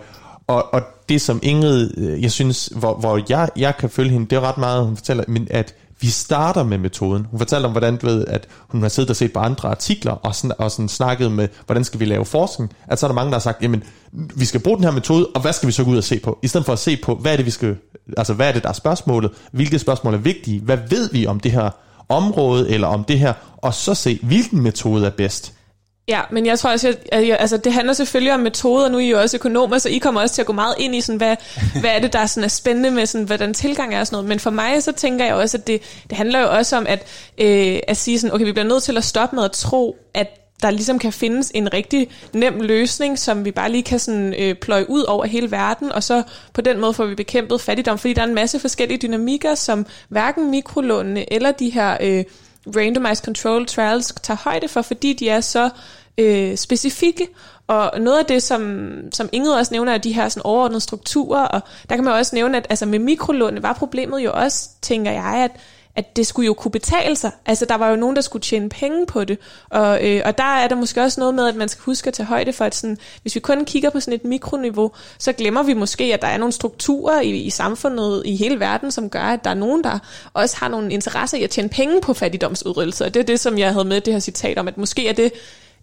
og, 0.47 0.73
og 0.73 0.81
det 1.09 1.21
som 1.21 1.39
Ingrid, 1.43 1.97
øh, 1.97 2.21
jeg 2.21 2.31
synes, 2.31 2.69
hvor, 2.75 2.93
hvor 2.93 3.21
jeg, 3.29 3.49
jeg 3.55 3.77
kan 3.77 3.89
følge 3.89 4.11
hende, 4.11 4.25
det 4.29 4.35
er 4.35 4.41
ret 4.41 4.57
meget, 4.57 4.85
hun 4.85 4.97
fortæller, 4.97 5.23
men 5.27 5.47
at 5.51 5.75
vi 6.01 6.07
starter 6.07 6.63
med 6.63 6.77
metoden. 6.77 7.27
Hun 7.31 7.39
fortalte 7.39 7.65
om, 7.65 7.71
hvordan 7.71 7.97
du 7.97 8.07
ved, 8.07 8.25
at 8.27 8.47
hun 8.67 8.81
har 8.81 8.89
siddet 8.89 9.09
og 9.09 9.15
set 9.15 9.33
på 9.33 9.39
andre 9.39 9.69
artikler, 9.69 10.11
og, 10.11 10.35
sådan, 10.35 10.51
og 10.57 10.71
sådan 10.71 10.89
snakket 10.89 11.31
med, 11.31 11.47
hvordan 11.65 11.83
skal 11.83 11.99
vi 11.99 12.05
lave 12.05 12.25
forskning. 12.25 12.73
At 12.87 12.99
så 12.99 13.05
er 13.05 13.07
der 13.07 13.15
mange, 13.15 13.29
der 13.29 13.35
har 13.35 13.41
sagt, 13.41 13.61
jamen, 13.61 13.83
vi 14.11 14.45
skal 14.45 14.59
bruge 14.61 14.77
den 14.77 14.83
her 14.83 14.91
metode, 14.91 15.27
og 15.35 15.41
hvad 15.41 15.53
skal 15.53 15.67
vi 15.67 15.71
så 15.71 15.83
gå 15.83 15.91
ud 15.91 15.97
og 15.97 16.03
se 16.03 16.19
på? 16.19 16.39
I 16.41 16.47
stedet 16.47 16.65
for 16.65 16.73
at 16.73 16.79
se 16.79 16.97
på, 17.03 17.15
hvad 17.15 17.31
er 17.31 17.35
det, 17.35 17.45
vi 17.45 17.51
skal, 17.51 17.77
altså 18.17 18.33
hvad 18.33 18.47
er 18.47 18.51
det, 18.51 18.63
der 18.63 18.69
er 18.69 18.73
spørgsmålet? 18.73 19.31
Hvilke 19.51 19.79
spørgsmål 19.79 20.13
er 20.13 20.17
vigtige? 20.17 20.59
Hvad 20.59 20.77
ved 20.89 21.09
vi 21.11 21.27
om 21.27 21.39
det 21.39 21.51
her 21.51 21.69
område, 22.11 22.69
eller 22.69 22.87
om 22.87 23.03
det 23.03 23.19
her? 23.19 23.33
Og 23.57 23.73
så 23.73 23.93
se, 23.93 24.19
hvilken 24.23 24.61
metode 24.61 25.05
er 25.05 25.09
bedst. 25.09 25.53
Ja, 26.07 26.21
men 26.31 26.45
jeg 26.45 26.59
tror 26.59 26.71
også, 26.71 26.87
at, 26.87 26.97
at 27.11 27.27
jeg, 27.27 27.37
altså, 27.39 27.57
det 27.57 27.73
handler 27.73 27.93
selvfølgelig 27.93 28.33
om 28.33 28.39
metoder. 28.39 28.89
Nu 28.89 28.97
er 28.97 29.01
I 29.01 29.09
jo 29.09 29.21
også 29.21 29.37
økonomer, 29.37 29.77
så 29.77 29.89
I 29.89 29.97
kommer 29.97 30.21
også 30.21 30.35
til 30.35 30.41
at 30.41 30.45
gå 30.45 30.53
meget 30.53 30.75
ind 30.77 30.95
i, 30.95 31.01
sådan, 31.01 31.17
hvad, 31.17 31.35
hvad 31.79 31.89
er 31.89 31.99
det, 31.99 32.13
der 32.13 32.25
sådan, 32.25 32.43
er 32.43 32.47
spændende 32.47 32.91
med, 32.91 33.05
sådan, 33.05 33.27
hvordan 33.27 33.53
tilgang 33.53 33.95
er 33.95 33.99
og 33.99 34.07
sådan 34.07 34.15
noget. 34.15 34.29
Men 34.29 34.39
for 34.39 34.49
mig, 34.49 34.83
så 34.83 34.91
tænker 34.91 35.25
jeg 35.25 35.35
også, 35.35 35.57
at 35.57 35.67
det, 35.67 35.81
det 36.09 36.17
handler 36.17 36.39
jo 36.39 36.51
også 36.51 36.77
om 36.77 36.85
at, 36.89 37.03
øh, 37.37 37.79
at 37.87 37.97
sige 37.97 38.19
sådan, 38.19 38.35
okay, 38.35 38.45
vi 38.45 38.51
bliver 38.51 38.67
nødt 38.67 38.83
til 38.83 38.97
at 38.97 39.03
stoppe 39.03 39.35
med 39.35 39.43
at 39.43 39.51
tro, 39.51 39.95
at 40.13 40.40
der 40.61 40.69
ligesom 40.69 40.99
kan 40.99 41.13
findes 41.13 41.51
en 41.55 41.73
rigtig 41.73 42.09
nem 42.33 42.61
løsning, 42.61 43.19
som 43.19 43.45
vi 43.45 43.51
bare 43.51 43.71
lige 43.71 43.83
kan 43.83 43.99
sådan, 43.99 44.33
øh, 44.39 44.55
pløje 44.55 44.89
ud 44.89 45.03
over 45.03 45.25
hele 45.25 45.51
verden, 45.51 45.91
og 45.91 46.03
så 46.03 46.23
på 46.53 46.61
den 46.61 46.79
måde 46.79 46.93
får 46.93 47.05
vi 47.05 47.15
bekæmpet 47.15 47.61
fattigdom, 47.61 47.97
fordi 47.97 48.13
der 48.13 48.21
er 48.21 48.27
en 48.27 48.35
masse 48.35 48.59
forskellige 48.59 48.97
dynamikker, 48.97 49.55
som 49.55 49.85
hverken 50.09 50.51
mikrolånene 50.51 51.33
eller 51.33 51.51
de 51.51 51.69
her 51.69 51.97
øh, 52.01 52.23
randomized 52.75 53.25
control 53.25 53.65
trials 53.65 54.13
tager 54.23 54.37
højde 54.43 54.67
for, 54.67 54.81
fordi 54.81 55.13
de 55.13 55.29
er 55.29 55.41
så 55.41 55.69
øh, 56.17 56.57
specifikke. 56.57 57.27
Og 57.67 57.99
noget 57.99 58.19
af 58.19 58.25
det, 58.25 58.43
som, 58.43 58.91
som 59.13 59.29
Ingrid 59.31 59.53
også 59.53 59.73
nævner, 59.73 59.93
er 59.93 59.97
de 59.97 60.13
her 60.13 60.29
sådan 60.29 60.45
overordnede 60.45 60.81
strukturer, 60.81 61.45
og 61.45 61.61
der 61.89 61.95
kan 61.95 62.05
man 62.05 62.13
også 62.13 62.35
nævne, 62.35 62.57
at 62.57 62.67
altså 62.69 62.85
med 62.85 62.99
mikrolånene 62.99 63.63
var 63.63 63.73
problemet 63.73 64.19
jo 64.19 64.31
også, 64.33 64.69
tænker 64.81 65.11
jeg, 65.11 65.33
at 65.43 65.51
at 65.95 66.15
det 66.15 66.27
skulle 66.27 66.45
jo 66.45 66.53
kunne 66.53 66.71
betale 66.71 67.15
sig. 67.15 67.31
Altså, 67.45 67.65
der 67.65 67.75
var 67.75 67.89
jo 67.89 67.95
nogen, 67.95 68.15
der 68.15 68.21
skulle 68.21 68.43
tjene 68.43 68.69
penge 68.69 69.05
på 69.05 69.23
det. 69.23 69.37
Og, 69.69 70.07
øh, 70.07 70.21
og 70.25 70.37
der 70.37 70.43
er 70.43 70.67
der 70.67 70.75
måske 70.75 71.01
også 71.01 71.19
noget 71.19 71.35
med, 71.35 71.47
at 71.47 71.55
man 71.55 71.69
skal 71.69 71.81
huske 71.83 72.07
at 72.07 72.13
tage 72.13 72.27
højde 72.27 72.53
for, 72.53 72.65
at 72.65 72.75
sådan, 72.75 72.97
hvis 73.21 73.35
vi 73.35 73.39
kun 73.39 73.65
kigger 73.65 73.89
på 73.89 73.99
sådan 73.99 74.13
et 74.13 74.25
mikroniveau, 74.25 74.91
så 75.17 75.33
glemmer 75.33 75.63
vi 75.63 75.73
måske, 75.73 76.03
at 76.03 76.21
der 76.21 76.27
er 76.27 76.37
nogle 76.37 76.51
strukturer 76.51 77.21
i, 77.21 77.29
i 77.29 77.49
samfundet 77.49 78.21
i 78.25 78.35
hele 78.35 78.59
verden, 78.59 78.91
som 78.91 79.09
gør, 79.09 79.23
at 79.23 79.43
der 79.43 79.49
er 79.49 79.53
nogen, 79.53 79.83
der 79.83 79.99
også 80.33 80.57
har 80.57 80.67
nogle 80.67 80.93
interesser 80.93 81.37
i 81.37 81.43
at 81.43 81.49
tjene 81.49 81.69
penge 81.69 82.01
på 82.01 82.13
fattigdomsudryddelse. 82.13 83.05
Og 83.05 83.13
det 83.13 83.19
er 83.19 83.23
det, 83.23 83.39
som 83.39 83.57
jeg 83.57 83.73
havde 83.73 83.85
med 83.85 84.01
det 84.01 84.13
her 84.13 84.19
citat 84.19 84.57
om, 84.57 84.67
at 84.67 84.77
måske 84.77 85.07
er 85.07 85.13
det 85.13 85.31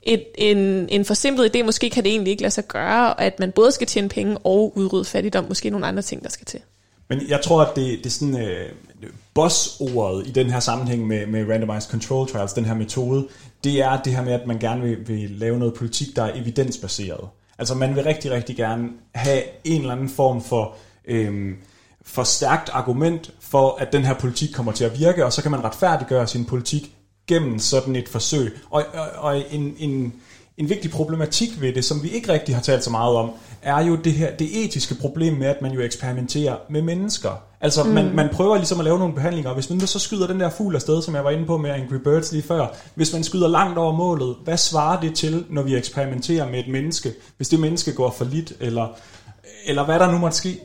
et, 0.02 0.24
en, 0.34 0.88
en 0.88 1.04
forsimplet 1.04 1.56
idé, 1.56 1.62
måske 1.62 1.90
kan 1.90 2.04
det 2.04 2.10
egentlig 2.10 2.30
ikke 2.30 2.42
lade 2.42 2.54
sig 2.54 2.68
gøre, 2.68 3.20
at 3.20 3.40
man 3.40 3.52
både 3.52 3.72
skal 3.72 3.86
tjene 3.86 4.08
penge 4.08 4.38
og 4.38 4.72
udrydde 4.76 5.04
fattigdom, 5.04 5.44
måske 5.48 5.70
nogle 5.70 5.86
andre 5.86 6.02
ting, 6.02 6.22
der 6.22 6.30
skal 6.30 6.46
til. 6.46 6.60
Men 7.08 7.20
jeg 7.28 7.40
tror, 7.44 7.62
at 7.62 7.76
det, 7.76 7.98
det 7.98 8.06
er 8.06 8.10
sådan 8.10 8.40
øh, 8.40 8.70
boss-ordet 9.34 10.26
i 10.26 10.30
den 10.30 10.50
her 10.50 10.60
sammenhæng 10.60 11.06
med, 11.06 11.26
med 11.26 11.48
randomized 11.48 11.90
control 11.90 12.28
trials, 12.28 12.52
den 12.52 12.64
her 12.64 12.74
metode, 12.74 13.28
det 13.64 13.82
er 13.82 14.02
det 14.02 14.12
her 14.12 14.24
med, 14.24 14.32
at 14.32 14.46
man 14.46 14.58
gerne 14.58 14.82
vil, 14.82 15.08
vil 15.08 15.30
lave 15.30 15.58
noget 15.58 15.74
politik, 15.74 16.16
der 16.16 16.22
er 16.22 16.40
evidensbaseret. 16.40 17.28
Altså 17.58 17.74
man 17.74 17.96
vil 17.96 18.04
rigtig, 18.04 18.30
rigtig 18.30 18.56
gerne 18.56 18.88
have 19.14 19.42
en 19.64 19.80
eller 19.80 19.92
anden 19.92 20.08
form 20.08 20.42
for 20.42 20.76
øh, 21.04 21.54
for 22.08 22.24
stærkt 22.24 22.68
argument 22.72 23.30
for, 23.40 23.76
at 23.80 23.92
den 23.92 24.04
her 24.04 24.14
politik 24.14 24.50
kommer 24.54 24.72
til 24.72 24.84
at 24.84 24.98
virke, 24.98 25.24
og 25.24 25.32
så 25.32 25.42
kan 25.42 25.50
man 25.50 25.64
retfærdiggøre 25.64 26.26
sin 26.26 26.44
politik 26.44 26.92
gennem 27.26 27.58
sådan 27.58 27.96
et 27.96 28.08
forsøg. 28.08 28.58
Og, 28.70 28.84
og, 28.94 29.08
og 29.16 29.42
en, 29.50 29.74
en, 29.78 30.12
en 30.56 30.68
vigtig 30.68 30.90
problematik 30.90 31.60
ved 31.60 31.72
det, 31.72 31.84
som 31.84 32.02
vi 32.02 32.08
ikke 32.08 32.32
rigtig 32.32 32.54
har 32.54 32.62
talt 32.62 32.84
så 32.84 32.90
meget 32.90 33.16
om, 33.16 33.30
er 33.62 33.84
jo 33.84 33.96
det 33.96 34.12
her 34.12 34.36
det 34.36 34.64
etiske 34.64 34.94
problem 34.94 35.34
med, 35.34 35.46
at 35.46 35.62
man 35.62 35.72
jo 35.72 35.80
eksperimenterer 35.80 36.56
med 36.70 36.82
mennesker. 36.82 37.30
Altså, 37.60 37.84
mm. 37.84 37.90
man, 37.90 38.14
man 38.14 38.28
prøver 38.32 38.56
ligesom 38.56 38.78
at 38.78 38.84
lave 38.84 38.98
nogle 38.98 39.14
behandlinger, 39.14 39.50
og 39.50 39.54
hvis 39.54 39.70
man 39.70 39.80
så 39.80 39.98
skyder 39.98 40.26
den 40.26 40.40
der 40.40 40.50
fugl 40.50 40.74
afsted, 40.74 41.02
som 41.02 41.14
jeg 41.14 41.24
var 41.24 41.30
inde 41.30 41.46
på 41.46 41.56
med 41.56 41.70
Angry 41.70 41.96
Birds 42.04 42.32
lige 42.32 42.42
før, 42.42 42.66
hvis 42.94 43.12
man 43.12 43.24
skyder 43.24 43.48
langt 43.48 43.78
over 43.78 43.92
målet, 43.92 44.36
hvad 44.44 44.56
svarer 44.56 45.00
det 45.00 45.14
til, 45.14 45.44
når 45.50 45.62
vi 45.62 45.76
eksperimenterer 45.76 46.50
med 46.50 46.58
et 46.58 46.68
menneske, 46.68 47.12
hvis 47.36 47.48
det 47.48 47.60
menneske 47.60 47.92
går 47.92 48.14
for 48.18 48.24
lidt, 48.24 48.52
eller, 48.60 48.88
eller 49.66 49.84
hvad 49.84 49.98
der 49.98 50.10
nu 50.10 50.18
måtte 50.18 50.36
ske? 50.36 50.60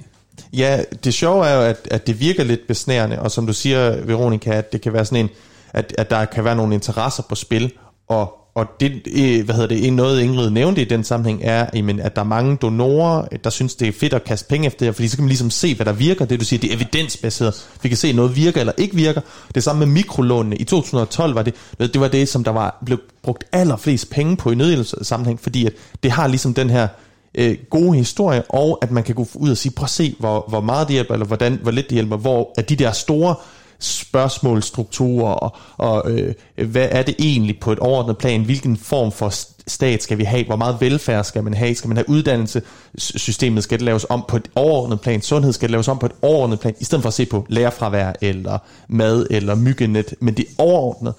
Ja, 0.54 0.84
det 1.04 1.14
sjove 1.14 1.48
er 1.48 1.56
jo, 1.56 1.62
at, 1.62 1.88
at 1.92 2.08
det 2.08 2.20
virker 2.20 2.44
lidt 2.44 2.68
besnærende, 2.68 3.20
og 3.20 3.32
som 3.32 3.48
du 3.48 3.54
siger, 3.54 4.06
Veronica, 4.06 4.54
at 4.54 4.74
det 4.74 4.82
kan 4.82 4.94
være 4.94 5.06
sådan 5.06 5.26
en, 5.26 5.30
at, 5.74 5.96
at 5.98 6.10
der 6.10 6.26
kan 6.26 6.44
være 6.44 6.56
nogle 6.56 6.74
interesser 6.74 7.24
på 7.30 7.36
spil, 7.36 7.72
og, 8.08 8.43
og 8.56 8.66
det, 8.80 9.08
øh, 9.08 9.46
hvad 9.46 9.56
hedder 9.56 9.76
det, 9.76 9.94
noget 9.94 10.22
Ingrid 10.22 10.50
nævnte 10.50 10.82
i 10.82 10.86
den 10.86 11.04
sammenhæng 11.04 11.42
er, 11.44 11.66
jamen, 11.74 12.00
at 12.00 12.16
der 12.16 12.22
er 12.22 12.26
mange 12.26 12.56
donorer, 12.56 13.28
der 13.44 13.50
synes, 13.50 13.76
det 13.76 13.88
er 13.88 13.92
fedt 13.92 14.14
at 14.14 14.24
kaste 14.24 14.48
penge 14.50 14.68
efter 14.68 14.86
det, 14.86 14.96
fordi 14.96 15.08
så 15.08 15.18
kan 15.18 15.24
man 15.24 15.30
ligesom 15.30 15.50
se, 15.50 15.76
hvad 15.76 15.86
der 15.86 15.94
virker. 15.94 16.26
Det 16.26 16.40
du 16.40 16.46
siger, 16.46 16.60
det 16.60 16.72
er 16.72 16.76
evidensbaseret. 16.76 17.68
Vi 17.82 17.90
kan 17.90 17.98
se, 17.98 18.08
at 18.08 18.16
noget 18.16 18.36
virker 18.36 18.60
eller 18.60 18.74
ikke 18.78 18.96
virker. 18.96 19.22
Det 19.56 19.64
samme 19.64 19.86
med 19.86 19.94
mikrolånene. 19.94 20.56
I 20.56 20.64
2012 20.64 21.36
var 21.36 21.42
det, 21.42 21.54
det 21.80 22.02
var 22.02 22.08
det, 22.08 22.30
som 22.30 22.44
der 22.44 22.52
var 22.52 22.78
blev 22.86 23.00
brugt 23.24 23.44
allerflest 23.52 24.10
penge 24.10 24.38
på 24.38 24.52
i 24.52 24.56
nødhjælpssammenhæng, 24.56 25.40
fordi 25.40 25.66
at 25.66 25.74
det 26.04 26.12
har 26.12 26.28
ligesom 26.28 26.54
den 26.54 26.70
her 26.70 26.88
øh, 27.36 27.58
gode 27.70 27.98
historie, 27.98 28.44
og 28.50 28.80
at 28.82 28.92
man 28.92 29.04
kan 29.04 29.16
gå 29.16 29.28
ud 29.34 29.52
og 29.52 29.58
sige, 29.58 29.72
prøv 29.72 29.84
at 29.84 29.90
se, 29.90 30.16
hvor, 30.20 30.46
hvor 30.50 30.62
meget 30.62 30.88
det 30.88 30.94
hjælper, 30.94 31.14
eller 31.14 31.26
hvordan, 31.26 31.60
hvor 31.62 31.72
lidt 31.72 31.90
det 31.90 31.94
hjælper, 31.94 32.18
hvor 32.18 32.54
at 32.58 32.70
de 32.70 32.76
der 32.76 32.92
store 32.92 33.36
spørgsmålstrukturer, 33.84 35.34
og, 35.34 35.56
og 35.78 36.12
øh, 36.12 36.34
hvad 36.68 36.88
er 36.92 37.02
det 37.02 37.16
egentlig 37.20 37.60
på 37.60 37.72
et 37.72 37.80
overordnet 37.80 38.18
plan, 38.18 38.42
hvilken 38.42 38.78
form 38.78 39.12
for 39.12 39.34
stat 39.68 40.04
skal 40.04 40.18
vi 40.18 40.24
have, 40.24 40.46
hvor 40.46 40.56
meget 40.56 40.78
velfærd 40.80 41.24
skal 41.24 41.44
man 41.44 41.54
have, 41.54 41.76
skal 41.76 41.88
man 41.88 41.98
have 41.98 42.10
uddannelse, 42.10 42.62
systemet 42.98 43.64
skal 43.64 43.80
det 43.80 43.86
laves 43.86 44.06
om 44.10 44.26
på 44.28 44.38
et 44.38 44.48
overordnet 44.56 45.02
plan, 45.02 45.22
sundhed? 45.22 45.54
Skal 45.54 45.68
det 45.68 45.72
laves 45.72 45.88
om 45.88 46.00
på 46.00 46.06
et 46.06 46.12
overordnet 46.22 46.60
plan, 46.60 46.76
i 46.80 46.86
stedet 46.86 47.02
for 47.02 47.08
at 47.08 47.14
se 47.14 47.26
på 47.26 47.46
lærerfravær, 47.50 48.14
eller 48.22 48.58
mad, 48.88 49.28
eller 49.32 49.56
myggenet, 49.56 50.16
men 50.20 50.34
det 50.34 50.46
overordnet, 50.58 51.14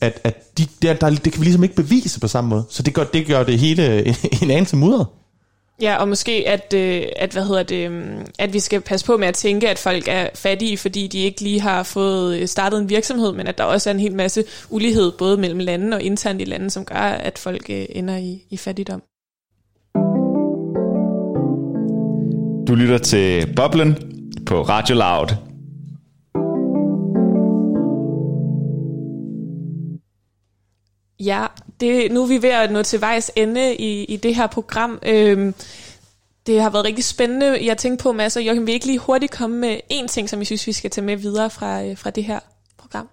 at, 0.00 0.20
at 0.24 0.58
de, 0.58 0.66
der, 0.82 0.94
der, 0.94 1.10
det 1.10 1.32
kan 1.32 1.40
vi 1.40 1.44
ligesom 1.44 1.62
ikke 1.62 1.74
bevise 1.74 2.20
på 2.20 2.28
samme 2.28 2.50
måde, 2.50 2.64
så 2.68 2.82
det 2.82 2.94
gør 2.94 3.04
det, 3.04 3.26
gør 3.26 3.42
det 3.42 3.58
hele 3.58 4.06
en 4.42 4.50
anelse 4.50 4.76
mudret. 4.76 5.06
Ja, 5.80 5.96
og 5.96 6.08
måske 6.08 6.44
at, 6.46 6.74
øh, 6.76 7.02
at, 7.16 7.32
hvad 7.32 7.44
hedder 7.44 7.62
det, 7.62 7.86
øhm, 7.86 8.26
at 8.38 8.52
vi 8.52 8.60
skal 8.60 8.80
passe 8.80 9.06
på 9.06 9.16
med 9.16 9.28
at 9.28 9.34
tænke, 9.34 9.68
at 9.68 9.78
folk 9.78 10.08
er 10.08 10.28
fattige, 10.34 10.78
fordi 10.78 11.06
de 11.06 11.18
ikke 11.18 11.40
lige 11.40 11.60
har 11.60 11.82
fået 11.82 12.38
øh, 12.38 12.46
startet 12.46 12.80
en 12.80 12.88
virksomhed, 12.88 13.32
men 13.32 13.46
at 13.46 13.58
der 13.58 13.64
også 13.64 13.90
er 13.90 13.94
en 13.94 14.00
hel 14.00 14.14
masse 14.14 14.44
ulighed, 14.70 15.12
både 15.18 15.36
mellem 15.36 15.58
lande 15.58 15.96
og 15.96 16.02
internt 16.02 16.40
i 16.40 16.44
lande, 16.44 16.70
som 16.70 16.84
gør, 16.84 16.96
at 16.96 17.38
folk 17.38 17.70
øh, 17.70 17.86
ender 17.90 18.16
i, 18.16 18.42
i 18.50 18.56
fattigdom. 18.56 19.02
Du 22.68 22.74
lytter 22.74 22.98
til 22.98 23.54
Boblen 23.56 23.96
på 24.46 24.62
Radio 24.62 24.96
Loud. 24.96 25.28
Ja, 31.20 31.46
det, 31.80 32.12
nu 32.12 32.22
er 32.22 32.26
vi 32.26 32.42
ved 32.42 32.50
at 32.50 32.72
nå 32.72 32.82
til 32.82 33.00
vejs 33.00 33.30
ende 33.36 33.76
i, 33.76 34.04
i 34.04 34.16
det 34.16 34.34
her 34.34 34.46
program. 34.46 34.98
Øhm, 35.06 35.54
det 36.46 36.62
har 36.62 36.70
været 36.70 36.84
rigtig 36.84 37.04
spændende. 37.04 37.66
Jeg 37.66 37.78
tænkte 37.78 38.02
på, 38.02 38.12
Mads 38.12 38.36
og 38.36 38.42
Joachim, 38.42 38.66
vil 38.66 38.74
ikke 38.74 38.86
lige 38.86 38.98
hurtigt 38.98 39.32
komme 39.32 39.56
med 39.56 39.80
en 39.88 40.08
ting, 40.08 40.30
som 40.30 40.38
jeg 40.38 40.46
synes, 40.46 40.66
vi 40.66 40.72
skal 40.72 40.90
tage 40.90 41.04
med 41.04 41.16
videre 41.16 41.50
fra, 41.50 41.82
øh, 41.82 41.98
fra 41.98 42.10
det 42.10 42.24
her 42.24 42.40
program? 42.78 43.08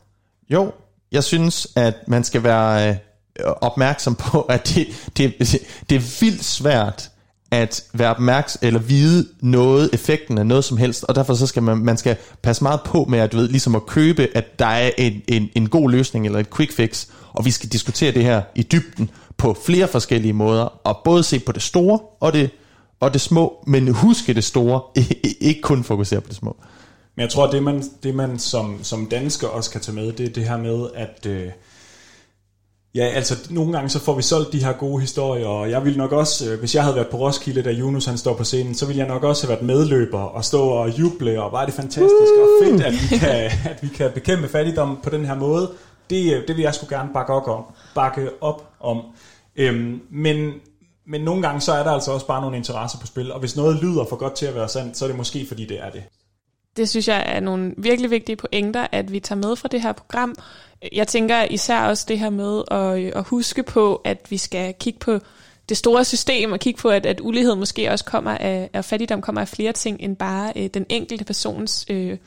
Jo, 0.49 0.72
jeg 1.11 1.24
synes, 1.24 1.68
at 1.76 1.95
man 2.07 2.24
skal 2.24 2.43
være 2.43 2.89
øh, 2.89 2.95
opmærksom 3.61 4.15
på, 4.15 4.41
at 4.41 4.68
det, 4.76 5.09
det, 5.18 5.39
det 5.89 5.95
er 5.95 6.22
vildt 6.22 6.43
svært 6.43 7.11
at 7.51 7.84
være 7.93 8.09
opmærksom 8.09 8.59
eller 8.63 8.80
vide 8.80 9.28
noget, 9.41 9.89
effekten 9.93 10.38
af 10.38 10.45
noget 10.45 10.63
som 10.63 10.78
helst, 10.78 11.03
og 11.03 11.15
derfor 11.15 11.34
så 11.34 11.47
skal 11.47 11.63
man, 11.63 11.78
man 11.78 11.97
skal 11.97 12.15
passe 12.41 12.63
meget 12.63 12.82
på 12.86 13.05
med 13.09 13.20
at, 13.20 13.32
du 13.32 13.38
ved, 13.38 13.47
ligesom 13.47 13.76
at 13.76 13.86
købe, 13.86 14.28
at 14.36 14.59
der 14.59 14.65
er 14.65 14.91
en, 14.97 15.22
en, 15.28 15.49
en 15.55 15.70
god 15.70 15.91
løsning 15.91 16.26
eller 16.26 16.39
et 16.39 16.55
quick 16.55 16.74
fix, 16.74 17.07
og 17.38 17.45
vi 17.45 17.51
skal 17.51 17.69
diskutere 17.69 18.11
det 18.11 18.23
her 18.23 18.41
i 18.55 18.63
dybden 18.63 19.09
på 19.38 19.57
flere 19.65 19.88
forskellige 19.88 20.33
måder, 20.33 20.63
og 20.63 20.97
både 21.05 21.23
se 21.23 21.39
på 21.39 21.51
det 21.51 21.61
store 21.61 21.99
og 22.19 22.33
det, 22.33 22.49
og 22.99 23.13
det 23.13 23.21
små, 23.21 23.63
men 23.67 23.93
huske 23.93 24.33
det 24.33 24.43
store, 24.43 24.81
ikke 25.41 25.61
kun 25.61 25.83
fokusere 25.83 26.21
på 26.21 26.27
det 26.27 26.35
små. 26.35 26.55
Men 27.15 27.21
jeg 27.21 27.29
tror, 27.29 27.51
det 27.51 27.63
man, 27.63 27.83
det 28.03 28.15
man 28.15 28.39
som, 28.39 28.79
som 28.83 29.05
dansker 29.05 29.47
også 29.47 29.71
kan 29.71 29.81
tage 29.81 29.95
med, 29.95 30.11
det 30.11 30.25
er 30.25 30.33
det 30.33 30.43
her 30.43 30.57
med, 30.57 30.88
at 30.95 31.25
øh, 31.25 31.51
Ja, 32.95 33.05
altså 33.05 33.35
nogle 33.49 33.73
gange 33.73 33.89
så 33.89 33.99
får 33.99 34.15
vi 34.15 34.21
solgt 34.21 34.53
de 34.53 34.63
her 34.63 34.73
gode 34.73 35.01
historier, 35.01 35.47
og 35.47 35.69
jeg 35.69 35.85
ville 35.85 35.97
nok 35.97 36.11
også, 36.11 36.49
øh, 36.51 36.59
hvis 36.59 36.75
jeg 36.75 36.83
havde 36.83 36.95
været 36.95 37.07
på 37.07 37.17
Roskilde, 37.17 37.61
da 37.61 37.71
Jonas 37.71 38.05
han 38.05 38.17
står 38.17 38.33
på 38.33 38.43
scenen, 38.43 38.75
så 38.75 38.85
ville 38.85 38.99
jeg 38.99 39.07
nok 39.07 39.23
også 39.23 39.47
have 39.47 39.49
været 39.55 39.65
medløber 39.65 40.19
og 40.19 40.45
stå 40.45 40.61
og 40.61 40.99
juble, 40.99 41.41
og 41.41 41.51
var 41.51 41.65
det 41.65 41.73
fantastisk 41.73 42.33
og 42.41 42.47
fedt, 42.63 42.83
at 42.83 42.93
vi 42.93 43.17
kan, 43.19 43.51
at 43.71 43.77
vi 43.81 43.88
kan 43.88 44.11
bekæmpe 44.13 44.47
fattigdom 44.47 44.99
på 45.03 45.09
den 45.09 45.25
her 45.25 45.35
måde. 45.35 45.71
Det, 46.10 46.34
øh, 46.34 46.47
det 46.47 46.55
vil 46.55 46.64
jeg 46.64 46.76
skulle 46.76 46.97
gerne 46.97 47.10
bakke 47.14 47.34
op 47.34 47.47
om. 47.47 47.64
Bakke 47.95 48.30
op 48.41 48.74
om. 48.80 49.01
Øhm, 49.55 50.01
men, 50.10 50.53
men 51.08 51.22
nogle 51.22 51.41
gange 51.41 51.62
så 51.62 51.72
er 51.72 51.84
der 51.84 51.91
altså 51.91 52.12
også 52.12 52.28
bare 52.28 52.41
nogle 52.41 52.58
interesser 52.58 52.99
på 52.99 53.08
spil, 53.08 53.32
og 53.32 53.39
hvis 53.39 53.55
noget 53.55 53.84
lyder 53.84 54.05
for 54.10 54.16
godt 54.16 54.36
til 54.36 54.45
at 54.45 54.55
være 54.55 54.70
sandt, 54.70 54.97
så 54.97 55.05
er 55.05 55.10
det 55.10 55.18
måske 55.18 55.45
fordi 55.47 55.66
det 55.66 55.80
er 55.80 55.89
det. 55.89 56.03
Det 56.78 56.89
synes 56.89 57.08
jeg 57.08 57.24
er 57.28 57.39
nogle 57.39 57.74
virkelig 57.78 58.12
vigtige 58.12 58.36
pointer, 58.36 58.88
at 58.91 59.12
vi 59.12 59.20
tager 59.20 59.39
med 59.47 59.55
fra 59.55 59.68
det 59.68 59.82
her 59.82 59.91
program. 59.91 60.36
Jeg 60.93 61.08
tænker 61.08 61.43
især 61.43 61.82
også 61.82 62.05
det 62.08 62.20
her 62.20 62.30
med 62.30 62.64
at, 62.72 62.99
øh, 62.99 63.12
at 63.16 63.24
huske 63.24 63.64
på, 63.64 63.95
at 63.95 64.28
vi 64.30 64.38
skal 64.38 64.74
kigge 64.80 64.99
på 64.99 65.20
det 65.70 65.78
store 65.78 66.05
system 66.05 66.51
og 66.51 66.60
kigge 66.60 66.80
på, 66.82 66.89
at, 66.89 67.05
at 67.05 67.22
ulighed 67.22 67.55
måske 67.55 67.91
også 67.91 68.05
kommer 68.05 68.32
af, 68.32 68.70
at 68.74 68.86
fattigdom 68.86 69.22
kommer 69.22 69.41
af 69.41 69.47
flere 69.47 69.74
ting 69.74 69.97
end 69.99 70.16
bare 70.16 70.53
øh, 70.55 70.70
den 70.74 70.86
enkelte 70.89 71.26
persons 71.26 71.86
øh, 71.89 72.18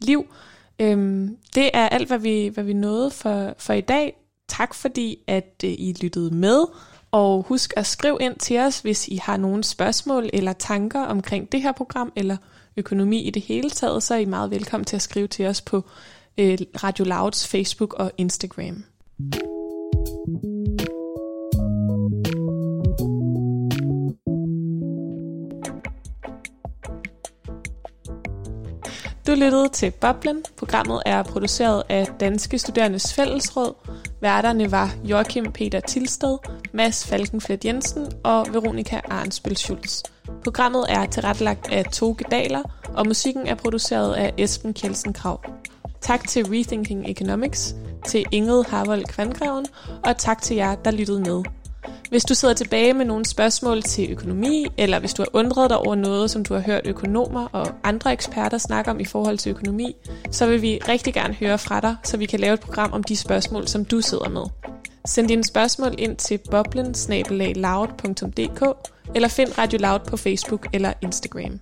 liv. 0.00 0.26
Øhm, 0.80 1.36
det 1.54 1.70
er 1.74 1.88
alt, 1.88 2.08
hvad 2.08 2.18
vi, 2.18 2.50
hvad 2.54 2.64
vi 2.64 2.72
nåede 2.72 3.10
for, 3.10 3.54
for 3.58 3.72
i 3.72 3.80
dag. 3.80 4.16
Tak 4.48 4.74
fordi, 4.74 5.18
at 5.26 5.54
øh, 5.64 5.70
I 5.70 5.96
lyttede 6.02 6.34
med. 6.34 6.64
Og 7.12 7.42
husk 7.48 7.72
at 7.76 7.86
skrive 7.86 8.18
ind 8.20 8.36
til 8.36 8.58
os, 8.58 8.80
hvis 8.80 9.08
I 9.08 9.16
har 9.16 9.36
nogle 9.36 9.64
spørgsmål 9.64 10.30
eller 10.32 10.52
tanker 10.52 11.00
omkring 11.00 11.52
det 11.52 11.62
her 11.62 11.72
program, 11.72 12.12
eller 12.16 12.36
økonomi 12.76 13.22
i 13.22 13.30
det 13.30 13.42
hele 13.42 13.70
taget, 13.70 14.02
så 14.02 14.14
er 14.14 14.18
I 14.18 14.24
meget 14.24 14.50
velkommen 14.50 14.84
til 14.84 14.96
at 14.96 15.02
skrive 15.02 15.26
til 15.26 15.46
os 15.46 15.60
på 15.60 15.84
øh, 16.38 16.58
Radio 16.82 17.04
Louds 17.04 17.48
Facebook 17.48 17.94
og 17.94 18.12
Instagram. 18.18 18.84
Du 29.30 29.34
lyttede 29.34 29.68
til 29.68 29.90
Boblen. 29.90 30.42
Programmet 30.56 31.02
er 31.06 31.22
produceret 31.22 31.82
af 31.88 32.06
Danske 32.20 32.58
Studerendes 32.58 33.14
Fællesråd. 33.14 33.74
Værterne 34.20 34.70
var 34.70 34.94
Joachim 35.04 35.52
Peter 35.52 35.80
Tilsted, 35.80 36.38
Mads 36.72 37.06
Falkenflet 37.06 37.64
Jensen 37.64 38.06
og 38.24 38.46
Veronika 38.52 39.00
Arnsbøl 39.10 39.56
Schultz. 39.56 40.02
Programmet 40.44 40.84
er 40.88 41.06
tilrettelagt 41.06 41.72
af 41.72 41.84
Toge 41.84 42.24
Daler, 42.30 42.62
og 42.94 43.06
musikken 43.06 43.46
er 43.46 43.54
produceret 43.54 44.14
af 44.14 44.34
Esben 44.38 44.74
Kjelsen 44.74 45.12
Krav. 45.12 45.44
Tak 46.00 46.28
til 46.28 46.46
Rethinking 46.46 47.10
Economics, 47.10 47.74
til 48.06 48.24
Ingrid 48.32 48.64
Harvold 48.68 49.04
Kvandgreven, 49.04 49.66
og 50.04 50.16
tak 50.16 50.42
til 50.42 50.56
jer, 50.56 50.74
der 50.74 50.90
lyttede 50.90 51.20
med. 51.20 51.42
Hvis 52.10 52.24
du 52.24 52.34
sidder 52.34 52.54
tilbage 52.54 52.92
med 52.92 53.04
nogle 53.04 53.24
spørgsmål 53.24 53.82
til 53.82 54.10
økonomi, 54.12 54.66
eller 54.78 54.98
hvis 54.98 55.14
du 55.14 55.22
har 55.22 55.28
undret 55.32 55.70
dig 55.70 55.78
over 55.78 55.94
noget, 55.94 56.30
som 56.30 56.44
du 56.44 56.54
har 56.54 56.60
hørt 56.60 56.80
økonomer 56.84 57.46
og 57.52 57.66
andre 57.84 58.12
eksperter 58.12 58.58
snakke 58.58 58.90
om 58.90 59.00
i 59.00 59.04
forhold 59.04 59.38
til 59.38 59.50
økonomi, 59.50 59.96
så 60.30 60.46
vil 60.46 60.62
vi 60.62 60.78
rigtig 60.88 61.14
gerne 61.14 61.34
høre 61.34 61.58
fra 61.58 61.80
dig, 61.80 61.96
så 62.04 62.16
vi 62.16 62.26
kan 62.26 62.40
lave 62.40 62.54
et 62.54 62.60
program 62.60 62.92
om 62.92 63.02
de 63.02 63.16
spørgsmål, 63.16 63.68
som 63.68 63.84
du 63.84 64.00
sidder 64.00 64.28
med. 64.28 64.42
Send 65.06 65.28
dine 65.28 65.44
spørgsmål 65.44 65.94
ind 65.98 66.16
til 66.16 66.38
boblen 66.50 66.94
eller 69.14 69.28
find 69.28 69.58
Radio 69.58 69.78
Loud 69.78 70.00
på 70.00 70.16
Facebook 70.16 70.66
eller 70.72 70.92
Instagram. 71.02 71.60